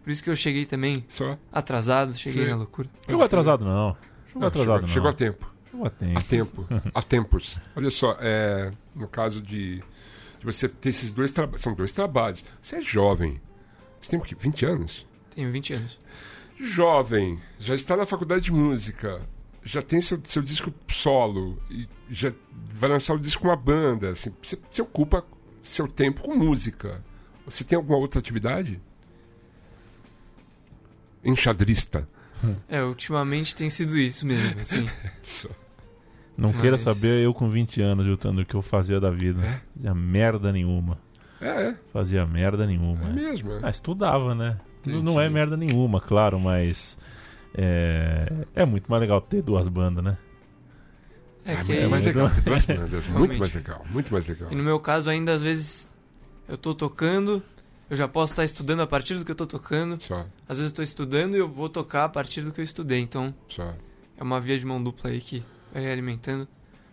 Por 0.05 0.11
isso 0.11 0.23
que 0.23 0.29
eu 0.29 0.37
cheguei 0.37 0.67
também 0.67 1.05
Só. 1.09 1.39
atrasado, 1.53 2.13
cheguei 2.15 2.45
Sim. 2.45 2.51
na 2.51 2.57
loucura. 2.57 2.89
Chegou 3.07 3.25
atrasado, 3.25 3.65
não. 3.65 3.97
Chegou 4.27 4.41
Não, 4.41 4.49
atrasado, 4.49 4.67
chegou, 4.67 4.81
não. 4.83 4.89
chegou 4.89 5.09
a 5.09 5.13
tempo. 5.13 5.52
Chegou 5.73 5.87
a 5.87 5.91
tempo. 5.91 6.19
A 6.19 6.23
tempo. 6.23 6.67
a 6.95 7.03
tempos. 7.03 7.59
Olha 7.75 7.91
só, 7.91 8.17
é, 8.21 8.71
no 8.95 9.09
caso 9.09 9.41
de, 9.41 9.77
de 9.77 10.45
você 10.45 10.69
ter 10.69 10.91
esses 10.91 11.11
dois 11.11 11.31
trabalhos. 11.31 11.63
São 11.63 11.75
dois 11.75 11.93
trabalhos. 11.93 12.45
Você 12.61 12.77
é 12.77 12.81
jovem. 12.83 13.41
Você 14.01 14.11
tem 14.11 14.19
o 14.19 14.23
quê? 14.23 14.37
20 14.39 14.67
anos? 14.67 15.07
Tenho 15.35 15.51
20 15.51 15.73
anos. 15.73 15.99
Jovem, 16.61 17.41
já 17.59 17.75
está 17.75 17.97
na 17.97 18.05
faculdade 18.05 18.45
de 18.45 18.53
música, 18.53 19.21
já 19.65 19.81
tem 19.81 20.01
seu, 20.01 20.21
seu 20.25 20.43
disco 20.43 20.73
solo, 20.89 21.61
e 21.71 21.89
já 22.09 22.33
vai 22.73 22.91
lançar 22.91 23.15
o 23.15 23.19
disco 23.19 23.43
com 23.43 23.49
uma 23.49 23.57
banda. 23.57 24.11
Assim, 24.11 24.33
você, 24.43 24.59
você 24.71 24.83
ocupa 24.83 25.25
seu 25.63 25.89
tempo 25.89 26.23
com 26.23 26.37
música. 26.37 27.03
Você 27.47 27.65
tem 27.65 27.77
alguma 27.77 27.99
outra 27.99 28.21
atividade? 28.21 28.81
Enxadrista. 31.25 32.07
É, 32.69 32.83
ultimamente 32.83 33.55
tem 33.55 33.71
sido 33.71 33.97
isso 33.97 34.27
mesmo, 34.27 34.61
assim. 34.61 34.89
Não 36.37 36.53
queira 36.53 36.73
Mas- 36.73 36.81
saber 36.81 37.23
eu 37.25 37.33
com 37.35 37.49
20 37.49 37.81
anos, 37.83 38.05
Jutando, 38.07 38.41
o 38.41 38.45
que 38.47 38.55
eu 38.55 38.63
fazia 38.63 38.99
da 39.01 39.11
vida. 39.11 39.41
É? 39.45 39.61
Fazia 39.77 39.95
merda 39.95 40.51
nenhuma. 40.53 40.99
É, 41.41 41.49
é, 41.69 41.77
Fazia 41.93 42.25
merda 42.27 42.67
nenhuma. 42.67 43.05
é 43.09 43.13
mesmo. 43.13 43.53
é. 43.53 43.61
Ah, 43.63 43.71
estudava, 43.71 44.35
né? 44.35 44.59
Não- 44.87 45.03
Não 45.03 45.13
Entendi. 45.13 45.27
é 45.27 45.29
merda 45.31 45.57
nenhuma, 45.57 46.01
claro, 46.01 46.41
mas. 46.41 46.97
É, 47.55 48.33
é 48.55 48.65
muito 48.65 48.91
mais 48.91 49.01
legal 49.01 49.21
ter 49.21 49.43
duas 49.43 49.69
bandas, 49.69 50.03
né? 50.03 50.17
É 51.45 51.53
É 51.55 51.57
que 51.65 51.73
muito 51.73 51.91
mais 51.91 52.05
legal 52.05 52.31
ter 52.31 52.41
duas 52.41 52.65
bandas. 52.65 53.09
muito 53.09 53.39
mais 53.39 53.55
legal, 53.55 53.85
muito 53.91 54.13
mais 54.13 54.27
legal. 54.29 54.53
E 54.53 54.55
no 54.55 54.63
meu 54.63 54.79
caso, 54.81 55.11
ainda 55.11 55.33
às 55.33 55.43
vezes 55.43 55.89
eu 56.49 56.57
tô 56.57 56.73
tocando, 56.75 57.43
eu 57.91 57.97
já 57.97 58.07
posso 58.09 58.33
estar 58.33 58.45
estudando 58.45 58.81
a 58.81 58.87
partir 58.87 59.15
do 59.17 59.25
que 59.25 59.31
eu 59.31 59.35
tô 59.35 59.47
tocando. 59.47 60.01
Só, 60.03 60.25
Às 60.49 60.59
vezes 60.59 60.73
eu 60.73 60.77
tô 60.77 60.83
estudando 60.83 61.35
e 61.35 61.39
eu 61.39 61.49
vou 61.49 61.69
tocar 61.69 62.05
a 62.05 62.09
partir 62.09 62.43
do 62.43 62.53
que 62.53 62.61
eu 62.61 62.65
estudei. 62.65 63.01
Então 63.01 63.35
só. 63.49 63.75
é 64.17 64.23
uma 64.23 64.41
via 64.41 64.57
de 64.59 64.65
mão 64.65 64.83
dupla 64.83 65.11
aí 65.11 65.21
que 65.21 65.43
alimentando. 65.75 66.47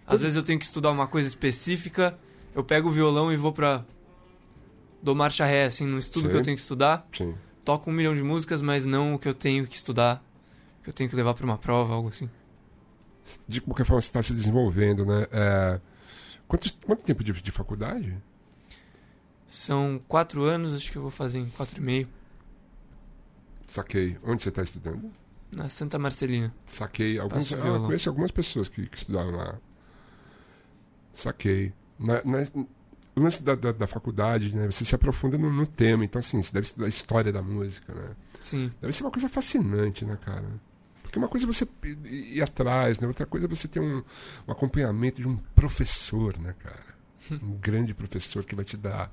Às 0.05 0.21
vezes 0.21 0.35
eu 0.35 0.43
tenho 0.43 0.57
que 0.57 0.65
estudar 0.65 0.91
uma 0.91 1.07
coisa 1.07 1.27
específica, 1.27 2.17
eu 2.55 2.63
pego 2.63 2.89
o 2.89 2.91
violão 2.91 3.31
e 3.31 3.37
vou 3.37 3.53
pra. 3.53 3.85
dou 5.03 5.13
marcha 5.13 5.45
ré, 5.45 5.65
assim, 5.65 5.85
no 5.85 5.99
estudo 5.99 6.25
Sim. 6.25 6.29
que 6.31 6.37
eu 6.37 6.41
tenho 6.41 6.55
que 6.55 6.61
estudar. 6.61 7.07
Sim. 7.15 7.35
Toco 7.63 7.89
um 7.89 7.93
milhão 7.93 8.15
de 8.15 8.23
músicas, 8.23 8.61
mas 8.61 8.85
não 8.85 9.13
o 9.13 9.19
que 9.19 9.27
eu 9.27 9.33
tenho 9.33 9.67
que 9.67 9.75
estudar, 9.75 10.23
que 10.83 10.89
eu 10.89 10.93
tenho 10.93 11.09
que 11.09 11.15
levar 11.15 11.33
pra 11.35 11.45
uma 11.45 11.57
prova, 11.57 11.93
algo 11.93 12.09
assim. 12.09 12.29
de 13.47 13.61
qualquer 13.61 13.85
forma 13.85 14.01
você 14.01 14.07
está 14.07 14.23
se 14.23 14.33
desenvolvendo, 14.33 15.05
né? 15.05 15.27
É, 15.31 15.79
quanto, 16.47 16.73
quanto 16.85 17.03
tempo 17.03 17.23
de, 17.23 17.31
de 17.33 17.51
faculdade? 17.51 18.17
São 19.45 20.01
quatro 20.07 20.43
anos, 20.43 20.73
acho 20.73 20.91
que 20.91 20.97
eu 20.97 21.01
vou 21.01 21.11
fazer 21.11 21.39
em 21.39 21.49
quatro 21.49 21.79
e 21.79 21.81
meio, 21.83 22.07
Saquei. 23.69 24.17
Onde 24.23 24.41
você 24.41 24.49
está 24.49 24.63
estudando? 24.63 25.11
Na 25.51 25.69
Santa 25.69 25.97
Marcelina. 25.97 26.53
Saquei. 26.67 27.19
Alguns, 27.19 27.51
ah, 27.53 27.57
conheço 27.85 28.09
algumas 28.09 28.31
pessoas 28.31 28.67
que, 28.67 28.87
que 28.87 28.97
estudaram 28.97 29.31
lá. 29.31 29.57
Saquei. 31.13 31.73
Na, 31.97 32.23
na, 32.23 32.47
o 33.15 33.21
lance 33.21 33.43
da, 33.43 33.55
da, 33.55 33.71
da 33.71 33.87
faculdade, 33.87 34.55
né? 34.55 34.65
Você 34.67 34.85
se 34.85 34.95
aprofunda 34.95 35.37
no, 35.37 35.51
no 35.51 35.65
tema. 35.67 36.05
Então, 36.05 36.19
assim, 36.19 36.41
você 36.41 36.53
deve 36.53 36.65
estudar 36.65 36.85
a 36.85 36.89
história 36.89 37.31
da 37.31 37.41
música, 37.41 37.93
né? 37.93 38.15
Sim, 38.39 38.71
Deve 38.79 38.93
ser 38.93 39.03
uma 39.03 39.11
coisa 39.11 39.27
fascinante, 39.27 40.05
né, 40.05 40.17
cara? 40.23 40.45
Porque 41.03 41.19
uma 41.19 41.27
coisa 41.27 41.45
é 41.45 41.47
você 41.47 41.67
ir 41.83 42.37
ir 42.37 42.41
atrás, 42.41 42.99
né? 42.99 43.07
Outra 43.07 43.25
coisa 43.25 43.47
é 43.47 43.49
você 43.49 43.67
ter 43.67 43.79
um, 43.79 44.03
um 44.47 44.51
acompanhamento 44.51 45.21
de 45.21 45.27
um 45.27 45.37
professor, 45.55 46.37
né, 46.37 46.53
cara? 46.57 46.89
Um 47.43 47.57
grande 47.57 47.93
professor 47.93 48.43
que 48.43 48.55
vai 48.55 48.65
te 48.65 48.77
dar 48.77 49.11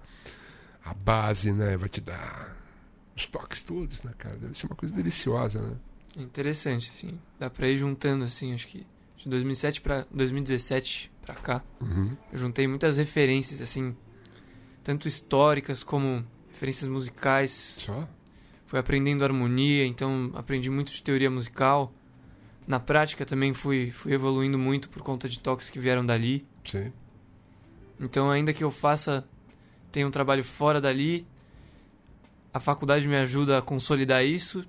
a 0.84 0.94
base, 0.94 1.52
né? 1.52 1.76
Vai 1.76 1.88
te 1.88 2.00
dar 2.00 2.56
os 3.16 3.26
toques 3.26 3.62
todos, 3.62 4.02
né, 4.02 4.12
cara? 4.16 4.36
Deve 4.36 4.56
ser 4.56 4.66
uma 4.66 4.76
coisa 4.76 4.94
deliciosa, 4.94 5.60
né? 5.60 5.76
É 6.16 6.22
interessante, 6.22 6.90
assim. 6.90 7.18
Dá 7.38 7.50
pra 7.50 7.68
ir 7.68 7.76
juntando, 7.76 8.24
assim, 8.24 8.54
acho 8.54 8.66
que 8.66 8.86
de 9.16 9.28
2007 9.28 9.80
pra 9.80 10.06
2017 10.10 11.12
pra 11.22 11.34
cá. 11.34 11.62
Uhum. 11.80 12.16
Eu 12.32 12.38
juntei 12.38 12.66
muitas 12.66 12.96
referências, 12.96 13.60
assim, 13.60 13.96
tanto 14.82 15.08
históricas 15.08 15.82
como 15.82 16.24
referências 16.48 16.88
musicais. 16.88 17.50
Só? 17.50 18.08
Fui 18.66 18.78
aprendendo 18.78 19.24
harmonia, 19.24 19.84
então 19.84 20.32
aprendi 20.34 20.70
muito 20.70 20.92
de 20.92 21.02
teoria 21.02 21.30
musical. 21.30 21.92
Na 22.66 22.80
prática 22.80 23.24
também 23.24 23.52
fui, 23.52 23.90
fui 23.90 24.12
evoluindo 24.12 24.58
muito 24.58 24.88
por 24.88 25.02
conta 25.02 25.28
de 25.28 25.38
toques 25.38 25.70
que 25.70 25.78
vieram 25.78 26.04
dali. 26.04 26.44
Sim. 26.64 26.92
Então, 28.00 28.30
ainda 28.30 28.52
que 28.52 28.64
eu 28.64 28.70
faça, 28.70 29.26
tenha 29.92 30.06
um 30.06 30.10
trabalho 30.10 30.42
fora 30.42 30.80
dali, 30.80 31.26
a 32.52 32.60
faculdade 32.60 33.06
me 33.06 33.16
ajuda 33.16 33.58
a 33.58 33.62
consolidar 33.62 34.24
isso. 34.24 34.66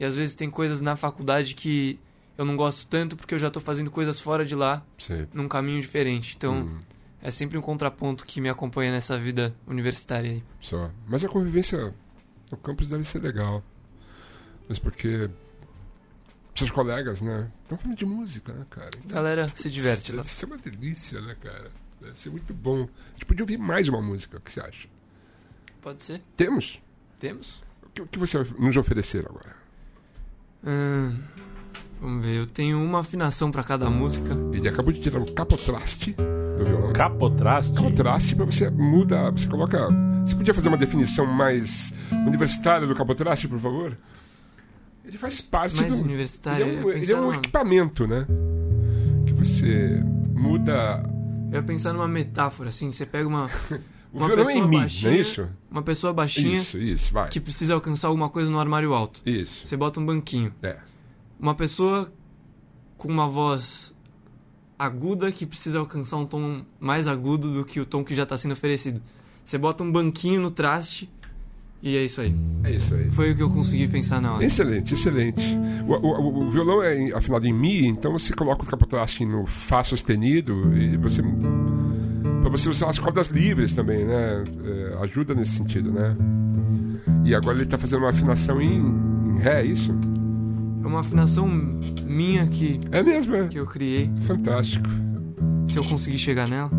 E 0.00 0.04
às 0.04 0.16
vezes 0.16 0.34
tem 0.34 0.50
coisas 0.50 0.80
na 0.80 0.96
faculdade 0.96 1.54
que 1.54 2.00
eu 2.38 2.44
não 2.44 2.56
gosto 2.56 2.86
tanto 2.88 3.16
porque 3.16 3.34
eu 3.34 3.38
já 3.38 3.48
estou 3.48 3.62
fazendo 3.62 3.90
coisas 3.90 4.18
fora 4.18 4.44
de 4.46 4.54
lá, 4.54 4.82
Sim. 4.98 5.28
num 5.32 5.46
caminho 5.46 5.78
diferente. 5.80 6.34
Então, 6.36 6.62
Hum, 6.62 6.78
é 7.22 7.30
sempre 7.30 7.58
um 7.58 7.60
contraponto 7.60 8.24
que 8.24 8.40
me 8.40 8.48
acompanha 8.48 8.90
nessa 8.90 9.18
vida 9.18 9.54
universitária 9.66 10.30
aí. 10.30 10.42
só. 10.60 10.90
Mas 11.06 11.22
a 11.22 11.28
convivência 11.28 11.94
no 12.50 12.56
campus 12.56 12.88
deve 12.88 13.04
ser 13.04 13.18
legal. 13.20 13.62
Mas 14.68 14.78
porque 14.78 15.28
seus 16.54 16.70
colegas, 16.70 17.20
né? 17.20 17.50
Estão 17.62 17.76
falando 17.78 17.96
de 17.98 18.06
música, 18.06 18.52
né, 18.52 18.64
cara? 18.70 18.90
A 19.08 19.12
galera 19.12 19.46
se 19.54 19.68
diverte 19.70 20.12
lá. 20.12 20.22
Deve 20.22 20.30
ser 20.32 20.46
uma 20.46 20.56
delícia, 20.58 21.20
né, 21.20 21.36
cara? 21.40 21.70
Deve 22.00 22.18
ser 22.18 22.30
muito 22.30 22.54
bom. 22.54 22.82
A 23.08 23.12
gente 23.12 23.26
podia 23.26 23.42
ouvir 23.42 23.58
mais 23.58 23.86
uma 23.88 24.00
música, 24.00 24.38
o 24.38 24.40
que 24.40 24.50
você 24.52 24.60
acha? 24.60 24.88
Pode 25.82 26.02
ser? 26.02 26.22
Temos? 26.36 26.80
Temos? 27.18 27.62
O 27.82 27.88
que, 27.90 28.02
o 28.02 28.06
que 28.06 28.18
você 28.18 28.38
nos 28.58 28.76
oferecer 28.76 29.26
agora? 29.28 29.59
Hum, 30.64 31.16
vamos 32.00 32.24
ver, 32.24 32.36
eu 32.38 32.46
tenho 32.46 32.82
uma 32.82 33.00
afinação 33.00 33.50
pra 33.50 33.62
cada 33.62 33.88
música. 33.88 34.36
Ele 34.52 34.68
acabou 34.68 34.92
de 34.92 35.00
tirar 35.00 35.18
um 35.18 35.26
capotraste 35.26 36.12
do 36.12 36.64
violão. 36.64 36.92
Capotraste? 36.92 37.74
Capotraste 37.74 38.36
pra 38.36 38.44
você 38.44 38.70
muda, 38.70 39.30
você 39.30 39.48
coloca. 39.48 39.88
Você 40.24 40.34
podia 40.34 40.52
fazer 40.54 40.68
uma 40.68 40.76
definição 40.76 41.26
mais 41.26 41.94
universitária 42.26 42.86
do 42.86 42.94
capotraste, 42.94 43.48
por 43.48 43.58
favor? 43.58 43.96
Ele 45.04 45.18
faz 45.18 45.40
parte 45.40 45.76
Mais 45.76 45.94
do. 45.94 46.04
universitária. 46.04 46.62
Ele 46.62 46.76
é 46.76 46.84
um, 46.84 46.90
ele 46.90 47.00
pensar 47.00 47.12
é 47.12 47.16
um 47.16 47.20
numa, 47.22 47.34
equipamento, 47.34 48.06
né? 48.06 48.26
Que 49.26 49.32
você 49.32 50.00
muda. 50.34 51.02
eu 51.50 51.56
ia 51.56 51.62
pensar 51.62 51.92
numa 51.92 52.06
metáfora, 52.06 52.68
assim, 52.68 52.92
você 52.92 53.06
pega 53.06 53.26
uma, 53.26 53.48
O 54.12 54.18
violão 54.26 54.50
é 54.50 54.54
em 54.54 54.66
mi, 54.68 54.76
baixinha- 54.78 55.10
não 55.12 55.18
é 55.18 55.20
isso? 55.20 55.48
uma 55.70 55.82
pessoa 55.82 56.12
baixinha 56.12 56.56
Isso, 56.58 56.76
isso, 56.78 57.12
vai. 57.12 57.28
que 57.28 57.38
precisa 57.38 57.74
alcançar 57.74 58.08
alguma 58.08 58.28
coisa 58.28 58.50
no 58.50 58.58
armário 58.58 58.92
alto. 58.92 59.22
Isso. 59.24 59.52
Você 59.64 59.76
bota 59.76 60.00
um 60.00 60.06
banquinho. 60.06 60.52
É. 60.62 60.76
Uma 61.38 61.54
pessoa 61.54 62.12
com 62.98 63.08
uma 63.08 63.28
voz 63.28 63.94
aguda 64.78 65.30
que 65.30 65.46
precisa 65.46 65.78
alcançar 65.78 66.16
um 66.16 66.26
tom 66.26 66.62
mais 66.78 67.06
agudo 67.06 67.52
do 67.52 67.64
que 67.64 67.78
o 67.80 67.84
tom 67.86 68.02
que 68.02 68.14
já 68.14 68.24
está 68.24 68.36
sendo 68.36 68.52
oferecido. 68.52 69.00
Você 69.44 69.56
bota 69.58 69.82
um 69.84 69.92
banquinho 69.92 70.40
no 70.40 70.50
traste 70.50 71.08
e 71.82 71.96
é 71.96 72.04
isso 72.04 72.20
aí. 72.20 72.34
É 72.64 72.72
isso 72.72 72.92
aí. 72.94 73.10
Foi 73.10 73.30
o 73.32 73.36
que 73.36 73.42
eu 73.42 73.50
consegui 73.50 73.86
pensar 73.88 74.20
na 74.20 74.34
hora. 74.34 74.44
Excelente, 74.44 74.94
excelente. 74.94 75.56
O, 75.86 75.92
o- 75.94 76.46
o 76.46 76.50
violão 76.50 76.82
é 76.82 77.12
afinado 77.12 77.46
em 77.46 77.52
Mi, 77.52 77.86
então 77.86 78.12
você 78.12 78.32
coloca 78.34 78.62
o 78.64 78.66
capotraste 78.66 79.24
no 79.24 79.46
Fá 79.46 79.82
sustenido 79.84 80.76
e 80.76 80.96
você. 80.96 81.22
Para 82.40 82.50
você 82.50 82.68
usar 82.68 82.88
as 82.88 82.98
cordas 82.98 83.28
livres 83.28 83.72
também, 83.74 84.04
né? 84.04 84.44
É, 84.64 84.98
ajuda 85.02 85.34
nesse 85.34 85.52
sentido, 85.52 85.90
né? 85.92 86.16
E 87.24 87.34
agora 87.34 87.56
ele 87.56 87.64
está 87.64 87.76
fazendo 87.78 88.00
uma 88.00 88.10
afinação 88.10 88.60
em, 88.60 88.78
em 89.34 89.38
Ré, 89.38 89.60
é 89.62 89.64
isso? 89.66 89.94
É 90.82 90.86
uma 90.86 91.00
afinação 91.00 91.46
minha 92.04 92.46
que, 92.46 92.80
É 92.90 93.02
mesmo, 93.02 93.34
é. 93.36 93.46
que 93.48 93.58
eu 93.58 93.66
criei. 93.66 94.10
Fantástico. 94.22 94.88
Se 95.68 95.78
eu 95.78 95.84
conseguir 95.84 96.18
chegar 96.18 96.48
nela. 96.48 96.70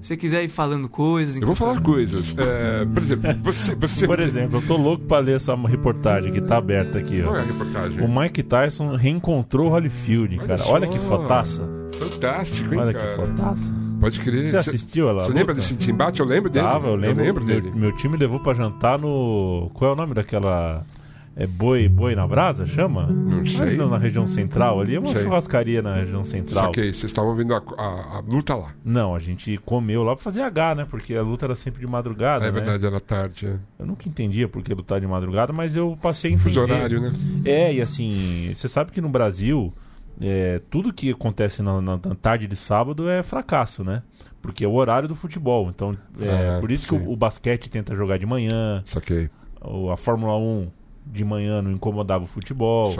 Se 0.00 0.08
você 0.08 0.16
quiser 0.16 0.42
ir 0.42 0.48
falando 0.48 0.88
coisas. 0.88 1.36
Eu 1.36 1.46
vou 1.46 1.54
falar 1.54 1.78
coisas. 1.82 2.34
É, 2.38 2.86
por 2.86 3.02
exemplo, 3.02 3.34
você. 3.44 3.74
você 3.74 4.06
Por 4.06 4.18
exemplo, 4.18 4.58
eu 4.58 4.66
tô 4.66 4.76
louco 4.78 5.04
pra 5.04 5.18
ler 5.18 5.36
essa 5.36 5.54
reportagem 5.54 6.32
que 6.32 6.40
tá 6.40 6.56
aberta 6.56 6.98
aqui, 6.98 7.20
Qual 7.22 7.36
é 7.36 7.38
ó. 7.40 7.42
a 7.42 7.44
reportagem? 7.44 8.00
O 8.02 8.08
Mike 8.20 8.42
Tyson 8.42 8.96
reencontrou 8.96 9.68
Holyfield, 9.70 10.38
Olha 10.38 10.46
cara. 10.46 10.58
só. 10.58 10.72
Olha 10.72 10.88
que 10.88 10.98
fotaça. 10.98 11.68
Fantástico, 11.98 12.72
hein, 12.74 12.80
Olha 12.80 12.94
que 12.94 12.98
cara? 12.98 13.14
fotaça. 13.16 13.72
Pode 14.00 14.18
crer. 14.20 14.46
Você 14.50 14.56
assistiu 14.56 15.08
ela? 15.08 15.20
Você 15.24 15.32
lembra 15.32 15.54
desse 15.54 15.74
desembate? 15.74 16.20
Eu 16.20 16.26
lembro 16.26 16.48
dele. 16.50 16.64
Tava, 16.66 16.88
eu 16.88 16.96
lembro. 16.96 17.22
lembro 17.24 17.44
meu, 17.44 17.60
dele. 17.60 17.72
meu 17.76 17.96
time 17.96 18.16
levou 18.16 18.40
pra 18.40 18.54
jantar 18.54 18.98
no. 18.98 19.70
Qual 19.74 19.90
é 19.90 19.94
o 19.94 19.96
nome 19.96 20.14
daquela. 20.14 20.84
É 21.36 21.46
boi, 21.46 21.88
boi 21.88 22.14
na 22.14 22.26
brasa? 22.26 22.66
Chama? 22.66 23.06
Não 23.06 23.46
sei. 23.46 23.60
Ali 23.68 23.76
na 23.76 23.96
região 23.96 24.26
central 24.26 24.80
ali. 24.80 24.96
É 24.96 24.98
uma 24.98 25.08
Sei. 25.12 25.22
churrascaria 25.22 25.80
na 25.80 25.94
região 25.94 26.24
central. 26.24 26.66
Saquei, 26.66 26.92
vocês 26.92 27.04
estavam 27.04 27.34
vendo 27.36 27.54
a, 27.54 27.62
a- 27.78 28.16
a 28.18 28.22
luta 28.28 28.54
lá. 28.56 28.72
Não, 28.84 29.14
a 29.14 29.18
gente 29.20 29.56
comeu 29.64 30.02
lá 30.02 30.14
pra 30.16 30.24
fazer 30.24 30.42
H, 30.42 30.74
né? 30.74 30.86
Porque 30.90 31.14
a 31.14 31.22
luta 31.22 31.46
era 31.46 31.54
sempre 31.54 31.80
de 31.80 31.86
madrugada, 31.86 32.44
é 32.44 32.48
né? 32.50 32.52
verdade, 32.60 32.84
era 32.84 33.00
tarde. 33.00 33.46
É. 33.46 33.56
Eu 33.78 33.86
nunca 33.86 34.08
entendia 34.08 34.48
por 34.48 34.60
que 34.60 34.74
lutar 34.74 35.00
de 35.00 35.06
madrugada, 35.06 35.52
mas 35.52 35.76
eu 35.76 35.96
passei 36.02 36.32
a 36.32 36.34
entender. 36.34 36.48
Fuso 36.50 36.60
horário, 36.60 37.00
né? 37.00 37.12
É, 37.44 37.72
e 37.74 37.80
assim, 37.80 38.52
você 38.54 38.68
sabe 38.68 38.90
que 38.90 39.00
no 39.00 39.08
Brasil, 39.08 39.72
é, 40.20 40.60
tudo 40.70 40.92
que 40.92 41.10
acontece 41.10 41.62
na, 41.62 41.80
na- 41.80 41.98
tarde 42.20 42.46
de 42.46 42.56
sábado 42.56 43.08
é 43.08 43.22
fracasso, 43.22 43.82
né? 43.82 44.02
Porque 44.42 44.64
é 44.64 44.68
o 44.68 44.74
horário 44.74 45.08
do 45.08 45.14
futebol. 45.14 45.68
Então, 45.68 45.96
é, 46.20 46.56
Ah, 46.56 46.60
por 46.60 46.70
isso 46.70 46.88
que 46.88 46.98
sim. 46.98 47.06
o, 47.06 47.12
o 47.12 47.16
basquete 47.16 47.68
tenta 47.70 47.94
jogar 47.94 48.18
de 48.18 48.26
manhã, 48.26 48.82
Saquei. 48.84 49.28
a 49.92 49.96
Fórmula 49.96 50.36
1 50.36 50.68
de 51.06 51.24
manhã 51.24 51.60
não 51.62 51.70
incomodava 51.72 52.24
o 52.24 52.26
futebol. 52.26 52.94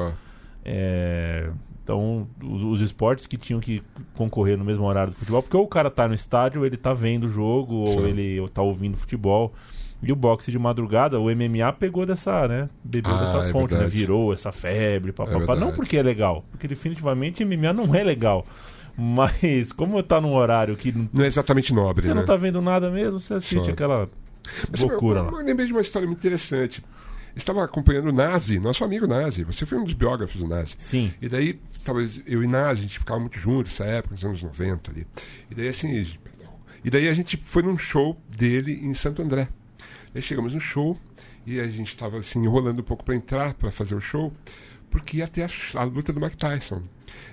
É, 0.65 1.51
então, 1.83 2.29
os, 2.43 2.63
os 2.63 2.81
esportes 2.81 3.27
que 3.27 3.37
tinham 3.37 3.61
que 3.61 3.83
concorrer 4.15 4.57
no 4.59 4.65
mesmo 4.65 4.85
horário 4.85 5.13
do 5.13 5.17
futebol, 5.19 5.43
porque 5.43 5.57
ou 5.57 5.65
o 5.65 5.69
cara 5.69 5.91
tá 5.91 6.07
no 6.07 6.15
estádio, 6.15 6.61
ou 6.61 6.67
ele 6.67 6.77
tá 6.77 6.93
vendo 6.93 7.25
o 7.25 7.29
jogo, 7.29 7.75
ou 7.75 7.87
Sim. 7.89 8.05
ele 8.09 8.49
tá 8.51 8.63
ouvindo 8.63 8.97
futebol. 8.97 9.53
E 10.03 10.11
o 10.11 10.17
boxe 10.17 10.51
de 10.51 10.59
madrugada, 10.59 11.19
o 11.21 11.25
MMA 11.31 11.73
pegou 11.79 12.07
dessa, 12.07 12.49
né? 12.49 12.69
Bebeu 12.83 13.13
Ah, 13.15 13.21
dessa 13.21 13.39
é 13.49 13.53
fonte, 13.53 13.73
né? 13.73 13.81
verdade. 13.81 13.97
Virou 13.99 14.33
essa 14.33 14.51
febre, 14.51 15.13
papapá. 15.13 15.39
verdade. 15.39 15.61
não 15.61 15.73
porque 15.73 15.97
é 15.99 16.03
legal, 16.03 16.45
porque 16.51 16.67
definitivamente 16.67 17.45
MMA 17.45 17.73
não 17.73 17.95
é 17.95 18.03
legal. 18.03 18.47
Mas 18.97 19.73
como 19.73 20.03
tá 20.03 20.21
num 20.21 20.35
horário 20.35 20.77
que 20.77 20.93
não- 20.93 21.09
Não 21.13 21.25
é 21.25 21.27
exatamente 21.27 21.73
nobre, 21.75 22.03
você 22.03 22.09
né? 22.09 22.15
não 22.15 22.25
tá 22.25 22.37
vendo 22.37 22.61
nada 22.61 22.91
mesmo, 22.91 23.21
você 23.21 23.35
assiste 23.35 23.65
Só. 23.67 23.71
aquela 23.71 24.09
Mas, 24.71 24.81
loucura 24.81 25.21
eu, 25.21 25.25
eu, 25.27 25.39
eu 25.41 25.45
lembrei 25.45 25.67
de 25.67 25.73
uma 25.73 25.81
história 25.81 26.07
muito 26.07 26.19
interessante. 26.19 26.83
Estava 27.37 27.63
acompanhando 27.65 28.09
o 28.09 28.13
Nazi, 28.13 28.59
nosso 28.59 28.83
amigo 28.85 29.07
Nazi. 29.07 29.45
Você 29.45 29.65
foi 29.65 29.79
um 29.79 29.85
dos 29.85 29.95
biógrafos 29.95 30.37
do 30.41 30.49
Nazi. 30.49 30.75
Sim. 30.79 31.13
E 31.23 31.29
daí, 31.29 31.61
estava 31.79 32.01
eu 32.27 32.43
e 32.43 32.47
Nazi, 32.47 32.81
a 32.81 32.83
gente 32.83 32.99
ficava 32.99 33.21
muito 33.21 33.39
juntos 33.39 33.71
nessa 33.79 33.85
época, 33.85 34.15
nos 34.15 34.25
anos 34.25 34.43
90 34.43 34.91
ali. 34.91 35.07
E 35.51 35.55
daí, 35.55 35.69
assim. 35.69 36.07
E 36.85 36.91
daí 36.91 37.09
a 37.09 37.13
gente 37.15 37.37
foi 37.37 37.63
num 37.63 37.79
show 37.79 38.21
dele 38.37 38.81
em 38.83 38.93
Santo 38.95 39.23
André. 39.23 39.49
Aí 40.15 40.23
chegamos 40.23 40.55
no 40.55 40.61
show 40.61 40.99
e 41.47 41.61
a 41.61 41.65
gente 41.69 41.89
estava 41.89 42.19
assim, 42.19 42.43
enrolando 42.43 42.81
um 42.81 42.85
pouco 42.85 43.05
para 43.05 43.15
entrar, 43.15 43.55
para 43.55 43.71
fazer 43.71 43.95
o 43.95 44.01
show, 44.01 44.33
porque 44.91 45.19
ia 45.19 45.29
ter 45.29 45.43
a, 45.43 45.81
a 45.81 45.85
luta 45.85 46.13
do 46.13 46.21
Mike 46.21 46.37
Tyson. 46.37 46.83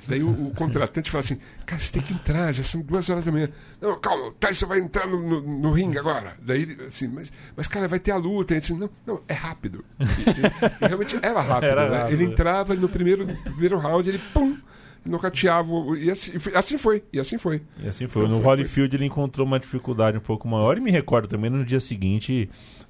Daí 0.08 0.24
o, 0.24 0.30
o 0.48 0.54
contratante 0.56 1.12
falou 1.12 1.20
assim: 1.20 1.40
Cara, 1.66 1.82
você 1.82 1.92
tem 1.92 2.02
que 2.02 2.14
entrar, 2.14 2.52
já 2.52 2.64
são 2.64 2.82
duas 2.82 3.10
horas 3.10 3.26
da 3.26 3.32
manhã. 3.32 3.50
Não, 3.82 4.00
calma, 4.00 4.28
o 4.28 4.32
Tyson 4.32 4.68
vai 4.68 4.80
entrar 4.80 5.06
no, 5.08 5.22
no, 5.22 5.42
no 5.60 5.72
ringue 5.72 5.98
agora. 5.98 6.36
Daí, 6.42 6.78
assim, 6.86 7.08
mas, 7.08 7.32
mas 7.56 7.68
cara, 7.68 7.88
vai 7.88 8.00
ter 8.00 8.12
a 8.12 8.18
luta. 8.18 8.54
Ele 8.54 8.62
disse: 8.62 8.74
Não, 8.74 8.90
não, 9.06 9.22
é 9.28 9.34
rápido. 9.34 9.84
E, 10.00 10.84
e- 10.84 10.88
realmente 10.88 11.20
era 11.22 11.42
rápido. 11.42 11.70
Era 11.70 11.90
né? 11.90 11.98
rápido. 11.98 12.14
Ele 12.14 12.32
entrava 12.32 12.74
no 12.76 12.90
primeiro, 12.90 13.28
no 13.28 13.36
primeiro 13.36 13.78
round 13.78 14.08
ele, 14.08 14.20
pum, 14.34 14.58
nocateava. 15.08 15.72
o- 15.72 15.96
E 15.96 16.10
assim, 16.12 16.32
e 16.36 16.40
foi- 16.40 16.56
assim 16.56 16.78
foi, 16.78 17.04
e 17.12 17.20
assim 17.20 17.38
foi. 17.38 17.62
E 17.84 17.88
assim 17.88 18.08
foi. 18.08 18.24
Então 18.26 18.38
no 18.38 18.44
foi- 18.44 18.52
Holyfield 18.56 18.96
ele 18.96 19.06
encontrou 19.06 19.46
uma 19.46 19.60
dificuldade 19.60 20.18
um 20.18 20.22
pouco 20.22 20.48
maior 20.48 20.78
e 20.78 20.82
me 20.82 20.92
recordo 20.92 21.28
também 21.28 21.50
no 21.50 21.64
dia 21.66 21.80
seguinte 21.80 22.50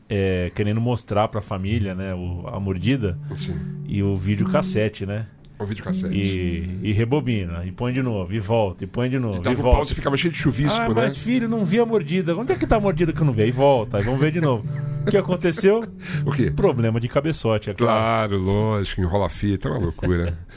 é, 0.09 0.49
querendo 0.55 0.79
mostrar 0.79 1.27
pra 1.27 1.41
família, 1.41 1.93
né, 1.93 2.13
o- 2.15 2.45
a 2.47 2.59
mordida 2.59 3.19
Assim. 3.29 3.53
e 3.85 4.01
o 4.01 4.15
vídeo 4.15 4.47
cassete, 4.49 5.05
né? 5.05 5.25
O 5.59 5.65
videocassete. 5.65 6.15
E, 6.15 6.79
e 6.83 6.91
rebobina, 6.93 7.65
e 7.65 7.71
põe 7.71 7.91
de 7.91 8.01
novo, 8.03 8.31
e 8.31 8.39
volta, 8.39 8.83
e 8.83 8.87
põe 8.87 9.09
de 9.09 9.17
novo, 9.17 9.39
e, 9.39 9.41
Dava 9.41 9.57
um 9.59 9.63
volta. 9.63 9.77
pause 9.77 9.91
e 9.91 9.95
ficava 9.95 10.15
cheio 10.15 10.31
de 10.31 10.37
chuvisco, 10.37 10.79
ah, 10.79 10.87
né? 10.89 10.93
mas 10.95 11.17
filho, 11.17 11.49
não 11.49 11.65
vi 11.65 11.79
a 11.79 11.85
mordida. 11.85 12.35
Onde 12.37 12.53
é 12.53 12.55
que 12.55 12.67
tá 12.67 12.75
a 12.75 12.79
mordida 12.79 13.11
que 13.11 13.19
eu 13.19 13.25
não 13.25 13.33
vi? 13.33 13.41
Aí 13.41 13.49
volta, 13.51 13.97
aí 13.97 14.03
vamos 14.03 14.19
ver 14.19 14.31
de 14.31 14.39
novo. 14.39 14.63
O 15.05 15.09
que 15.09 15.17
aconteceu? 15.17 15.83
O 16.25 16.31
quê? 16.31 16.51
Problema 16.51 16.99
de 16.99 17.07
cabeçote, 17.07 17.71
é 17.71 17.73
claro. 17.73 18.37
Claro, 18.37 18.43
lógico, 18.43 19.01
enrola 19.01 19.25
a 19.25 19.29
fita, 19.29 19.67
é 19.67 19.71
uma 19.71 19.79
loucura. 19.79 20.37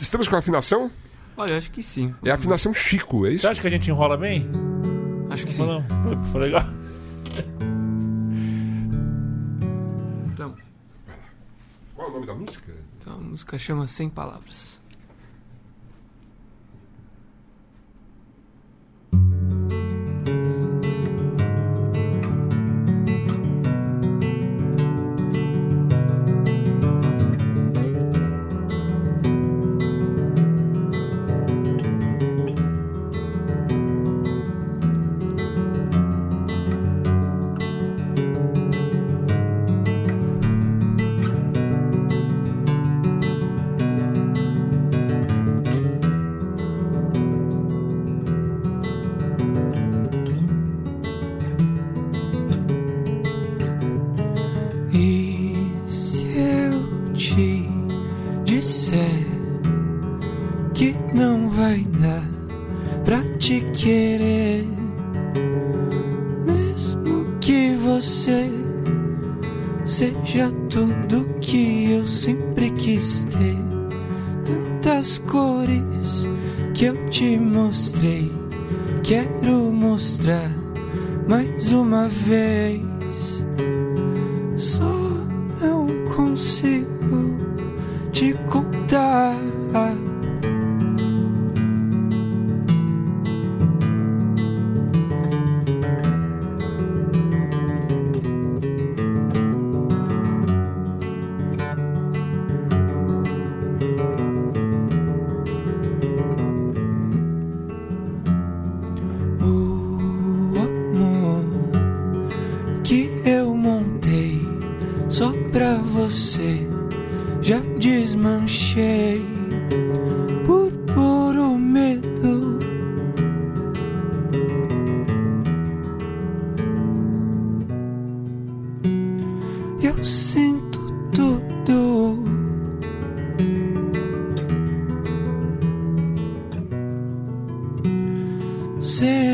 Estamos 0.00 0.28
com 0.28 0.36
a 0.36 0.38
afinação? 0.38 0.90
Olha, 1.36 1.52
eu 1.52 1.58
acho 1.58 1.70
que 1.70 1.82
sim. 1.82 2.14
É 2.24 2.30
a 2.30 2.34
afinação 2.34 2.72
Chico, 2.72 3.26
é 3.26 3.30
isso? 3.32 3.42
Você 3.42 3.46
acha 3.48 3.60
que 3.60 3.66
a 3.66 3.70
gente 3.70 3.90
enrola 3.90 4.16
bem? 4.16 4.46
Acho 5.30 5.44
que 5.46 5.52
sim. 5.52 5.66
Não, 5.66 5.80
não. 5.82 6.24
Foi 6.24 6.40
legal. 6.40 6.62
Então, 10.32 10.54
Qual 11.94 12.08
é 12.08 12.10
o 12.10 12.14
nome 12.14 12.26
da 12.26 12.34
música? 12.34 12.72
então 12.98 13.14
a 13.14 13.18
música 13.18 13.58
chama 13.58 13.86
Sem 13.86 14.08
Palavras. 14.08 14.80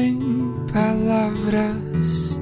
Sem 0.03 0.19
palavras. 0.73 2.42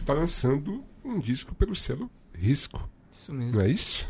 Está 0.00 0.12
lançando 0.14 0.84
um 1.04 1.18
disco 1.18 1.54
pelo 1.54 1.74
selo 1.76 2.10
Risco. 2.34 2.88
Isso 3.10 3.32
mesmo. 3.32 3.58
Não 3.58 3.66
é 3.66 3.70
isso? 3.70 4.06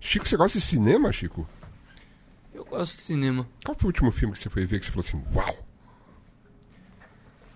Chico, 0.00 0.26
você 0.28 0.36
gosta 0.36 0.58
de 0.58 0.64
cinema, 0.64 1.12
Chico? 1.12 1.46
Eu 2.54 2.64
gosto 2.64 2.96
de 2.96 3.02
cinema. 3.02 3.46
Qual 3.64 3.76
foi 3.78 3.86
o 3.86 3.88
último 3.88 4.10
filme 4.10 4.32
que 4.34 4.42
você 4.42 4.48
foi 4.50 4.64
ver 4.66 4.78
que 4.78 4.86
você 4.86 4.92
falou 4.92 5.04
assim, 5.06 5.22
uau? 5.34 5.66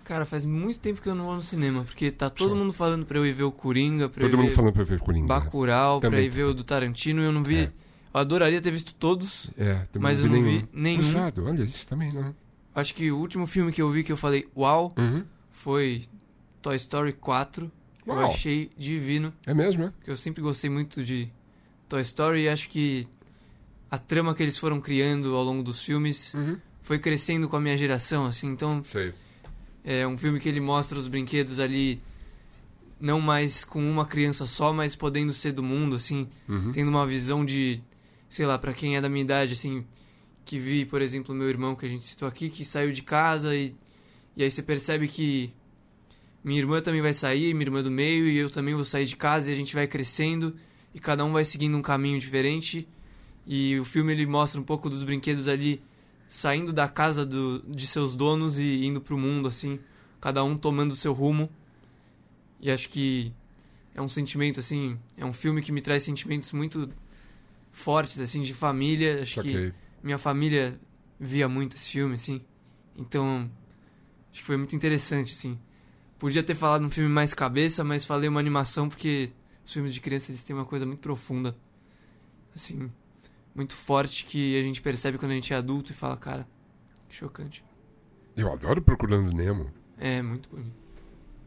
Cara, 0.04 0.26
faz 0.26 0.44
muito 0.44 0.78
tempo 0.80 1.00
que 1.00 1.08
eu 1.08 1.14
não 1.14 1.24
vou 1.24 1.34
no 1.36 1.42
cinema, 1.42 1.82
porque 1.84 2.10
tá 2.10 2.28
todo 2.28 2.50
Só. 2.50 2.54
mundo 2.54 2.72
falando 2.74 3.06
pra 3.06 3.16
eu 3.18 3.24
ir 3.26 3.32
ver 3.32 3.44
o 3.44 3.52
Coringa, 3.52 4.06
pra 4.08 4.22
eu 4.24 4.28
Todo 4.30 4.38
mundo 4.38 4.50
ver 4.50 4.54
falando 4.54 4.72
pra 4.74 4.84
ver 4.84 5.00
Coringa. 5.00 5.26
Bacurau, 5.26 5.98
pra 6.00 6.10
Também. 6.10 6.26
ir 6.26 6.28
ver 6.28 6.44
o 6.44 6.52
do 6.52 6.62
Tarantino, 6.62 7.22
e 7.22 7.24
eu 7.24 7.32
não 7.32 7.42
vi. 7.42 7.60
É. 7.60 7.72
Eu 8.12 8.20
adoraria 8.20 8.60
ter 8.60 8.70
visto 8.70 8.94
todos, 8.94 9.50
É, 9.56 9.86
mas 9.98 10.18
não 10.18 10.26
eu 10.26 10.32
não 10.32 10.42
nenhum. 10.42 10.58
vi 10.60 10.68
nenhum. 10.74 11.00
Cruzado, 11.00 11.44
olha 11.46 11.62
isso 11.62 11.86
também 11.86 12.12
não. 12.12 12.34
Acho 12.74 12.94
que 12.94 13.10
o 13.10 13.16
último 13.18 13.46
filme 13.46 13.72
que 13.72 13.80
eu 13.80 13.88
vi 13.90 14.04
que 14.04 14.12
eu 14.12 14.16
falei, 14.16 14.46
uau, 14.54 14.92
Uhum. 14.98 15.24
foi 15.50 16.04
Toy 16.64 16.76
Story 16.76 17.12
4. 17.12 17.70
Eu 18.06 18.14
Uau. 18.14 18.26
achei 18.26 18.70
divino, 18.76 19.34
É 19.46 19.52
mesmo, 19.52 19.84
é? 19.84 19.90
porque 19.90 20.10
eu 20.10 20.16
sempre 20.16 20.40
gostei 20.42 20.70
muito 20.70 21.04
de 21.04 21.28
Toy 21.90 22.00
Story 22.00 22.44
e 22.44 22.48
acho 22.48 22.70
que 22.70 23.06
a 23.90 23.98
trama 23.98 24.34
que 24.34 24.42
eles 24.42 24.56
foram 24.56 24.80
criando 24.80 25.34
ao 25.36 25.42
longo 25.44 25.62
dos 25.62 25.82
filmes 25.82 26.32
Uhum. 26.32 26.56
foi 26.80 26.98
crescendo 26.98 27.48
com 27.50 27.56
a 27.56 27.60
minha 27.60 27.76
geração, 27.76 28.24
assim, 28.24 28.48
então 28.48 28.82
Sei. 28.82 29.12
é 29.84 30.06
um 30.06 30.16
filme 30.16 30.40
que 30.40 30.48
ele 30.48 30.58
mostra 30.60 30.98
os 30.98 31.06
brinquedos 31.06 31.60
ali 31.60 32.00
não 32.98 33.20
mais 33.20 33.62
com 33.64 33.82
uma 33.86 34.06
criança 34.06 34.46
só, 34.46 34.72
mas 34.72 34.96
podendo 34.96 35.32
ser 35.34 35.52
do 35.52 35.62
mundo, 35.62 35.96
assim, 35.96 36.26
Uhum. 36.48 36.72
tendo 36.72 36.88
uma 36.88 37.06
visão 37.06 37.44
de, 37.44 37.82
sei 38.28 38.46
lá, 38.46 38.58
pra 38.58 38.72
quem 38.72 38.96
é 38.96 39.00
da 39.02 39.08
minha 39.10 39.22
idade, 39.24 39.52
assim, 39.52 39.84
que 40.46 40.58
vi, 40.58 40.86
por 40.86 41.02
exemplo, 41.02 41.34
meu 41.34 41.48
irmão 41.48 41.74
que 41.74 41.84
a 41.84 41.88
gente 41.88 42.04
citou 42.04 42.26
aqui, 42.26 42.48
que 42.48 42.64
saiu 42.64 42.90
de 42.90 43.02
casa 43.02 43.54
e, 43.54 43.74
e 44.36 44.42
aí 44.42 44.50
você 44.50 44.62
percebe 44.62 45.08
que 45.08 45.52
minha 46.44 46.60
irmã 46.60 46.82
também 46.82 47.00
vai 47.00 47.14
sair, 47.14 47.54
minha 47.54 47.66
irmã 47.66 47.82
do 47.82 47.90
meio, 47.90 48.28
e 48.28 48.36
eu 48.36 48.50
também 48.50 48.74
vou 48.74 48.84
sair 48.84 49.06
de 49.06 49.16
casa 49.16 49.50
e 49.50 49.52
a 49.52 49.56
gente 49.56 49.74
vai 49.74 49.86
crescendo 49.86 50.54
e 50.94 51.00
cada 51.00 51.24
um 51.24 51.32
vai 51.32 51.44
seguindo 51.44 51.74
um 51.76 51.82
caminho 51.82 52.18
diferente. 52.20 52.86
E 53.46 53.78
o 53.78 53.84
filme 53.84 54.12
ele 54.12 54.26
mostra 54.26 54.60
um 54.60 54.64
pouco 54.64 54.90
dos 54.90 55.02
brinquedos 55.02 55.48
ali 55.48 55.82
saindo 56.28 56.72
da 56.72 56.86
casa 56.86 57.24
do, 57.24 57.62
de 57.66 57.86
seus 57.86 58.14
donos 58.14 58.58
e 58.58 58.84
indo 58.84 59.00
pro 59.00 59.16
mundo, 59.16 59.48
assim, 59.48 59.80
cada 60.20 60.44
um 60.44 60.56
tomando 60.56 60.92
o 60.92 60.96
seu 60.96 61.12
rumo. 61.12 61.48
E 62.60 62.70
acho 62.70 62.88
que 62.90 63.32
é 63.94 64.02
um 64.02 64.08
sentimento, 64.08 64.60
assim, 64.60 64.98
é 65.16 65.24
um 65.24 65.32
filme 65.32 65.62
que 65.62 65.72
me 65.72 65.80
traz 65.80 66.02
sentimentos 66.02 66.52
muito 66.52 66.90
fortes, 67.72 68.20
assim, 68.20 68.42
de 68.42 68.52
família. 68.52 69.22
Acho 69.22 69.40
que 69.40 69.52
Saquei. 69.52 69.72
minha 70.02 70.18
família 70.18 70.78
via 71.18 71.48
muito 71.48 71.76
esse 71.76 71.90
filme, 71.90 72.14
assim. 72.14 72.40
Então, 72.96 73.50
acho 74.30 74.40
que 74.40 74.46
foi 74.46 74.56
muito 74.56 74.76
interessante, 74.76 75.32
assim. 75.32 75.58
Podia 76.24 76.42
ter 76.42 76.54
falado 76.54 76.82
um 76.82 76.88
filme 76.88 77.10
mais 77.10 77.34
cabeça, 77.34 77.84
mas 77.84 78.06
falei 78.06 78.30
uma 78.30 78.40
animação 78.40 78.88
porque 78.88 79.30
os 79.62 79.70
filmes 79.70 79.92
de 79.92 80.00
criança 80.00 80.30
eles 80.30 80.42
têm 80.42 80.56
uma 80.56 80.64
coisa 80.64 80.86
muito 80.86 81.00
profunda, 81.00 81.54
assim, 82.56 82.90
muito 83.54 83.74
forte 83.74 84.24
que 84.24 84.58
a 84.58 84.62
gente 84.62 84.80
percebe 84.80 85.18
quando 85.18 85.32
a 85.32 85.34
gente 85.34 85.52
é 85.52 85.56
adulto 85.56 85.92
e 85.92 85.94
fala, 85.94 86.16
cara, 86.16 86.48
que 87.10 87.14
chocante. 87.14 87.62
Eu 88.34 88.50
adoro 88.50 88.80
Procurando 88.80 89.36
Nemo. 89.36 89.70
É 89.98 90.22
muito 90.22 90.48
bonito. 90.48 90.72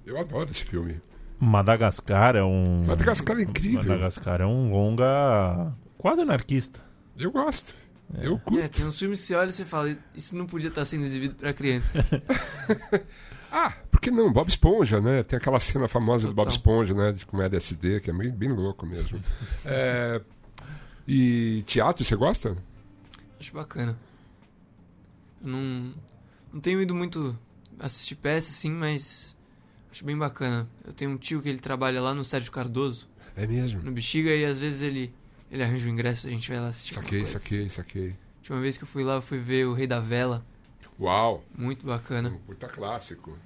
Eu 0.05 0.15
adoro 0.15 0.51
esse 0.51 0.63
filme. 0.63 1.01
Madagascar 1.39 2.35
é 2.35 2.43
um. 2.43 2.83
Madagascar 2.85 3.39
é 3.39 3.41
incrível. 3.41 3.81
Madagascar 3.81 4.41
é 4.41 4.45
um 4.45 4.69
longa 4.69 5.73
quase 5.97 6.21
anarquista. 6.21 6.85
Eu 7.17 7.31
gosto. 7.31 7.73
Eu 8.21 8.37
curto. 8.37 8.59
É, 8.59 8.67
tem 8.67 8.85
uns 8.85 8.99
filmes 8.99 9.21
que 9.21 9.25
você 9.25 9.33
olha 9.33 9.49
e 9.49 9.53
você 9.53 9.65
fala, 9.65 9.97
isso 10.13 10.37
não 10.37 10.45
podia 10.45 10.67
estar 10.69 10.85
sendo 10.85 11.03
exibido 11.03 11.33
pra 11.33 11.51
criança. 11.51 11.97
Ah, 13.51 13.73
por 13.97 14.01
que 14.01 14.11
não? 14.11 14.31
Bob 14.31 14.47
Esponja, 14.47 15.01
né? 15.01 15.23
Tem 15.23 15.37
aquela 15.37 15.59
cena 15.59 15.87
famosa 15.87 16.27
do 16.27 16.33
Bob 16.33 16.45
Total. 16.45 16.57
Esponja, 16.57 16.93
né? 16.93 17.11
De 17.11 17.25
com 17.25 17.41
LSD, 17.41 17.99
que 17.99 18.11
é 18.11 18.13
bem, 18.13 18.29
bem 18.31 18.49
louco 18.49 18.85
mesmo. 18.85 19.19
É, 19.65 20.21
E 21.07 21.63
teatro, 21.65 22.03
você 22.05 22.15
gosta? 22.15 22.55
Acho 23.39 23.53
bacana. 23.53 23.97
Eu 25.41 25.47
não, 25.49 25.93
não 26.53 26.61
tenho 26.61 26.79
ido 26.81 26.93
muito 26.93 27.37
assistir 27.79 28.15
peça, 28.15 28.51
assim, 28.51 28.69
mas 28.71 29.35
acho 29.91 30.05
bem 30.05 30.17
bacana. 30.17 30.67
Eu 30.85 30.93
tenho 30.93 31.11
um 31.11 31.17
tio 31.17 31.41
que 31.41 31.49
ele 31.49 31.59
trabalha 31.59 31.99
lá 32.01 32.13
no 32.13 32.23
Sérgio 32.23 32.51
Cardoso, 32.51 33.07
É 33.35 33.47
mesmo. 33.47 33.81
no 33.81 33.91
Bexiga, 33.91 34.29
e 34.35 34.45
às 34.45 34.59
vezes 34.59 34.81
ele, 34.83 35.13
ele 35.51 35.63
arranja 35.63 35.87
o 35.87 35.89
ingresso 35.89 36.27
e 36.27 36.29
a 36.29 36.33
gente 36.33 36.49
vai 36.49 36.59
lá 36.59 36.67
assistir. 36.67 36.93
Saquei, 36.93 37.25
saquei, 37.25 37.69
saquei. 37.69 38.09
A 38.09 38.37
última 38.39 38.59
vez 38.61 38.77
que 38.77 38.83
eu 38.83 38.87
fui 38.87 39.03
lá, 39.03 39.15
eu 39.15 39.21
fui 39.21 39.39
ver 39.39 39.65
o 39.65 39.73
Rei 39.73 39.87
da 39.87 39.99
Vela. 39.99 40.45
Uau! 40.99 41.43
Muito 41.55 41.85
bacana. 41.85 42.29
Um 42.29 42.37
puta 42.39 42.67
clássico. 42.67 43.37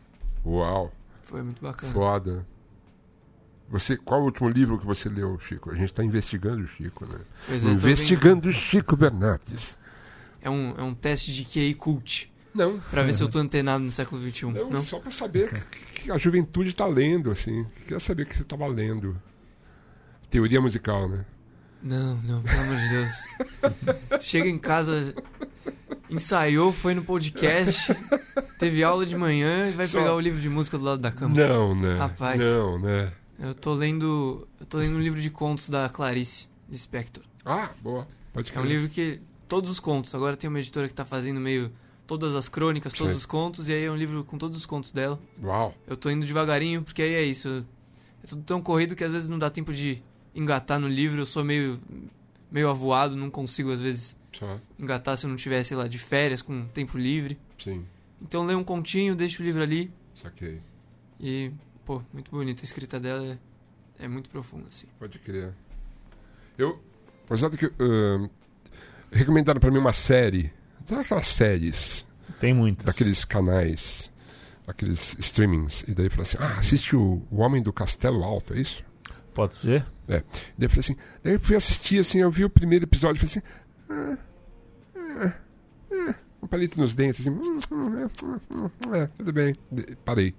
Uau, 0.45 0.91
Foi 1.23 1.41
muito 1.43 1.61
bacana. 1.61 1.93
foda. 1.93 2.47
Você, 3.69 3.95
qual 3.95 4.21
o 4.21 4.25
último 4.25 4.49
livro 4.49 4.77
que 4.77 4.85
você 4.85 5.07
leu, 5.07 5.39
Chico? 5.39 5.71
A 5.71 5.75
gente 5.75 5.85
está 5.91 6.03
investigando 6.03 6.63
o 6.63 6.67
Chico, 6.67 7.05
né? 7.05 7.21
Pois 7.47 7.63
é, 7.63 7.67
investigando 7.69 8.49
o 8.49 8.51
Chico 8.51 8.97
Bernardes. 8.97 9.77
É 10.41 10.49
um, 10.49 10.75
é 10.77 10.83
um 10.83 10.93
teste 10.93 11.31
de 11.33 11.45
QI 11.45 11.73
cult, 11.75 12.29
Não. 12.53 12.79
pra 12.79 13.03
ver 13.03 13.13
se 13.13 13.23
eu 13.23 13.29
tô 13.29 13.39
antenado 13.39 13.83
no 13.83 13.91
século 13.91 14.21
XXI. 14.29 14.45
Não, 14.47 14.69
Não? 14.71 14.81
só 14.81 14.99
pra 14.99 15.09
saber 15.11 15.53
que, 15.69 16.01
que 16.03 16.11
a 16.11 16.17
juventude 16.17 16.75
tá 16.75 16.85
lendo, 16.85 17.31
assim. 17.31 17.63
Queria 17.83 17.99
saber 17.99 18.23
o 18.23 18.25
que 18.25 18.35
você 18.35 18.43
tava 18.43 18.67
lendo. 18.67 19.15
Teoria 20.29 20.59
musical, 20.59 21.07
né? 21.07 21.25
Não, 21.83 22.15
não, 22.23 22.41
pelo 22.41 22.61
amor 22.61 22.75
de 22.75 22.89
Deus. 22.89 24.19
Chega 24.21 24.49
em 24.49 24.57
casa, 24.57 25.15
ensaiou, 26.11 26.71
foi 26.71 26.93
no 26.93 27.03
podcast, 27.03 27.93
teve 28.59 28.83
aula 28.83 29.05
de 29.05 29.15
manhã 29.17 29.69
e 29.69 29.71
vai 29.71 29.87
Só- 29.87 29.99
pegar 29.99 30.13
o 30.15 30.19
livro 30.19 30.39
de 30.39 30.49
música 30.49 30.77
do 30.77 30.83
lado 30.83 30.99
da 31.01 31.11
cama. 31.11 31.33
Não, 31.35 31.73
né? 31.73 31.95
Rapaz. 31.95 32.39
Não, 32.39 32.77
né? 32.79 33.11
Eu 33.39 33.55
tô 33.55 33.73
lendo. 33.73 34.47
Eu 34.59 34.65
tô 34.67 34.77
lendo 34.77 34.95
um 34.97 34.99
livro 34.99 35.19
de 35.19 35.29
contos 35.31 35.67
da 35.69 35.89
Clarice 35.89 36.47
Lispector. 36.69 37.23
Ah, 37.43 37.69
boa. 37.81 38.07
Pode 38.33 38.51
É 38.53 38.59
um 38.59 38.61
crer. 38.63 38.71
livro 38.77 38.89
que. 38.89 39.19
Todos 39.47 39.69
os 39.71 39.79
contos. 39.79 40.13
Agora 40.15 40.37
tem 40.37 40.47
uma 40.47 40.59
editora 40.59 40.87
que 40.87 40.93
tá 40.93 41.03
fazendo 41.05 41.39
meio. 41.39 41.71
Todas 42.05 42.35
as 42.35 42.49
crônicas, 42.49 42.93
todos 42.93 43.13
Sei. 43.13 43.17
os 43.19 43.25
contos, 43.25 43.69
e 43.69 43.73
aí 43.73 43.85
é 43.85 43.91
um 43.91 43.95
livro 43.95 44.23
com 44.25 44.37
todos 44.37 44.57
os 44.57 44.65
contos 44.65 44.91
dela. 44.91 45.17
Uau. 45.41 45.73
Eu 45.87 45.95
tô 45.95 46.09
indo 46.09 46.25
devagarinho, 46.25 46.83
porque 46.83 47.01
aí 47.01 47.13
é 47.13 47.23
isso. 47.23 47.65
É 48.21 48.27
tudo 48.27 48.43
tão 48.43 48.61
corrido 48.61 48.95
que 48.97 49.03
às 49.03 49.11
vezes 49.13 49.27
não 49.29 49.39
dá 49.39 49.49
tempo 49.49 49.71
de 49.73 50.03
engatar 50.35 50.77
no 50.79 50.87
livro. 50.89 51.21
Eu 51.21 51.25
sou 51.25 51.43
meio. 51.43 51.79
meio 52.51 52.69
avoado, 52.69 53.15
não 53.15 53.29
consigo 53.29 53.71
às 53.71 53.79
vezes 53.81 54.15
Só. 54.41 54.59
engatar 54.79 55.15
se 55.15 55.25
eu 55.25 55.29
não 55.29 55.37
tiver, 55.37 55.61
sei 55.63 55.77
lá, 55.77 55.87
de 55.87 55.99
férias, 55.99 56.41
com 56.41 56.65
tempo 56.69 56.97
livre. 56.97 57.37
Sim. 57.63 57.85
Então 58.19 58.43
leio 58.43 58.57
um 58.57 58.63
continho, 58.63 59.15
deixo 59.15 59.41
o 59.41 59.45
livro 59.45 59.61
ali 59.61 59.91
Saquei. 60.15 60.59
e, 61.19 61.51
pô, 61.85 62.01
muito 62.11 62.31
bonita. 62.31 62.63
A 62.63 62.65
escrita 62.65 62.99
dela 62.99 63.37
é, 63.99 64.05
é 64.05 64.07
muito 64.07 64.31
profunda, 64.31 64.65
assim. 64.67 64.87
Pode 64.97 65.19
crer. 65.19 65.53
Eu. 66.57 66.81
Apesar 67.25 67.51
que. 67.51 67.65
ahn, 67.79 68.27
recomendaram 69.11 69.59
pra 69.59 69.69
mim 69.69 69.77
uma 69.77 69.93
série. 69.93 70.51
Sabe 70.87 71.01
aquelas 71.01 71.27
séries 71.27 72.05
Tem 72.39 72.53
muitas. 72.53 72.85
daqueles 72.85 73.23
canais, 73.23 74.11
daqueles 74.65 75.15
streamings. 75.19 75.83
E 75.87 75.93
daí 75.93 76.09
falou 76.09 76.23
assim: 76.23 76.37
ah, 76.39 76.57
assiste 76.57 76.95
o, 76.95 77.21
o 77.29 77.37
Homem 77.41 77.61
do 77.61 77.71
Castelo 77.71 78.23
Alto, 78.23 78.53
é 78.55 78.59
isso? 78.61 78.83
Pode 79.35 79.55
ser? 79.55 79.85
Daí 80.07 80.23
eu 80.59 80.69
falei 80.69 80.79
assim, 80.81 80.95
daí 81.23 81.33
eu 81.35 81.39
fui 81.39 81.55
assistir 81.55 81.99
assim, 81.99 82.19
eu 82.19 82.29
vi 82.29 82.43
o 82.43 82.49
primeiro 82.49 82.83
episódio 82.83 83.23
e 83.23 83.25
falei 83.25 83.45
assim, 83.45 83.61
ah, 83.89 84.17
um 86.41 86.47
palito 86.47 86.79
nos 86.79 86.93
dentes, 86.93 87.21
assim, 87.21 87.29
hum, 87.29 87.59
hum, 87.71 88.39
hum, 88.51 88.95
é, 88.95 89.07
tudo 89.07 89.31
bem, 89.31 89.55
parei. 90.03 90.33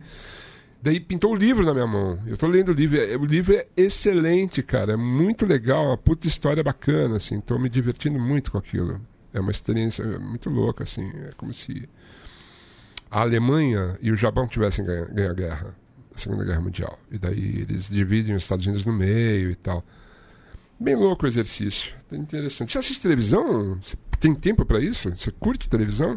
Daí 0.82 0.98
pintou 0.98 1.32
o 1.32 1.36
livro 1.36 1.64
na 1.64 1.72
minha 1.72 1.86
mão. 1.86 2.18
Eu 2.26 2.36
tô 2.36 2.48
lendo 2.48 2.70
o 2.70 2.72
livro. 2.72 2.98
é- 3.00 3.16
O 3.16 3.24
livro 3.24 3.54
é 3.54 3.64
excelente, 3.76 4.64
cara. 4.64 4.94
É 4.94 4.96
muito 4.96 5.46
legal, 5.46 5.86
uma 5.86 5.96
puta 5.96 6.26
história 6.26 6.60
bacana, 6.60 7.18
assim. 7.18 7.40
Tô 7.40 7.56
me 7.56 7.68
divertindo 7.68 8.18
muito 8.18 8.50
com 8.50 8.58
aquilo. 8.58 9.00
É 9.32 9.38
uma 9.38 9.52
experiência 9.52 10.04
muito 10.18 10.50
louca, 10.50 10.82
assim. 10.82 11.08
É 11.28 11.30
como 11.36 11.54
se 11.54 11.88
a 13.08 13.20
Alemanha 13.20 13.96
e 14.02 14.10
o 14.10 14.16
Japão 14.16 14.48
tivessem 14.48 14.84
ganho, 14.84 15.14
ganho 15.14 15.30
a 15.30 15.34
guerra, 15.34 15.76
a 16.12 16.18
Segunda 16.18 16.44
Guerra 16.44 16.60
Mundial. 16.60 16.98
E 17.12 17.16
daí 17.16 17.60
eles 17.60 17.88
dividem 17.88 18.34
os 18.34 18.42
Estados 18.42 18.66
Unidos 18.66 18.84
no 18.84 18.92
meio 18.92 19.52
e 19.52 19.54
tal. 19.54 19.84
Bem 20.80 20.96
louco 20.96 21.24
o 21.24 21.28
exercício. 21.28 21.94
Tá 22.08 22.16
interessante. 22.16 22.72
Você 22.72 22.78
assiste 22.78 23.00
televisão? 23.00 23.78
Você 23.80 23.96
tem 24.22 24.34
tempo 24.36 24.64
pra 24.64 24.78
isso? 24.80 25.10
Você 25.10 25.32
curte 25.32 25.68
televisão? 25.68 26.16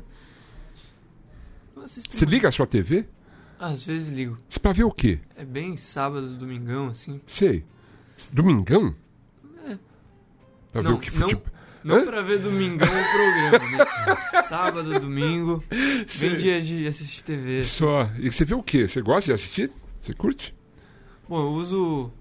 Você 1.76 2.26
liga 2.26 2.48
a 2.48 2.52
sua 2.52 2.68
TV? 2.68 3.06
Às 3.60 3.84
vezes 3.84 4.10
ligo. 4.10 4.38
Pra 4.62 4.74
ver 4.74 4.84
o 4.84 4.92
quê? 4.92 5.20
É 5.36 5.44
bem 5.44 5.76
sábado, 5.76 6.36
domingão, 6.36 6.88
assim. 6.88 7.20
Sei. 7.26 7.64
Domingão? 8.32 8.96
Pra 10.72 10.82
ver 10.82 10.90
Não, 10.90 10.96
o 10.96 11.00
que 11.00 11.12
não- 11.18 11.30
futebol. 11.30 11.56
Não 11.84 11.96
Hã? 11.98 12.06
pra 12.06 12.22
ver 12.24 12.40
domingão 12.40 12.88
o 12.88 13.52
programa, 13.52 13.78
né? 13.78 14.42
Sábado, 14.50 15.00
domingo. 15.00 15.64
Bem 16.20 16.36
dia 16.36 16.60
de 16.60 16.88
assistir 16.88 17.24
TV. 17.24 17.62
Só. 17.64 18.10
E 18.18 18.32
você 18.32 18.44
vê 18.44 18.56
o 18.56 18.64
quê? 18.64 18.88
Você 18.88 19.02
gosta 19.02 19.28
de 19.28 19.34
assistir? 19.34 19.72
Você 20.02 20.12
curte? 20.14 20.54
Bom, 21.30 21.40
eu 21.40 21.50
uso 21.52 22.12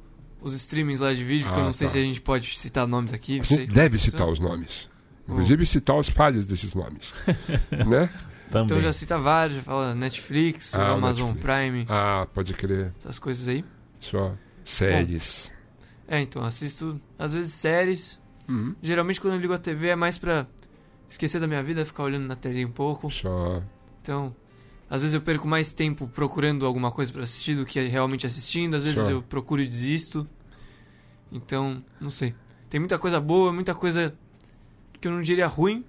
os 0.43 0.53
streamings 0.55 1.01
lá 1.01 1.15
de 1.15 1.25
vídeo, 1.25 1.47
que 1.47 1.59
eu 1.59 1.63
Ah, 1.63 1.65
não 1.65 1.73
sei 1.73 1.87
tá. 1.87 1.93
se 1.95 1.99
a 1.99 2.03
gente 2.03 2.21
pode 2.21 2.59
citar 2.59 2.87
nomes 2.87 3.13
aqui. 3.15 3.35
A 3.35 3.39
não 3.39 3.45
sei 3.45 3.57
gente 3.59 3.73
deve 3.73 3.99
citar 3.99 4.29
os 4.29 4.39
nomes. 4.39 4.89
Inclusive 5.29 5.65
citar 5.67 5.99
as 5.99 6.09
falhas 6.09 6.45
desses 6.45 6.75
nomes. 6.75 7.13
né? 7.87 8.11
Também. 8.51 8.67
Então 8.67 8.81
já 8.81 8.93
cita 8.93 9.19
vários, 9.19 9.57
já 9.59 9.63
fala 9.63 9.95
Netflix, 9.95 10.75
Ah, 10.75 10.93
Amazon 10.93 11.29
Netflix. 11.33 11.45
Prime, 11.59 11.87
Ah, 11.89 12.27
pode 12.33 12.53
crer. 12.55 12.93
essas 12.99 13.19
coisas 13.19 13.49
aí. 13.49 13.65
Só. 14.01 14.35
Séries. 14.65 15.53
É, 16.07 16.21
então, 16.21 16.43
assisto 16.45 17.01
às 17.19 17.33
vezes 17.35 17.53
séries. 17.55 18.21
Uhum. 18.49 18.75
Geralmente 18.83 19.21
quando 19.21 19.35
eu 19.35 19.41
ligo 19.41 19.55
a 19.55 19.59
TV 19.59 19.89
é 19.89 19.97
mais 19.97 20.19
pra 20.19 20.47
esquecer 21.09 21.41
da 21.41 21.47
minha 21.47 21.63
vida, 21.63 21.85
ficar 21.85 22.03
olhando 22.05 22.27
na 22.27 22.37
telinha 22.37 22.67
um 22.67 22.71
pouco. 22.73 23.11
Só. 23.11 23.63
Então, 24.03 24.37
às 24.91 25.01
vezes 25.01 25.15
eu 25.15 25.21
perco 25.23 25.49
mais 25.49 25.73
tempo 25.73 26.07
procurando 26.07 26.67
alguma 26.67 26.91
coisa 26.93 27.11
pra 27.11 27.23
assistir 27.23 27.57
do 27.57 27.65
que 27.65 27.81
realmente 27.87 28.27
assistindo. 28.27 28.77
Às 28.77 28.85
vezes 28.85 29.03
Só. 29.03 29.11
eu 29.11 29.23
procuro 29.23 29.63
e 29.63 29.67
desisto. 29.67 30.29
Então, 31.33 31.83
não 32.01 32.11
sei. 32.11 32.35
Tem 32.69 32.79
muita 32.79 32.99
coisa 32.99 33.19
boa, 33.21 33.53
muita 33.53 33.75
coisa 33.75 34.15
que 35.05 35.09
eu 35.09 35.13
não 35.13 35.21
diria 35.21 35.47
ruim, 35.47 35.85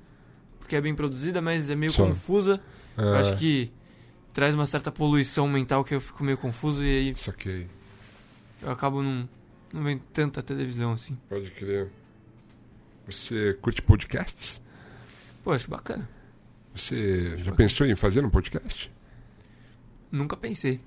porque 0.59 0.75
é 0.75 0.81
bem 0.81 0.93
produzida, 0.93 1.41
mas 1.41 1.69
é 1.69 1.75
meio 1.75 1.91
Só. 1.93 2.05
confusa. 2.05 2.59
Eu 2.97 3.13
Ah, 3.13 3.19
acho 3.21 3.37
que 3.37 3.71
traz 4.33 4.53
uma 4.53 4.65
certa 4.65 4.91
poluição 4.91 5.47
mental 5.47 5.85
que 5.85 5.95
eu 5.95 6.01
fico 6.01 6.21
meio 6.21 6.37
confuso 6.37 6.83
e 6.83 6.89
aí 6.89 7.15
Saquei. 7.15 7.67
eu 8.61 8.69
acabo 8.71 9.01
não, 9.01 9.27
não 9.71 9.83
vendo 9.85 10.01
tanta 10.11 10.43
televisão 10.43 10.91
assim. 10.91 11.17
Pode 11.29 11.49
crer. 11.51 11.89
Você 13.05 13.53
curte 13.61 13.81
podcasts? 13.81 14.61
Pô, 15.43 15.53
acho 15.53 15.69
bacana. 15.69 16.09
Você 16.75 17.37
já 17.37 17.53
pensou 17.53 17.87
em 17.87 17.95
fazer 17.95 18.25
um 18.25 18.29
podcast? 18.29 18.91
Nunca 20.11 20.35
pensei. 20.35 20.81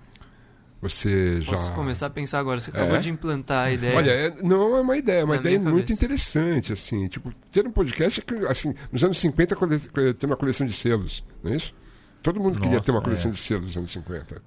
Você 0.80 1.40
já. 1.42 1.50
Posso 1.52 1.72
começar 1.72 2.06
a 2.06 2.10
pensar 2.10 2.38
agora. 2.38 2.60
Você 2.60 2.70
acabou 2.70 2.96
É? 2.96 3.00
de 3.00 3.10
implantar 3.10 3.66
a 3.66 3.72
ideia. 3.72 3.96
Olha, 3.96 4.10
é- 4.12 4.42
não 4.42 4.76
é 4.76 4.80
uma 4.80 4.96
ideia, 4.96 5.20
é 5.20 5.24
uma 5.24 5.34
Na 5.34 5.40
ideia 5.40 5.58
muito 5.58 5.72
cabeça. 5.88 5.92
interessante, 5.92 6.72
assim. 6.72 7.08
Tipo, 7.08 7.32
ter 7.50 7.66
um 7.66 7.70
podcast, 7.72 8.20
é 8.20 8.22
que, 8.22 8.46
assim, 8.46 8.74
nos 8.92 9.02
anos 9.02 9.18
50, 9.18 9.56
cole- 9.56 9.80
ter 10.14 10.26
uma 10.26 10.36
coleção 10.36 10.64
de 10.66 10.72
selos, 10.72 11.24
não 11.42 11.52
é 11.52 11.56
isso? 11.56 11.74
Todo 12.22 12.38
mundo 12.40 12.58
queria 12.60 12.74
Nossa, 12.76 12.84
ter 12.84 12.90
uma 12.92 13.02
coleção 13.02 13.30
é. 13.30 13.34
de 13.34 13.40
selos 13.40 13.66
nos 13.66 13.76
anos 13.76 13.92
50. 13.92 14.40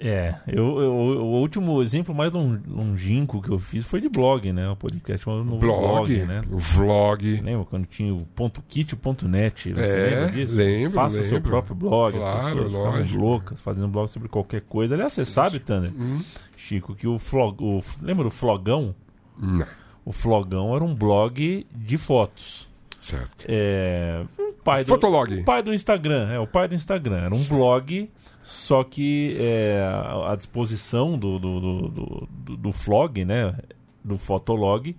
É, 0.00 0.34
eu, 0.48 0.80
eu- 0.80 0.92
o 0.92 1.40
último 1.40 1.80
exemplo 1.80 2.12
mais 2.14 2.32
lon- 2.32 2.58
longínquo 2.68 3.40
que 3.40 3.48
eu 3.48 3.58
fiz 3.58 3.86
foi 3.86 4.00
de 4.00 4.08
blog, 4.08 4.52
né? 4.52 4.68
O 4.68 4.74
podcast 4.76 5.26
no 5.28 5.44
blog, 5.44 5.60
blog, 5.60 6.16
né? 6.26 6.42
o 6.50 6.58
vlog. 6.58 7.40
Lembra 7.40 7.64
quando 7.64 7.86
tinha 7.86 8.12
o 8.12 8.26
ponto 8.34 8.60
.kit, 8.68 8.92
o 8.92 8.96
ponto 8.96 9.28
.net? 9.28 9.72
Você 9.72 9.80
É, 9.80 10.10
lembra 10.10 10.32
disso? 10.32 10.56
lembro, 10.56 10.90
Faça 10.90 11.22
seu 11.22 11.34
lembro. 11.36 11.48
próprio 11.50 11.74
blog. 11.76 12.18
Claro, 12.18 12.38
as 12.38 12.52
pessoas 12.52 12.72
ficavam 12.72 13.20
loucas 13.20 13.60
fazendo 13.60 13.88
blog 13.88 14.08
sobre 14.08 14.28
qualquer 14.28 14.62
coisa. 14.62 14.94
Aliás, 14.94 15.12
você 15.12 15.24
sabe, 15.24 15.60
Tanner, 15.60 15.92
Hum? 15.96 16.20
Chico, 16.56 16.94
que 16.94 17.06
o, 17.06 17.16
flog, 17.18 17.56
o 17.62 17.80
Lembra 18.02 18.24
do 18.24 18.30
Flogão? 18.30 18.94
Não, 19.38 19.66
O 20.04 20.12
Flogão 20.12 20.74
era 20.74 20.84
um 20.84 20.94
blog 20.94 21.66
de 21.74 21.96
fotos. 21.98 22.68
certo. 22.98 23.44
É, 23.48 24.22
o 24.38 24.52
pai 24.64 24.82
do, 24.84 24.88
Fotolog. 24.88 25.32
o 25.40 25.44
pai 25.44 25.62
do 25.62 25.72
Instagram, 25.72 26.30
é 26.30 26.38
o 26.38 26.46
pai 26.46 26.66
do 26.68 26.74
Instagram. 26.74 27.16
Era 27.26 27.34
um 27.34 27.44
blog, 27.44 28.10
só 28.44 28.84
que 28.84 29.34
é, 29.40 29.82
a 30.28 30.36
disposição 30.36 31.18
do, 31.18 31.38
do, 31.38 31.60
do, 31.60 31.88
do, 31.88 32.28
do- 32.30 32.56
do 32.58 32.72
flog, 32.72 33.24
né? 33.24 33.56
Do 34.04 34.16
fotolog, 34.18 34.94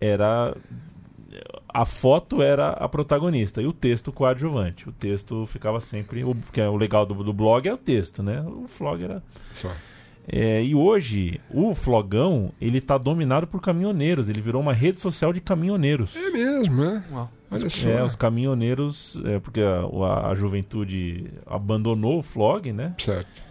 era. 0.00 0.56
A 1.68 1.84
foto 1.86 2.42
era 2.42 2.70
a 2.70 2.88
protagonista 2.88 3.62
e 3.62 3.66
o 3.66 3.72
texto 3.72 4.10
coadjuvante. 4.12 4.88
O 4.88 4.92
texto 4.92 5.46
ficava 5.46 5.80
sempre. 5.80 6.24
O, 6.24 6.34
que 6.52 6.60
é 6.60 6.68
o 6.68 6.76
legal 6.76 7.06
do, 7.06 7.14
do 7.22 7.32
blog 7.32 7.66
é 7.68 7.72
o 7.72 7.78
texto, 7.78 8.22
né? 8.22 8.42
O 8.42 8.66
flog 8.66 9.02
era. 9.04 9.22
Só. 9.54 9.70
É, 10.28 10.62
e 10.62 10.74
hoje, 10.74 11.40
o 11.50 11.74
flogão, 11.74 12.52
ele 12.60 12.80
tá 12.80 12.96
dominado 12.96 13.46
por 13.46 13.60
caminhoneiros. 13.60 14.28
Ele 14.28 14.40
virou 14.40 14.60
uma 14.62 14.72
rede 14.72 15.00
social 15.00 15.32
de 15.32 15.40
caminhoneiros. 15.40 16.14
É 16.16 16.30
mesmo, 16.30 16.76
né? 16.76 17.04
Uau. 17.10 17.30
Olha 17.52 17.68
só. 17.70 17.88
É, 17.88 18.02
os 18.02 18.14
caminhoneiros, 18.16 19.18
é, 19.24 19.38
porque 19.38 19.60
a, 19.60 19.80
a- 19.82 20.30
a 20.30 20.34
juventude 20.34 21.30
abandonou 21.46 22.18
o 22.18 22.22
flog, 22.22 22.72
né? 22.72 22.94
Certo. 22.98 23.42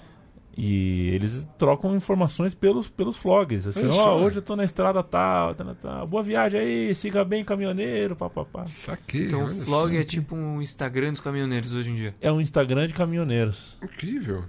E 0.58 1.10
eles 1.16 1.48
trocam 1.58 1.96
informações 1.96 2.54
pelos, 2.54 2.90
pelos 2.90 3.16
flogs. 3.16 3.66
Assim, 3.68 3.88
ó, 3.88 3.92
só. 3.92 4.18
hoje 4.20 4.36
eu 4.38 4.42
tô 4.42 4.54
na 4.56 4.66
estrada 4.66 5.02
tal, 5.02 5.56
tal, 5.56 5.76
tal, 5.76 6.06
boa 6.08 6.22
viagem 6.22 6.60
aí, 6.60 6.94
siga 6.94 7.24
bem, 7.24 7.44
caminhoneiro, 7.44 8.18
papapá. 8.18 8.66
Saquei. 8.66 9.28
Então 9.28 9.46
o 9.46 9.50
só. 9.50 9.90
é 9.90 10.04
tipo 10.04 10.36
um 10.36 10.62
Instagram 10.62 11.12
dos 11.12 11.22
caminhoneiros 11.22 11.74
hoje 11.74 11.90
em 11.92 11.96
dia. 11.96 12.14
É 12.20 12.30
um 12.30 12.42
Instagram 12.42 12.88
de 12.88 12.94
caminhoneiros. 12.94 13.78
Incrível. 13.82 14.44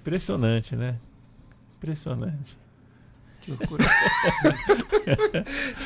Impressionante, 0.00 0.76
né? 0.76 0.94
Impressionante. 1.76 2.56
Loucura. 3.48 3.84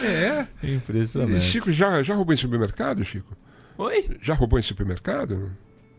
É. 0.03 0.47
E 0.63 0.75
Impressionante. 0.75 1.41
Chico, 1.45 1.71
já, 1.71 2.03
já 2.03 2.15
roubou 2.15 2.35
em 2.35 2.37
supermercado, 2.37 3.05
Chico? 3.05 3.37
Oi? 3.79 4.19
Já 4.21 4.35
roubou 4.35 4.59
em 4.59 4.63
supermercado? 4.63 5.53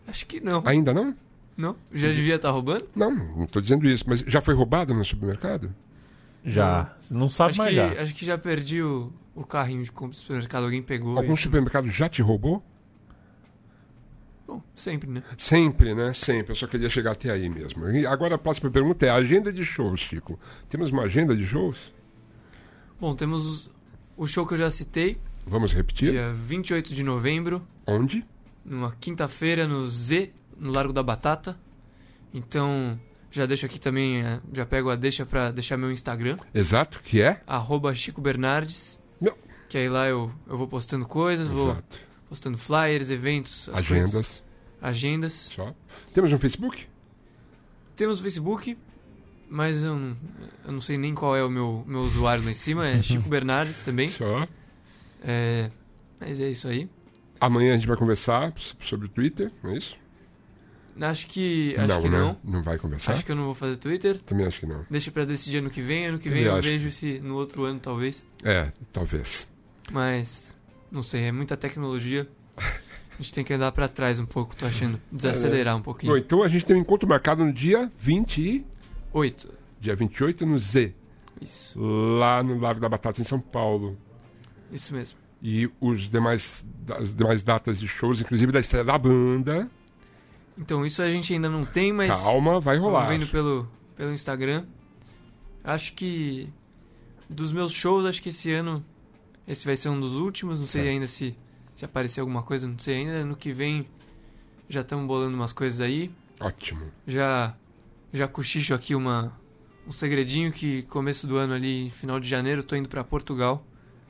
Acho 0.07 0.26
que 0.26 0.39
não. 0.39 0.61
Ainda 0.66 0.93
não? 0.93 1.16
Não? 1.55 1.76
Já 1.93 2.07
devia 2.09 2.36
estar 2.36 2.51
roubando? 2.51 2.86
Não, 2.95 3.11
não 3.11 3.45
tô 3.45 3.61
dizendo 3.61 3.88
isso, 3.88 4.03
mas 4.07 4.20
já 4.20 4.41
foi 4.41 4.53
roubado 4.53 4.93
no 4.93 5.03
supermercado? 5.05 5.74
Já. 6.43 6.93
Você 6.99 7.14
não 7.14 7.30
sabe 7.30 7.51
Acho 7.51 7.57
mais 7.59 7.70
que, 7.70 7.76
já. 7.76 8.01
acho 8.01 8.16
que 8.16 8.26
já 8.26 8.38
perdi 8.38 8.82
o, 8.82 9.11
o 9.34 9.45
carrinho 9.45 9.84
de 9.84 9.91
compra 9.91 10.11
do 10.11 10.18
supermercado. 10.18 10.64
Alguém 10.66 10.82
pegou. 10.82 11.18
Algum 11.18 11.34
e- 11.34 11.38
supermercado 11.38 11.88
já 11.88 12.09
te 12.09 12.22
roubou? 12.22 12.64
Bom, 14.54 14.62
sempre, 14.76 15.10
né? 15.10 15.24
Sempre, 15.38 15.95
né? 15.95 16.14
Sempre. 16.14 16.51
Eu 16.51 16.56
só 16.56 16.68
queria 16.68 16.89
chegar 16.89 17.12
até 17.14 17.32
aí 17.32 17.49
mesmo. 17.49 17.89
E 17.89 18.06
agora 18.06 18.36
a 18.36 18.38
próxima 18.38 18.70
pergunta 18.70 19.06
é 19.06 19.10
a 19.10 19.16
agenda 19.16 19.51
de 19.51 19.66
shows, 19.66 19.99
Chico. 20.01 20.39
Temos 20.70 20.91
uma 20.91 21.04
agenda 21.04 21.36
de 21.36 21.45
shows? 21.45 21.91
Bom, 22.99 23.16
temos 23.16 23.45
os- 23.45 23.72
o 24.16 24.28
show 24.28 24.45
que 24.45 24.54
eu 24.54 24.58
já 24.58 24.70
citei, 24.70 25.18
Vamos 25.45 25.74
repetir? 25.74 26.12
dia 26.12 26.32
28 26.34 26.93
de 26.93 27.04
novembro, 27.04 27.66
Onde? 27.88 28.26
numa 28.64 28.91
quinta-feira 28.99 29.68
no 29.68 29.88
Z, 29.89 30.32
no 30.58 30.72
Largo 30.72 30.93
da 30.93 31.01
Batata. 31.01 31.58
Então, 32.34 32.99
já 33.32 33.45
deixo 33.45 33.66
aqui 33.66 33.80
também, 33.80 34.22
eh, 34.24 34.39
já 34.54 34.66
pego 34.66 34.89
a 34.89 34.95
deixa 34.95 35.26
pra 35.26 35.51
deixar 35.51 35.78
meu 35.78 35.91
Instagram, 35.91 36.38
Exato, 36.54 37.01
que 37.04 37.22
é? 37.22 37.41
arroba 37.47 37.93
Chico 37.93 38.22
Bernardes. 38.22 38.99
Não. 39.20 39.34
Que 39.68 39.78
aí 39.80 39.89
lá 39.89 40.08
eu, 40.08 40.32
eu 40.47 40.56
vou 40.58 40.68
postando 40.68 41.06
coisas, 41.06 41.47
vou 41.47 41.72
Exato. 41.72 41.99
Postando 42.34 42.57
flyers, 42.57 43.11
eventos, 43.11 43.69
as 43.69 43.77
Agendas. 43.77 44.11
coisas- 44.11 44.43
agendas. 44.81 45.34
Só. 45.55 45.75
Temos 46.15 46.34
um 46.34 46.39
Facebook? 46.39 46.88
Temos 47.95 48.19
o 48.19 48.23
Facebook, 48.23 48.75
mas 49.47 49.84
eu 49.84 49.95
não, 49.95 50.17
eu 50.65 50.71
não 50.71 50.81
sei 50.81 50.97
nem 50.97 51.13
qual 51.13 51.36
é 51.38 51.43
o 51.43 51.49
meu, 51.49 51.84
meu 51.86 51.99
usuário 51.99 52.43
lá 52.43 52.49
em 52.49 52.55
cima, 52.55 52.88
é 52.88 52.99
Chico 53.03 53.29
Bernardes 53.29 53.84
também. 53.84 54.09
Só. 54.09 54.47
É, 55.23 55.69
mas 56.19 56.39
é 56.41 56.49
isso 56.49 56.67
aí. 56.67 56.89
Amanhã 57.39 57.73
a 57.73 57.75
gente 57.75 57.86
vai 57.88 57.97
conversar 57.97 58.51
so- 58.57 58.75
sobre 58.81 59.05
o 59.05 59.09
Twitter, 59.09 59.51
não 59.61 59.69
é 59.71 59.77
isso? 59.77 59.95
Acho 60.99 61.27
que, 61.27 61.75
acho 61.77 61.88
não, 61.88 62.01
que 62.01 62.09
né? 62.09 62.17
não. 62.19 62.38
Não 62.43 62.63
vai 62.63 62.79
conversar? 62.79 63.13
Acho 63.13 63.23
que 63.25 63.31
eu 63.31 63.36
não 63.36 63.45
vou 63.45 63.53
fazer 63.53 63.77
Twitter. 63.77 64.17
Também 64.21 64.47
acho 64.47 64.59
que 64.59 64.65
não. 64.65 64.86
Deixa 64.89 65.11
pra 65.11 65.23
decidir 65.23 65.57
ano 65.57 65.69
que 65.69 65.81
vem. 65.84 66.07
Ano 66.07 66.17
que 66.17 66.29
Também 66.29 66.43
vem 66.45 66.51
eu 66.51 66.57
acho. 66.57 66.67
vejo 66.67 66.89
se 66.91 67.19
no 67.19 67.36
outro 67.36 67.63
ano, 67.63 67.79
talvez. 67.79 68.25
É, 68.43 68.71
talvez. 68.91 69.47
Mas, 69.91 70.55
não 70.94 71.02
sei, 71.04 71.24
é 71.24 71.32
muita 71.32 71.58
tecnologia. 71.58 72.28
A 72.56 73.18
gente 73.22 73.34
tem 73.34 73.44
que 73.44 73.52
andar 73.54 73.72
pra 73.72 73.88
trás 73.88 74.20
um 74.20 74.26
pouco, 74.26 74.56
tô 74.56 74.66
achando. 74.66 75.02
Desacelerar 75.12 75.76
um 75.76 75.80
Bom, 75.80 75.84
pouquinho. 75.86 76.16
então 76.18 76.44
a 76.44 76.48
gente 76.48 76.66
tem 76.66 76.76
um 76.78 76.80
encontro 76.80 77.10
marcado 77.10 77.44
no 77.44 77.52
dia 77.52 77.91
20 77.98 78.41
e... 78.41 78.66
Oito. 79.12 79.52
Dia 79.80 79.96
28 79.96 80.46
no 80.46 80.58
Z, 80.58 80.94
Isso, 81.41 81.78
lá 81.80 82.41
no 82.41 82.58
Largo 82.60 82.80
da 82.80 82.88
Batata, 82.88 83.20
em 83.20 83.24
São 83.24 83.39
Paulo. 83.39 83.98
isso 84.72 84.94
mesmo. 84.94 85.20
E 85.41 85.70
os 85.82 86.10
demais, 86.10 86.66
as 86.98 87.14
demais 87.14 87.44
datas 87.44 87.78
de 87.80 87.88
shows, 87.88 88.22
inclusive 88.22 88.52
da 88.52 88.60
estreia 88.62 88.84
da 88.86 88.98
banda. 88.98 89.70
Então, 90.58 90.86
isso 90.86 91.02
a 91.02 91.10
gente 91.10 91.34
ainda 91.34 91.50
não 91.50 91.66
tem, 91.66 91.91
mas. 91.91 92.10
Calma, 92.24 92.62
vai 92.62 92.78
rolar. 92.78 93.08
Vendo 93.08 93.28
pelo, 93.28 93.68
pelo 93.96 94.14
Instagram. 94.14 94.66
Acho 95.64 95.94
que 95.94 96.48
dos 97.30 97.52
meus 97.52 97.74
shows, 97.74 98.06
acho 98.06 98.22
que 98.22 98.30
esse 98.30 98.52
ano 98.52 98.86
esse 99.48 99.66
vai 99.66 99.76
ser 99.78 99.89
um 99.89 100.00
dos 100.00 100.14
últimos. 100.14 100.60
Não 100.60 100.66
sei 100.66 100.82
Certo. 100.84 100.94
ainda 100.94 101.08
se, 101.08 101.36
se 101.76 101.86
aparecer 101.86 102.20
alguma 102.22 102.44
coisa, 102.44 102.68
não 102.68 102.78
sei 102.80 102.98
ainda. 102.98 103.26
No 103.26 103.36
que 103.36 103.52
vem 103.52 103.88
já 104.70 104.82
estamos 104.82 105.06
bolando 105.06 105.36
umas 105.36 105.54
coisas 105.54 105.80
aí. 105.82 106.12
Ótimo. 106.39 106.91
Já 107.08 107.56
já 108.12 108.28
cochicho 108.28 108.74
aqui 108.74 108.94
uma 108.96 109.38
um 109.88 109.91
segredinho 109.91 110.52
que 110.52 110.84
começo 110.84 111.28
do 111.28 111.36
ano 111.38 111.54
ali, 111.54 111.89
final 111.91 112.20
de 112.20 112.28
janeiro, 112.30 112.64
tô 112.64 112.76
indo 112.76 112.88
para 112.88 113.04
Portugal 113.04 113.66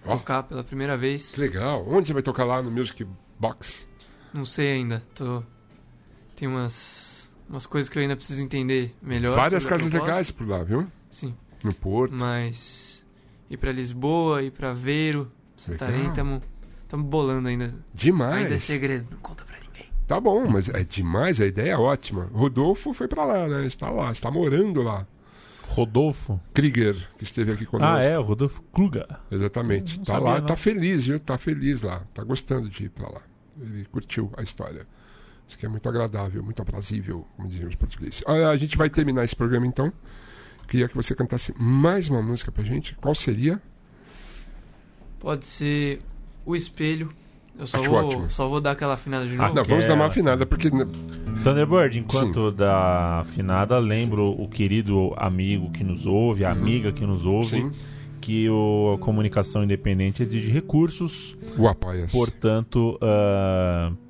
Ó. 0.05 0.17
tocar 0.17 0.43
pela 0.43 0.63
primeira 0.63 0.95
vez. 0.97 1.31
Que 1.33 1.41
legal. 1.41 1.83
Onde 1.87 2.07
você 2.07 2.13
vai 2.13 2.21
tocar 2.21 2.43
lá 2.45 2.61
no 2.61 2.69
Music 2.69 3.07
Box? 3.39 3.87
Não 4.33 4.45
sei 4.45 4.71
ainda. 4.73 5.01
Tô 5.15 5.41
tem 6.35 6.47
umas 6.47 7.31
umas 7.49 7.65
coisas 7.65 7.89
que 7.89 7.97
eu 7.97 8.01
ainda 8.01 8.15
preciso 8.15 8.41
entender 8.41 8.95
melhor. 9.01 9.35
Várias 9.35 9.65
casas 9.65 9.91
legais 9.91 10.31
por 10.31 10.47
lá, 10.47 10.63
viu? 10.63 10.87
Sim, 11.09 11.35
No 11.63 11.73
Porto. 11.73 12.13
mas 12.15 13.02
ir 13.53 13.57
pra 13.57 13.71
Lisboa, 13.71 14.41
ir 14.43 14.51
pra 14.51 14.71
Aveiro, 14.71 15.31
Santarém, 15.55 15.97
Legal. 15.97 16.09
estamos 16.11 16.41
estamos 16.83 17.05
bolando 17.07 17.47
ainda. 17.47 17.65
Ainda 17.65 17.75
é 17.75 17.97
Demais. 17.97 18.63
segredo, 18.63 19.07
não 19.09 19.17
conta 19.19 19.43
pra 19.43 19.57
ninguém. 19.59 19.89
Tá 20.07 20.19
bom, 20.19 20.47
mas 20.47 20.69
é 20.69 20.83
demais, 20.83 21.39
a 21.41 21.45
ideia 21.45 21.71
é 21.71 21.77
ótima. 21.77 22.29
Rodolfo 22.33 22.93
foi 22.93 23.07
pra 23.07 23.23
lá, 23.25 23.47
né? 23.47 23.65
Está 23.65 23.89
lá, 23.89 24.11
está 24.11 24.29
morando 24.29 24.81
lá. 24.81 25.07
Rodolfo. 25.69 26.39
Krieger, 26.53 26.95
que 27.17 27.23
esteve 27.23 27.51
aqui 27.51 27.65
conosco. 27.65 27.95
Ah, 27.95 28.03
é, 28.03 28.17
o 28.19 28.21
Rodolfo 28.21 28.61
Kluger. 28.73 29.07
Exatamente. 29.31 29.97
Tá 29.99 30.05
sabia, 30.13 30.29
lá, 30.29 30.39
não. 30.39 30.45
tá 30.45 30.55
feliz, 30.55 31.05
viu? 31.07 31.19
Tá 31.19 31.37
feliz 31.37 31.81
lá. 31.81 32.03
Tá 32.13 32.23
gostando 32.23 32.69
de 32.69 32.83
ir 32.83 32.89
pra 32.89 33.09
lá. 33.09 33.21
Ele 33.59 33.85
curtiu 33.85 34.31
a 34.37 34.43
história. 34.43 34.85
Isso 35.47 35.57
que 35.57 35.65
é 35.65 35.69
muito 35.69 35.87
agradável, 35.89 36.43
muito 36.43 36.61
aprazível, 36.61 37.25
como 37.35 37.49
diziam 37.49 37.69
os 37.69 37.75
portugueses. 37.75 38.23
Ah, 38.27 38.49
a 38.49 38.55
gente 38.55 38.77
vai 38.77 38.89
terminar 38.89 39.23
esse 39.23 39.35
programa 39.35 39.65
então. 39.65 39.91
Queria 40.67 40.87
que 40.87 40.95
você 40.95 41.13
cantasse 41.15 41.53
mais 41.57 42.09
uma 42.09 42.21
música 42.21 42.51
pra 42.51 42.63
gente. 42.63 42.95
Qual 42.95 43.13
seria? 43.13 43.61
Pode 45.19 45.45
ser 45.45 46.01
o 46.45 46.55
espelho. 46.55 47.09
Eu 47.57 47.67
só 47.67 47.77
Acho 47.79 47.89
vou, 47.89 47.99
ótimo. 48.07 48.29
só 48.29 48.47
vou 48.47 48.59
dar 48.59 48.71
aquela 48.71 48.95
afinada 48.95 49.27
de 49.27 49.35
Ah, 49.35 49.43
novo. 49.43 49.53
Não, 49.55 49.63
vamos 49.63 49.85
dar 49.85 49.93
uma 49.93 50.07
afinada, 50.07 50.45
porque. 50.45 50.71
né, 50.71 50.87
Thunderbird, 51.43 51.99
enquanto 51.99 52.51
da 52.51 53.19
afinada, 53.19 53.77
lembro 53.77 54.31
o 54.31 54.47
querido 54.47 55.13
amigo 55.15 55.69
que 55.71 55.83
nos 55.83 56.05
ouve, 56.07 56.43
a 56.43 56.51
amiga 56.51 56.91
que 56.91 57.05
nos 57.05 57.25
ouve, 57.25 57.49
Sim, 57.61 57.71
que 58.19 58.49
o, 58.49 58.95
a 58.95 58.97
comunicação 58.97 59.63
independente 59.63 60.23
exige 60.23 60.49
recursos. 60.49 61.37
o 61.55 61.67
apoia-se. 61.67 62.11
Portanto, 62.17 62.97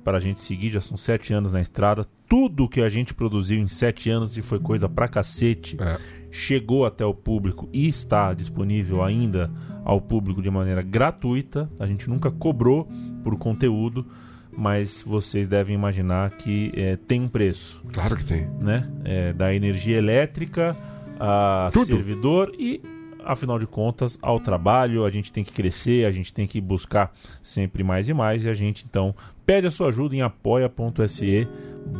para 0.02 0.16
a 0.16 0.20
gente 0.20 0.40
seguir, 0.40 0.70
já 0.70 0.80
são 0.80 0.96
sete 0.96 1.34
anos 1.34 1.52
na 1.52 1.60
estrada. 1.60 2.06
Tudo 2.26 2.66
que 2.66 2.80
a 2.80 2.88
gente 2.88 3.12
produziu 3.12 3.60
em 3.60 3.68
sete 3.68 4.08
anos 4.08 4.38
e 4.38 4.42
foi 4.42 4.58
coisa 4.58 4.88
pra 4.88 5.06
cacete, 5.06 5.76
É. 5.78 5.98
chegou 6.34 6.84
até 6.84 7.06
o 7.06 7.14
público 7.14 7.68
e 7.72 7.86
está 7.86 8.34
disponível 8.34 9.04
ainda 9.04 9.48
ao 9.84 10.00
público 10.00 10.42
de 10.42 10.50
maneira 10.50 10.82
gratuita. 10.82 11.70
A 11.78 11.86
gente 11.86 12.10
nunca 12.10 12.28
cobrou 12.28 12.88
por 13.22 13.36
conteúdo, 13.38 14.04
mas 14.50 15.00
vocês 15.06 15.46
devem 15.48 15.76
imaginar 15.76 16.30
que 16.32 16.72
eh, 16.74 16.96
tem 17.06 17.20
um 17.20 17.28
preço, 17.28 17.80
Claro 17.92 18.16
que 18.16 18.24
tem. 18.24 18.48
né? 18.60 18.90
Eh, 19.04 19.32
da 19.32 19.54
energia 19.54 19.96
elétrica 19.96 20.76
a 21.20 21.70
Tudo. 21.72 21.86
servidor 21.86 22.50
e 22.58 22.82
afinal 23.24 23.56
de 23.56 23.66
contas 23.66 24.18
ao 24.20 24.40
trabalho 24.40 25.04
a 25.04 25.10
gente 25.10 25.32
tem 25.32 25.42
que 25.44 25.52
crescer 25.52 26.04
a 26.04 26.10
gente 26.10 26.30
tem 26.30 26.46
que 26.46 26.60
buscar 26.60 27.10
sempre 27.40 27.82
mais 27.82 28.06
e 28.08 28.12
mais 28.12 28.44
e 28.44 28.50
a 28.50 28.52
gente 28.54 28.84
então 28.86 29.14
pede 29.46 29.66
a 29.66 29.70
sua 29.70 29.88
ajuda 29.88 30.14
em 30.14 30.20
apoia.se 30.20 31.48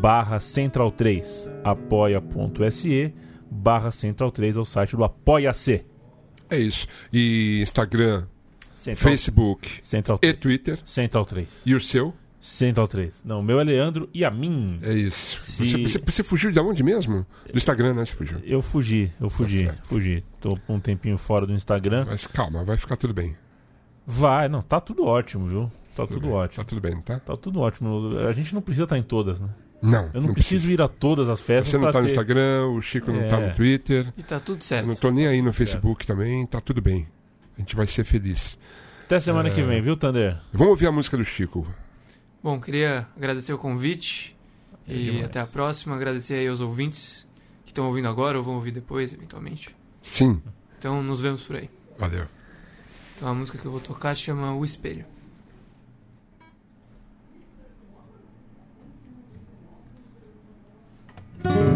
barra 0.02 0.38
central 0.40 0.90
3 0.90 1.48
apoia.se 1.62 3.14
barra 3.54 3.90
central 3.90 4.30
3 4.32 4.56
é 4.56 4.60
o 4.60 4.64
site 4.64 4.96
do 4.96 5.04
apoia-se 5.04 5.84
É 6.50 6.58
isso. 6.58 6.86
E 7.12 7.60
Instagram, 7.62 8.24
central, 8.74 9.10
Facebook 9.10 9.70
central 9.82 10.16
e 10.18 10.32
3 10.32 10.38
Twitter. 10.40 10.78
central 10.84 11.24
3 11.24 11.48
E 11.64 11.74
o 11.74 11.80
seu? 11.80 12.12
central 12.40 12.86
3 12.86 13.22
não 13.24 13.40
o 13.40 13.42
meu 13.42 13.58
é 13.58 13.64
Leandro 13.64 14.06
e 14.12 14.22
a 14.24 14.30
mim 14.30 14.78
É 14.82 14.92
isso. 14.92 15.40
Se- 15.40 15.64
Você, 15.64 15.78
você- 15.78 15.98
você 15.98 16.22
fugiu 16.22 16.50
de 16.52 16.60
onde 16.60 16.82
mesmo? 16.82 17.24
Do 17.50 17.56
Instagram, 17.56 17.94
né? 17.94 18.04
Você 18.04 18.14
fugiu. 18.14 18.38
eu 18.44 18.60
fugi 18.60 19.10
eu 19.20 19.30
fugi 19.30 19.66
Tá 19.66 19.74
fugi 19.84 20.24
tô 20.40 20.58
um 20.68 20.78
tempinho 20.78 21.16
fora 21.16 21.46
do 21.46 21.54
Instagram 21.54 22.04
Mas 22.06 22.26
calma, 22.26 22.62
vai 22.64 22.76
ficar 22.76 22.96
tudo 22.96 23.14
bem. 23.14 23.34
Vai, 24.06 24.48
não, 24.50 24.60
tá 24.60 24.78
tudo 24.80 25.04
ótimo, 25.06 25.46
viu? 25.46 25.72
Tá 25.96 26.06
tudo 26.06 26.20
bem. 26.22 26.30
ótimo. 26.32 26.62
Tá 26.62 26.68
tudo 26.68 26.80
bem, 26.80 27.00
tá? 27.00 27.18
Tá 27.20 27.36
tudo 27.36 27.60
ótimo. 27.60 28.18
A 28.28 28.32
gente 28.32 28.52
não 28.52 28.60
precisa 28.60 28.82
estar 28.84 28.98
em 28.98 29.02
todas, 29.02 29.40
né? 29.40 29.48
Não. 29.84 30.10
Eu 30.14 30.20
não, 30.22 30.32
preciso 30.32 30.70
ir 30.70 30.80
a 30.80 30.88
todas 30.88 31.28
as 31.28 31.40
festas. 31.40 31.68
Você 31.70 31.76
não 31.76 31.82
pra 31.84 31.92
tá 31.92 31.98
no 32.00 32.06
ter- 32.06 32.10
Instagram, 32.12 32.66
o 32.68 32.80
Chico 32.80 33.12
não 33.12 33.28
tá 33.28 33.38
É. 33.38 33.48
no 33.48 33.54
Twitter. 33.54 34.12
E 34.16 34.22
tá 34.22 34.40
tudo 34.40 34.58
Eu 34.58 34.62
certo. 34.62 34.86
não 34.86 34.94
tô 34.94 35.10
nem 35.10 35.26
aí 35.26 35.42
no 35.42 35.52
Facebook 35.52 36.06
também, 36.06 36.46
tá 36.46 36.60
tudo 36.60 36.80
bem. 36.80 37.06
A 37.56 37.60
gente 37.60 37.76
vai 37.76 37.86
ser 37.86 38.02
feliz. 38.04 38.58
Até 39.04 39.20
semana 39.20 39.48
É. 39.48 39.52
que 39.52 39.62
vem, 39.62 39.82
viu, 39.82 39.96
Thunder? 39.96 40.38
Vamos 40.52 40.70
ouvir 40.70 40.86
a 40.86 40.92
música 40.92 41.16
do 41.16 41.24
Chico. 41.24 41.66
Bom, 42.42 42.58
queria 42.60 43.06
agradecer 43.16 43.52
o 43.52 43.58
convite 43.58 44.34
É 44.88 44.94
e 44.94 45.04
demais. 45.04 45.24
até 45.26 45.40
a 45.40 45.46
próxima. 45.46 45.94
Agradecer 45.94 46.34
aí 46.34 46.48
aos 46.48 46.60
ouvintes 46.60 47.26
que 47.64 47.70
estão 47.70 47.86
ouvindo 47.86 48.08
agora 48.08 48.38
ou 48.38 48.44
vão 48.44 48.54
ouvir 48.54 48.70
depois, 48.70 49.12
eventualmente. 49.12 49.74
Sim, 50.00 50.42
Então, 50.78 51.02
nos 51.02 51.20
vemos 51.20 51.42
por 51.42 51.56
aí. 51.56 51.70
valeu. 51.98 52.26
Então, 53.16 53.28
a 53.28 53.34
música 53.34 53.56
que 53.58 53.64
eu 53.64 53.70
vou 53.70 53.80
tocar 53.80 54.14
chama 54.14 54.54
O 54.54 54.64
Espelho. 54.64 55.04
Sempre 61.44 61.73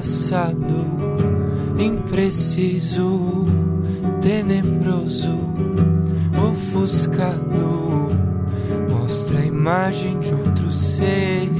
embaçado, 0.00 0.86
impreciso, 1.78 3.44
tenebroso, 4.22 5.38
ofuscado 6.50 8.08
mostra 8.88 9.40
a 9.40 9.44
imagem 9.44 10.18
de 10.20 10.34
outro 10.34 10.72
ser. 10.72 11.50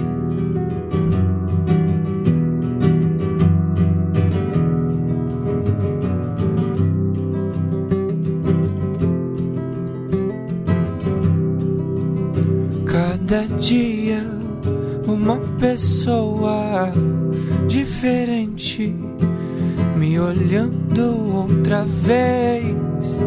Cada 12.87 13.47
dia 13.59 14.27
uma 15.07 15.37
pessoa 15.59 16.91
diferente 17.69 18.95
me 20.01 20.19
olhando 20.19 21.37
outra 21.37 21.85
vez, 21.85 23.19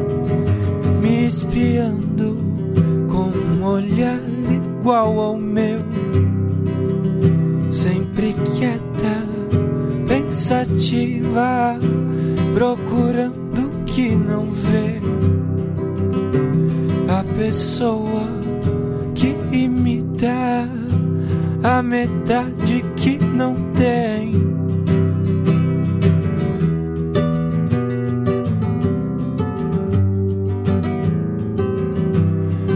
me 0.99 1.27
espiando 1.27 2.35
com 3.07 3.29
um 3.29 3.63
olhar 3.63 4.19
igual 4.49 5.19
ao 5.19 5.37
meu, 5.37 5.79
sempre 7.69 8.33
quieta, 8.33 9.23
pensativa, 10.07 11.77
procurando 12.55 13.67
o 13.67 13.83
que 13.85 14.15
não 14.15 14.45
vê. 14.45 14.99
A 17.07 17.23
pessoa 17.37 18.27
que 19.13 19.35
imita 19.51 20.67
a 21.63 21.83
metade 21.83 22.83
tem. 23.83 24.31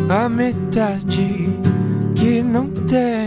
a 0.10 0.30
metade 0.30 1.50
que 2.16 2.42
não 2.42 2.70
tem. 2.70 3.27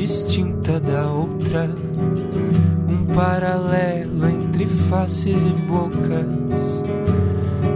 Distinta 0.00 0.80
da 0.80 1.08
outra, 1.08 1.68
um 2.88 3.04
paralelo 3.12 4.26
entre 4.30 4.64
faces 4.64 5.44
e 5.44 5.52
bocas, 5.68 6.82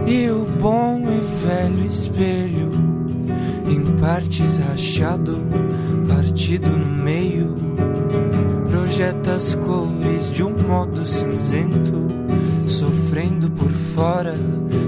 e 0.07 0.27
o 0.31 0.43
bom 0.59 1.03
e 1.07 1.45
velho 1.45 1.85
espelho, 1.85 2.71
em 3.69 3.95
partes 3.97 4.57
rachado, 4.57 5.37
partido 6.07 6.67
no 6.67 7.03
meio, 7.03 7.53
projeta 8.71 9.33
as 9.33 9.53
cores 9.53 10.31
de 10.31 10.43
um 10.43 10.55
modo 10.67 11.05
cinzento, 11.05 12.07
sofrendo 12.65 13.51
por 13.51 13.69
fora, 13.69 14.35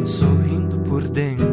sorrindo 0.04 0.80
por 0.80 1.04
dentro. 1.08 1.47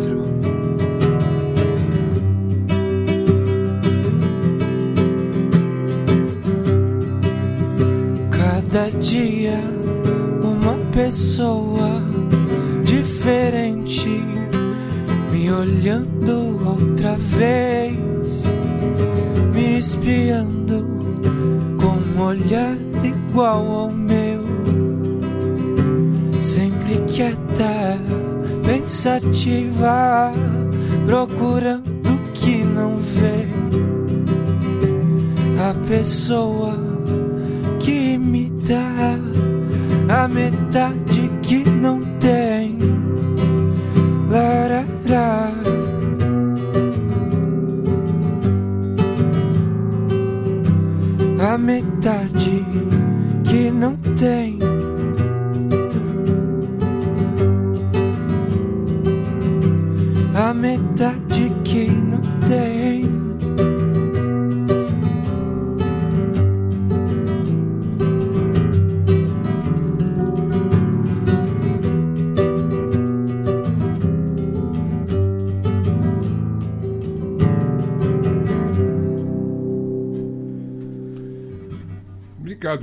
Dia 9.04 9.60
uma 10.42 10.76
pessoa 10.90 12.00
diferente 12.82 14.08
me 15.30 15.52
olhando 15.52 16.58
outra 16.66 17.14
vez, 17.18 18.44
me 19.52 19.76
espiando 19.76 20.86
com 21.78 21.98
um 22.18 22.22
olhar 22.22 22.78
igual 23.04 23.66
ao 23.70 23.90
meu, 23.90 24.40
sempre 26.40 26.96
quieta, 27.06 27.98
pensativa, 28.64 30.32
procurando 31.04 32.10
o 32.10 32.32
que 32.32 32.64
não 32.64 32.96
vê. 32.96 33.44
A 35.60 35.74
pessoa 35.86 36.74
que 37.80 38.16
me 38.16 38.53
dá 38.64 39.18
a 40.22 40.28
metade 40.28 41.03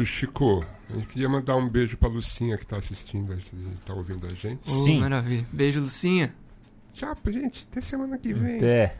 Obrigado, 0.01 0.05
Chico. 0.05 0.65
A 0.89 0.93
gente 0.93 1.07
queria 1.07 1.29
mandar 1.29 1.55
um 1.55 1.69
beijo 1.69 1.97
pra 1.97 2.09
Lucinha 2.09 2.57
que 2.57 2.65
tá 2.65 2.77
assistindo, 2.77 3.37
tá 3.85 3.93
ouvindo 3.93 4.25
a 4.25 4.29
gente. 4.29 4.69
Oh, 4.69 4.83
Sim. 4.83 4.99
Maravilha. 4.99 5.45
Beijo, 5.51 5.79
Lucinha. 5.79 6.33
Tchau, 6.93 7.15
gente. 7.27 7.67
Até 7.71 7.81
semana 7.81 8.17
que 8.17 8.33
vem. 8.33 8.57
Até. 8.57 8.97